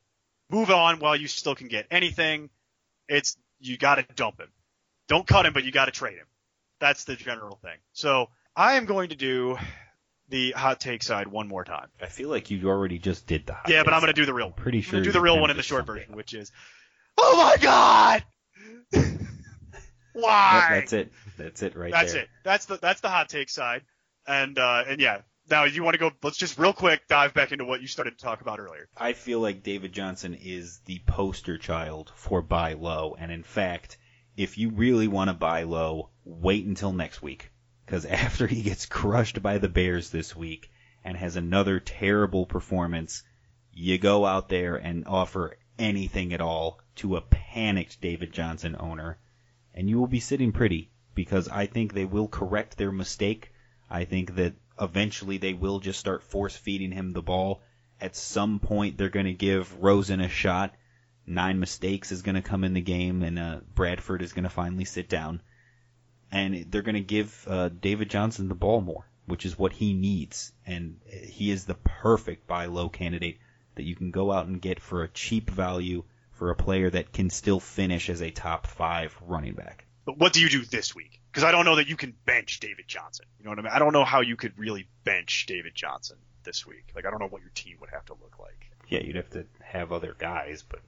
Move 0.49 0.71
on 0.71 0.99
while 0.99 1.15
you 1.15 1.27
still 1.27 1.55
can 1.55 1.67
get 1.67 1.85
anything. 1.91 2.49
It's 3.07 3.37
you 3.59 3.77
got 3.77 3.95
to 3.95 4.05
dump 4.15 4.39
him. 4.39 4.49
Don't 5.07 5.27
cut 5.27 5.45
him, 5.45 5.53
but 5.53 5.63
you 5.63 5.71
got 5.71 5.85
to 5.85 5.91
trade 5.91 6.17
him. 6.17 6.25
That's 6.79 7.03
the 7.03 7.15
general 7.15 7.59
thing. 7.61 7.77
So 7.93 8.29
I 8.55 8.73
am 8.73 8.85
going 8.85 9.09
to 9.09 9.15
do 9.15 9.57
the 10.29 10.51
hot 10.51 10.79
take 10.79 11.03
side 11.03 11.27
one 11.27 11.47
more 11.47 11.63
time. 11.63 11.87
I 12.01 12.05
feel 12.07 12.29
like 12.29 12.49
you 12.51 12.67
already 12.69 12.99
just 12.99 13.27
did 13.27 13.45
the. 13.45 13.53
Hot 13.53 13.69
Yeah, 13.69 13.83
but 13.83 13.93
I'm 13.93 13.99
going 14.01 14.13
to 14.13 14.19
do 14.19 14.25
the 14.25 14.33
real 14.33 14.47
one. 14.47 14.53
Pretty 14.55 14.79
I'm 14.79 14.83
sure 14.83 15.01
do 15.01 15.11
the 15.11 15.21
real 15.21 15.39
one 15.39 15.49
in 15.49 15.57
the 15.57 15.63
short 15.63 15.85
version, 15.85 16.11
up. 16.11 16.15
which 16.17 16.33
is, 16.33 16.51
oh 17.17 17.37
my 17.37 17.57
god, 17.61 18.23
why? 20.13 20.67
That- 20.69 20.79
That's 20.79 20.93
it. 20.93 21.11
That's 21.37 21.61
it 21.63 21.75
right 21.75 21.91
That's 21.91 22.13
there. 22.13 22.23
it. 22.23 22.29
That's 22.43 22.65
the 22.65 22.77
that's 22.77 23.01
the 23.01 23.09
hot 23.09 23.29
take 23.29 23.49
side. 23.49 23.83
And 24.27 24.57
uh 24.59 24.83
and 24.87 24.99
yeah. 24.99 25.21
Now 25.49 25.63
you 25.63 25.83
want 25.83 25.95
to 25.95 25.99
go 25.99 26.11
let's 26.21 26.37
just 26.37 26.59
real 26.59 26.73
quick 26.73 27.07
dive 27.07 27.33
back 27.33 27.51
into 27.51 27.65
what 27.65 27.81
you 27.81 27.87
started 27.87 28.17
to 28.17 28.23
talk 28.23 28.41
about 28.41 28.59
earlier. 28.59 28.87
I 28.95 29.13
feel 29.13 29.39
like 29.39 29.63
David 29.63 29.93
Johnson 29.93 30.35
is 30.35 30.79
the 30.85 31.01
poster 31.07 31.57
child 31.57 32.11
for 32.15 32.41
buy 32.41 32.73
low, 32.73 33.15
and 33.17 33.31
in 33.31 33.43
fact, 33.43 33.97
if 34.37 34.57
you 34.57 34.69
really 34.69 35.07
want 35.07 35.29
to 35.29 35.33
buy 35.33 35.63
low, 35.63 36.11
wait 36.23 36.65
until 36.65 36.93
next 36.93 37.21
week. 37.21 37.51
Because 37.85 38.05
after 38.25 38.45
he 38.45 38.61
gets 38.61 38.85
crushed 38.85 39.41
by 39.41 39.57
the 39.57 39.69
Bears 39.69 40.11
this 40.11 40.35
week 40.35 40.69
and 41.03 41.17
has 41.17 41.35
another 41.35 41.79
terrible 41.79 42.45
performance, 42.45 43.23
you 43.73 43.97
go 43.97 44.25
out 44.25 44.49
there 44.49 44.75
and 44.75 45.07
offer 45.07 45.57
anything 45.79 46.33
at 46.33 46.41
all 46.41 46.79
to 46.97 47.15
a 47.15 47.21
panicked 47.21 48.01
David 48.01 48.31
Johnson 48.33 48.75
owner, 48.79 49.17
and 49.73 49.89
you 49.89 49.97
will 49.97 50.07
be 50.07 50.19
sitting 50.19 50.51
pretty 50.51 50.91
because 51.15 51.47
I 51.47 51.65
think 51.65 51.93
they 51.93 52.05
will 52.05 52.27
correct 52.27 52.77
their 52.77 52.91
mistake. 52.91 53.51
I 53.89 54.05
think 54.05 54.35
that 54.35 54.53
eventually 54.79 55.37
they 55.37 55.53
will 55.53 55.79
just 55.79 55.99
start 55.99 56.23
force 56.23 56.55
feeding 56.55 56.91
him 56.91 57.13
the 57.13 57.21
ball. 57.21 57.61
At 58.01 58.15
some 58.15 58.59
point, 58.59 58.97
they're 58.97 59.09
going 59.09 59.25
to 59.25 59.33
give 59.33 59.81
Rosen 59.81 60.21
a 60.21 60.29
shot. 60.29 60.73
Nine 61.25 61.59
mistakes 61.59 62.11
is 62.11 62.21
going 62.21 62.35
to 62.35 62.41
come 62.41 62.63
in 62.63 62.73
the 62.73 62.81
game, 62.81 63.23
and 63.23 63.37
uh, 63.37 63.59
Bradford 63.75 64.21
is 64.21 64.33
going 64.33 64.43
to 64.43 64.49
finally 64.49 64.85
sit 64.85 65.09
down. 65.09 65.41
And 66.31 66.71
they're 66.71 66.81
going 66.81 66.95
to 66.95 67.01
give 67.01 67.45
uh, 67.47 67.69
David 67.69 68.09
Johnson 68.09 68.47
the 68.47 68.55
ball 68.55 68.81
more, 68.81 69.07
which 69.25 69.45
is 69.45 69.57
what 69.57 69.73
he 69.73 69.93
needs. 69.93 70.51
And 70.65 70.99
he 71.07 71.51
is 71.51 71.65
the 71.65 71.75
perfect 71.75 72.47
buy 72.47 72.65
low 72.65 72.89
candidate 72.89 73.39
that 73.75 73.83
you 73.83 73.95
can 73.95 74.11
go 74.11 74.31
out 74.31 74.47
and 74.47 74.61
get 74.61 74.79
for 74.79 75.03
a 75.03 75.09
cheap 75.09 75.49
value 75.49 76.03
for 76.31 76.51
a 76.51 76.55
player 76.55 76.89
that 76.89 77.11
can 77.11 77.29
still 77.29 77.59
finish 77.59 78.09
as 78.09 78.21
a 78.21 78.31
top 78.31 78.65
five 78.65 79.15
running 79.21 79.53
back. 79.53 79.85
But 80.05 80.17
what 80.17 80.33
do 80.33 80.41
you 80.41 80.49
do 80.49 80.63
this 80.63 80.95
week? 80.95 81.18
Because 81.31 81.43
I 81.43 81.51
don't 81.51 81.65
know 81.65 81.75
that 81.75 81.87
you 81.87 81.95
can 81.95 82.13
bench 82.25 82.59
David 82.59 82.87
Johnson. 82.87 83.25
You 83.37 83.45
know 83.45 83.51
what 83.51 83.59
I 83.59 83.61
mean? 83.63 83.71
I 83.73 83.79
don't 83.79 83.93
know 83.93 84.05
how 84.05 84.21
you 84.21 84.35
could 84.35 84.57
really 84.57 84.87
bench 85.03 85.45
David 85.47 85.75
Johnson 85.75 86.17
this 86.43 86.65
week. 86.65 86.91
Like 86.95 87.05
I 87.05 87.11
don't 87.11 87.19
know 87.19 87.27
what 87.27 87.41
your 87.41 87.51
team 87.53 87.77
would 87.81 87.91
have 87.91 88.05
to 88.05 88.13
look 88.13 88.39
like. 88.39 88.71
Yeah, 88.87 89.01
you'd 89.01 89.15
have 89.15 89.29
to 89.31 89.45
have 89.61 89.91
other 89.91 90.15
guys, 90.17 90.63
but 90.67 90.79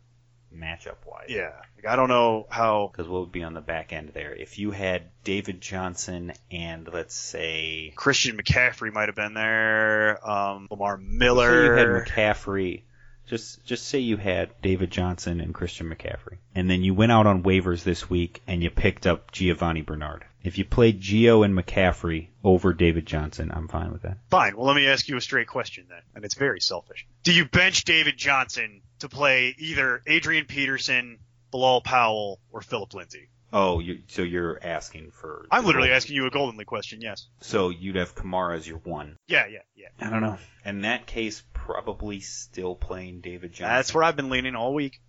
matchup 0.56 0.98
wise. 1.06 1.28
Yeah. 1.30 1.54
Like 1.76 1.88
I 1.88 1.96
don't 1.96 2.10
know 2.10 2.48
how 2.50 2.90
Because 2.92 3.08
what 3.08 3.22
would 3.22 3.32
be 3.32 3.44
on 3.44 3.54
the 3.54 3.62
back 3.62 3.94
end 3.94 4.10
there? 4.14 4.34
If 4.34 4.60
you 4.60 4.72
had 4.72 5.04
David 5.24 5.62
Johnson 5.62 6.34
and 6.52 6.90
let's 6.92 7.16
say 7.16 7.94
Christian 7.96 8.38
McCaffrey 8.38 8.94
might 8.94 9.10
have 9.10 9.16
been 9.16 9.34
there. 9.34 10.28
Um, 10.28 10.68
Lamar 10.70 10.98
say 10.98 11.06
you 11.06 11.72
had 11.74 11.88
McCaffrey, 11.88 12.82
just 13.28 13.64
just 13.66 13.88
say 13.88 14.00
you 14.00 14.18
had 14.18 14.50
David 14.62 14.92
Johnson 14.92 15.42
and 15.42 15.54
Christian 15.54 15.90
McCaffrey, 15.90 16.38
and 16.56 16.70
then 16.70 16.84
you 16.84 16.94
went 16.94 17.12
out 17.12 17.28
on 17.28 17.44
waivers 17.44 17.84
this 17.84 18.10
week 18.10 18.42
and 18.48 18.62
you 18.62 18.70
picked 18.70 19.08
up 19.08 19.32
Giovanni 19.32 19.82
Bernard. 19.82 20.26
If 20.44 20.58
you 20.58 20.66
played 20.66 21.02
Gio 21.02 21.46
and 21.46 21.58
McCaffrey 21.58 22.30
over 22.44 22.74
David 22.74 23.06
Johnson, 23.06 23.52
I'm 23.54 23.68
fine 23.68 23.92
with 23.92 24.02
that. 24.02 24.18
Fine. 24.30 24.58
Well, 24.58 24.66
let 24.66 24.76
me 24.76 24.88
ask 24.88 25.08
you 25.08 25.18
a 25.18 25.22
straight 25.22 25.48
question 25.48 25.86
then, 25.90 26.02
and 26.16 26.26
it's 26.26 26.36
very 26.36 26.60
selfish. 26.60 27.06
Do 27.24 27.34
you 27.34 27.46
bench 27.46 27.84
David 27.84 28.18
Johnson 28.18 28.82
to 29.00 29.10
play 29.10 29.56
either 29.58 30.02
Adrian 30.08 30.46
Peterson, 30.46 31.20
Bilal 31.52 31.82
Powell, 31.82 32.40
or 32.52 32.62
Philip 32.62 32.94
Lindsay? 32.94 33.28
Oh, 33.54 33.80
you, 33.80 34.00
so 34.08 34.22
you're 34.22 34.58
asking 34.64 35.12
for? 35.12 35.46
I'm 35.52 35.66
literally 35.66 35.92
asking 35.92 36.16
you 36.16 36.26
a 36.26 36.30
Golden 36.30 36.58
League 36.58 36.68
question. 36.68 37.02
Yes. 37.02 37.28
So 37.42 37.70
you'd 37.70 37.98
have 37.98 38.16
Kamara 38.16 38.56
as 38.56 38.68
your 38.68 38.78
one. 38.78 39.18
Yeah, 39.28 39.46
yeah, 39.48 39.60
yeah. 39.76 39.90
I 40.00 40.10
don't 40.10 40.22
know. 40.22 40.38
In 40.66 40.82
that 40.82 41.06
case, 41.06 41.44
probably 41.54 42.22
still 42.22 42.76
playing 42.76 43.20
David 43.22 43.52
Johnson. 43.52 43.76
That's 43.76 43.94
where 43.94 44.06
I've 44.06 44.16
been 44.16 44.30
leaning 44.30 44.56
all 44.56 44.74
week. 44.74 45.02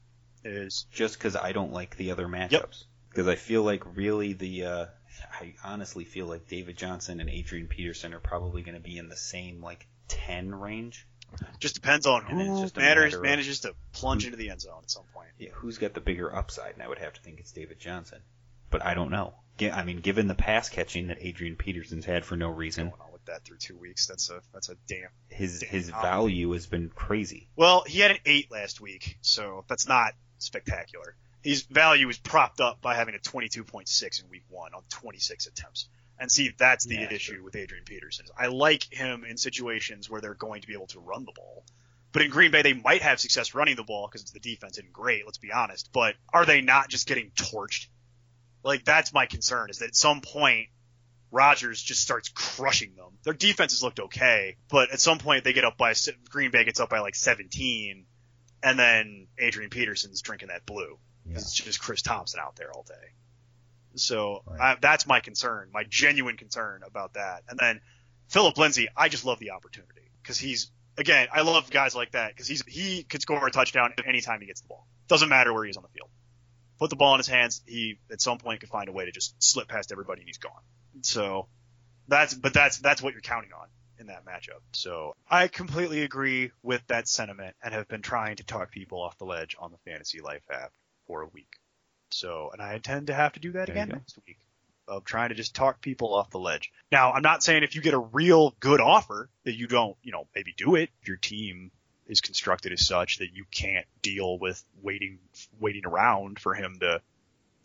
Is 0.45 0.87
just 0.91 1.17
because 1.17 1.37
I 1.37 1.53
don't 1.53 1.73
like 1.73 1.97
the 1.97 2.11
other 2.11 2.27
matchups. 2.27 2.85
Because 3.11 3.29
I 3.29 3.37
feel 3.37 3.63
like 3.63 3.97
really 3.97 4.33
the, 4.33 4.65
uh, 4.65 4.87
I 5.41 5.55
honestly 5.65 6.05
feel 6.05 6.27
like 6.27 6.49
David 6.49 6.77
Johnson 6.77 7.21
and 7.21 7.29
Adrian 7.31 7.67
Peterson 7.69 8.15
are 8.15 8.21
probably 8.21 8.63
going 8.63 8.75
to 8.77 8.81
be 8.81 8.99
in 8.99 9.09
the 9.09 9.17
same 9.17 9.63
like 9.63 9.87
ten 10.09 10.55
range. 10.55 11.07
just 11.59 11.75
depends 11.75 12.07
on 12.07 12.27
And 12.29 12.41
who 12.41 12.61
just 12.61 12.77
matters, 12.77 13.13
matter 13.13 13.23
manages 13.23 13.61
to 13.61 13.75
plunge 13.93 14.25
into 14.25 14.37
the 14.37 14.51
end 14.51 14.61
zone 14.61 14.81
at 14.83 14.91
some 14.91 15.05
point. 15.15 15.29
Yeah, 15.39 15.51
who's 15.55 15.79
got 15.79 15.95
the 15.95 16.01
bigger 16.01 16.35
upside? 16.35 16.75
And 16.75 16.83
I 16.83 16.89
would 16.89 16.99
have 16.99 17.13
to 17.15 17.21
think 17.21 17.41
it's 17.41 17.53
David 17.53 17.79
Johnson. 17.81 18.21
but 18.71 18.85
I 18.85 18.95
don't 18.95 19.11
know. 19.11 19.35
I 19.61 19.85
mean, 19.85 20.01
given 20.01 20.27
the 20.27 20.35
pass 20.35 20.69
catching 20.71 21.09
that 21.09 21.19
Adrian 21.21 21.57
Peterson's 21.57 22.05
had 22.05 22.25
for 22.25 22.37
no 22.37 22.49
reason, 22.49 22.89
Going 22.89 23.01
on 23.01 23.13
with 23.13 23.25
that 23.27 23.45
through 23.45 23.59
two 23.59 23.77
weeks. 23.77 24.07
That's 24.07 24.29
a 24.31 24.41
that's 24.53 24.71
a 24.71 24.77
damn. 24.89 25.09
his 25.29 25.61
Damn. 25.61 25.71
his 25.71 25.91
value 25.91 26.51
has 26.53 26.67
been 26.67 26.89
crazy. 26.89 27.49
Well, 27.55 27.85
he 27.87 28.01
had 28.01 28.11
an 28.13 28.19
eight 28.27 28.51
last 28.51 28.81
week, 28.81 29.19
so 29.21 29.65
that's 29.69 29.87
not 29.87 30.15
spectacular. 30.39 31.15
His 31.43 31.63
value 31.63 32.09
is 32.09 32.19
propped 32.19 32.61
up 32.61 32.81
by 32.81 32.95
having 32.95 33.15
a 33.15 33.19
22.6 33.19 34.23
in 34.23 34.31
week 34.31 34.45
one 34.49 34.75
on 34.75 34.83
26 34.91 35.47
attempts. 35.47 35.89
And 36.19 36.31
see, 36.31 36.53
that's 36.57 36.85
the 36.85 36.95
Yeah, 36.95 37.13
issue 37.13 37.43
with 37.43 37.57
Adrian 37.57 37.85
Peterson. 37.85 38.27
I 38.39 38.47
like 38.47 38.85
him 38.93 39.25
in 39.25 39.37
situations 39.37 40.09
where 40.09 40.21
they're 40.21 40.35
going 40.35 40.61
to 40.61 40.69
be 40.69 40.75
able 40.75 40.87
to 40.89 41.01
run 41.01 41.25
the 41.25 41.33
ball. 41.33 41.65
But 42.13 42.23
in 42.23 42.31
Green 42.31 42.51
Bay, 42.51 42.63
they 42.63 42.75
might 42.75 43.03
have 43.03 43.19
success 43.19 43.55
running 43.55 43.75
the 43.75 43.83
ball 43.83 44.07
because 44.07 44.31
the 44.31 44.39
defense 44.39 44.79
isn't 44.79 44.93
great, 44.93 45.25
let's 45.25 45.39
be 45.39 45.51
honest. 45.51 45.91
But 45.93 46.15
are 46.33 46.45
they 46.45 46.61
not 46.61 46.89
just 46.89 47.09
getting 47.09 47.31
torched? 47.31 47.87
Like, 48.63 48.85
that's 48.85 49.13
my 49.13 49.27
concern, 49.27 49.71
is 49.71 49.79
that 49.79 49.89
at 49.89 49.97
some 49.97 50.21
point, 50.21 50.69
Rodgers 51.33 51.83
just 51.83 52.03
starts 52.03 52.29
crushing 52.29 52.95
them. 52.95 53.19
Their 53.25 53.33
defense 53.33 53.73
has 53.73 53.83
looked 53.83 53.99
okay, 53.99 54.57
but 54.69 54.93
at 54.93 55.01
some 55.01 55.19
point 55.19 55.45
they 55.45 55.55
get 55.55 55.65
up 55.65 55.79
by, 55.79 55.95
Green 56.29 56.51
Bay 56.51 56.65
gets 56.65 56.79
up 56.79 56.91
by 56.91 57.01
like 57.01 57.15
17, 57.15 58.05
and 58.63 58.79
then 58.79 59.27
Adrian 59.39 59.71
Peterson's 59.71 60.21
drinking 60.21 60.49
that 60.49 60.67
blue. 60.67 60.99
Yeah. 61.27 61.37
It's 61.37 61.53
just 61.53 61.81
Chris 61.81 62.03
Thompson 62.03 62.41
out 62.41 62.57
there 62.57 62.73
all 62.73 62.85
day. 62.87 62.95
So 63.95 64.43
Right. 64.47 64.61
I, 64.61 64.77
that's 64.81 65.07
my 65.07 65.21
concern, 65.21 65.69
my 65.73 65.85
genuine 65.89 66.37
concern 66.37 66.83
about 66.87 67.15
that. 67.15 67.43
And 67.49 67.59
then 67.59 67.81
Philip 68.29 68.57
Lindsay, 68.57 68.89
I 68.97 69.09
just 69.09 69.25
love 69.25 69.39
the 69.39 69.51
opportunity 69.51 70.11
because 70.23 70.39
he's 70.39 70.71
again, 70.97 71.29
I 71.33 71.43
love 71.43 71.71
guys 71.71 71.95
like 71.95 72.13
that 72.13 72.31
because 72.31 72.49
he's 72.49 72.65
he 72.67 73.03
could 73.03 73.23
score 73.23 73.47
a 73.47 73.51
touchdown 73.51 73.93
anytime 74.07 74.41
he 74.41 74.47
gets 74.47 74.61
the 74.63 74.69
ball. 74.69 74.87
Doesn't 75.09 75.29
matter 75.29 75.53
where 75.53 75.65
he 75.65 75.71
is 75.71 75.77
on 75.77 75.83
the 75.83 75.89
field. 75.91 76.09
Put 76.79 76.91
the 76.91 76.97
ball 76.97 77.15
in 77.15 77.19
his 77.19 77.29
hands, 77.29 77.63
he 77.67 77.99
at 78.11 78.21
some 78.21 78.39
point 78.39 78.61
could 78.61 78.71
find 78.71 78.89
a 78.89 78.93
way 78.93 79.05
to 79.05 79.13
just 79.13 79.41
slip 79.43 79.69
past 79.69 79.93
everybody 79.93 80.23
and 80.23 80.29
he's 80.29 80.39
gone. 80.39 80.63
So 81.03 81.49
that's 82.09 82.35
but 82.35 82.55
that's 82.55 82.79
that's 82.79 83.03
what 83.03 83.13
you're 83.13 83.23
counting 83.23 83.51
on 83.53 83.69
in 83.99 84.07
that 84.07 84.25
matchup. 84.25 84.61
So 84.73 85.15
I 85.29 85.49
completely 85.49 86.03
agree 86.03 86.51
with 86.63 86.85
that 86.89 87.09
sentiment 87.09 87.55
and 87.63 87.73
have 87.75 87.89
been 87.89 88.03
trying 88.03 88.37
to 88.37 88.45
talk 88.45 88.71
people 88.71 89.01
off 89.01 89.17
the 89.19 89.25
ledge 89.25 89.55
on 89.59 89.71
the 89.71 89.79
Fantasy 89.91 90.21
Life 90.21 90.43
app 90.51 90.73
for 91.13 91.23
a 91.23 91.27
week. 91.27 91.59
So, 92.11 92.51
and 92.53 92.63
I 92.63 92.75
intend 92.75 93.09
to 93.09 93.15
have 93.15 93.35
to 93.35 93.41
do 93.41 93.53
that 93.53 93.67
There 93.67 93.77
again 93.77 93.89
next 93.89 94.19
week 94.27 94.39
of 94.89 95.05
trying 95.05 95.29
to 95.29 95.35
just 95.35 95.55
talk 95.55 95.81
people 95.81 96.15
off 96.15 96.31
the 96.31 96.39
ledge. 96.39 96.73
Now, 96.91 97.13
I'm 97.13 97.23
not 97.23 97.43
saying 97.43 97.63
if 97.63 97.77
you 97.77 97.83
get 97.83 97.95
a 97.95 97.99
real 97.99 98.55
good 98.61 98.81
offer 98.81 99.29
that 99.45 99.55
you 99.55 99.67
don't, 99.67 99.97
you 100.03 100.11
know, 100.11 100.27
maybe 100.35 100.55
do 100.57 100.75
it. 100.75 100.91
If 101.03 101.09
your 101.09 101.19
team 101.19 101.71
is 102.07 102.21
constructed 102.21 102.73
as 102.73 102.87
such 102.87 103.19
that 103.19 103.35
you 103.35 103.45
can't 103.51 103.87
deal 104.01 104.39
with 104.39 104.63
waiting, 104.83 105.19
waiting 105.61 105.87
around 105.87 106.39
for 106.39 106.55
him 106.55 106.79
to, 106.81 107.01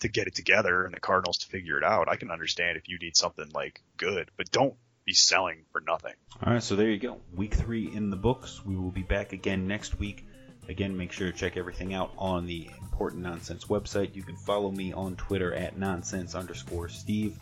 to 0.02 0.08
get 0.10 0.28
it 0.28 0.36
together 0.36 0.84
and 0.86 0.94
the 0.94 1.00
Cardinals 1.00 1.40
to 1.40 1.48
figure 1.48 1.78
it 1.78 1.84
out. 1.84 2.10
I 2.10 2.18
can 2.18 2.32
understand 2.32 2.78
if 2.78 2.90
you 2.90 3.00
need 3.00 3.16
something 3.16 3.50
like 3.54 3.82
good, 3.96 4.30
but 4.36 4.52
don't 4.52 4.76
be 5.06 5.14
selling 5.14 5.64
for 5.72 5.82
nothing. 5.82 6.14
All 6.46 6.54
right, 6.54 6.62
so 6.62 6.76
there 6.76 6.90
you 6.90 7.00
go. 7.00 7.22
Week 7.34 7.54
three 7.54 7.90
in 7.92 8.10
the 8.10 8.18
books. 8.18 8.64
We 8.66 8.76
will 8.76 8.92
be 8.92 9.04
back 9.04 9.32
again 9.32 9.68
next 9.68 9.98
week. 9.98 10.27
Again, 10.70 10.98
make 10.98 11.12
sure 11.12 11.32
to 11.32 11.38
check 11.38 11.56
everything 11.56 11.94
out 11.94 12.12
on 12.18 12.46
the 12.46 12.70
Important 12.82 13.24
Nonsense 13.24 13.66
website. 13.66 14.16
You 14.16 14.24
can 14.24 14.36
follow 14.36 14.72
me 14.72 14.92
on 14.92 15.16
Twitter 15.16 15.54
at 15.54 15.78
nonsense 15.78 16.36
underscore 16.36 16.90
Steve, 16.90 17.40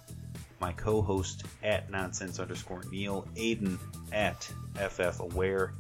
my 0.60 0.72
co-host 0.74 1.44
at 1.64 1.90
nonsense 1.90 2.40
underscore 2.40 2.84
Neil, 2.92 3.28
Aiden 3.36 3.80
at 4.12 4.44
FF 4.76 5.22
Aware, 5.22 5.74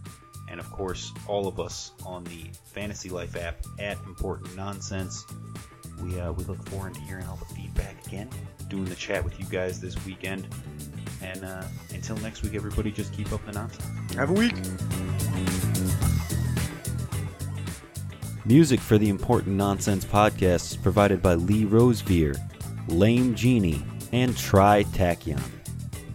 and 0.49 0.59
of 0.59 0.71
course 0.71 1.11
all 1.27 1.47
of 1.47 1.59
us 1.59 1.91
on 2.05 2.23
the 2.25 2.45
Fantasy 2.73 3.09
Life 3.09 3.35
app 3.35 3.57
at 3.79 3.97
Important 4.05 4.55
Nonsense. 4.55 5.25
We 6.01 6.19
uh, 6.19 6.31
we 6.31 6.43
look 6.45 6.67
forward 6.69 6.93
to 6.95 7.01
hearing 7.01 7.25
all 7.27 7.37
the 7.37 7.53
feedback 7.53 8.05
again, 8.07 8.29
doing 8.69 8.85
the 8.85 8.95
chat 8.95 9.23
with 9.23 9.39
you 9.39 9.45
guys 9.45 9.79
this 9.79 10.03
weekend. 10.05 10.47
And 11.21 11.43
uh, 11.43 11.63
until 11.93 12.17
next 12.17 12.43
week, 12.43 12.55
everybody, 12.55 12.91
just 12.91 13.13
keep 13.13 13.31
up 13.31 13.45
the 13.45 13.53
nonsense. 13.53 14.13
Have 14.15 14.29
a 14.29 14.33
week. 14.33 14.53
Music 18.47 18.79
for 18.79 18.99
the 18.99 19.09
Important 19.09 19.55
Nonsense 19.55 20.05
podcast 20.05 20.71
is 20.71 20.77
provided 20.77 21.19
by 21.19 21.33
Lee 21.33 21.65
Rosevere, 21.65 22.35
Lame 22.87 23.33
Genie, 23.33 23.83
and 24.11 24.37
Tri 24.37 24.83
Tachyon. 24.91 25.41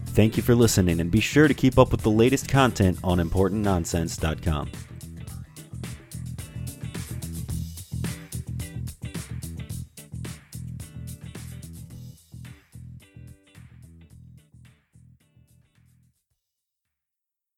Thank 0.07 0.37
you 0.37 0.43
for 0.43 0.55
listening, 0.55 1.01
and 1.01 1.11
be 1.11 1.19
sure 1.19 1.49
to 1.49 1.53
keep 1.53 1.77
up 1.77 1.91
with 1.91 2.03
the 2.03 2.09
latest 2.09 2.47
content 2.47 2.97
on 3.03 3.17
ImportantNonsense.com. 3.17 4.71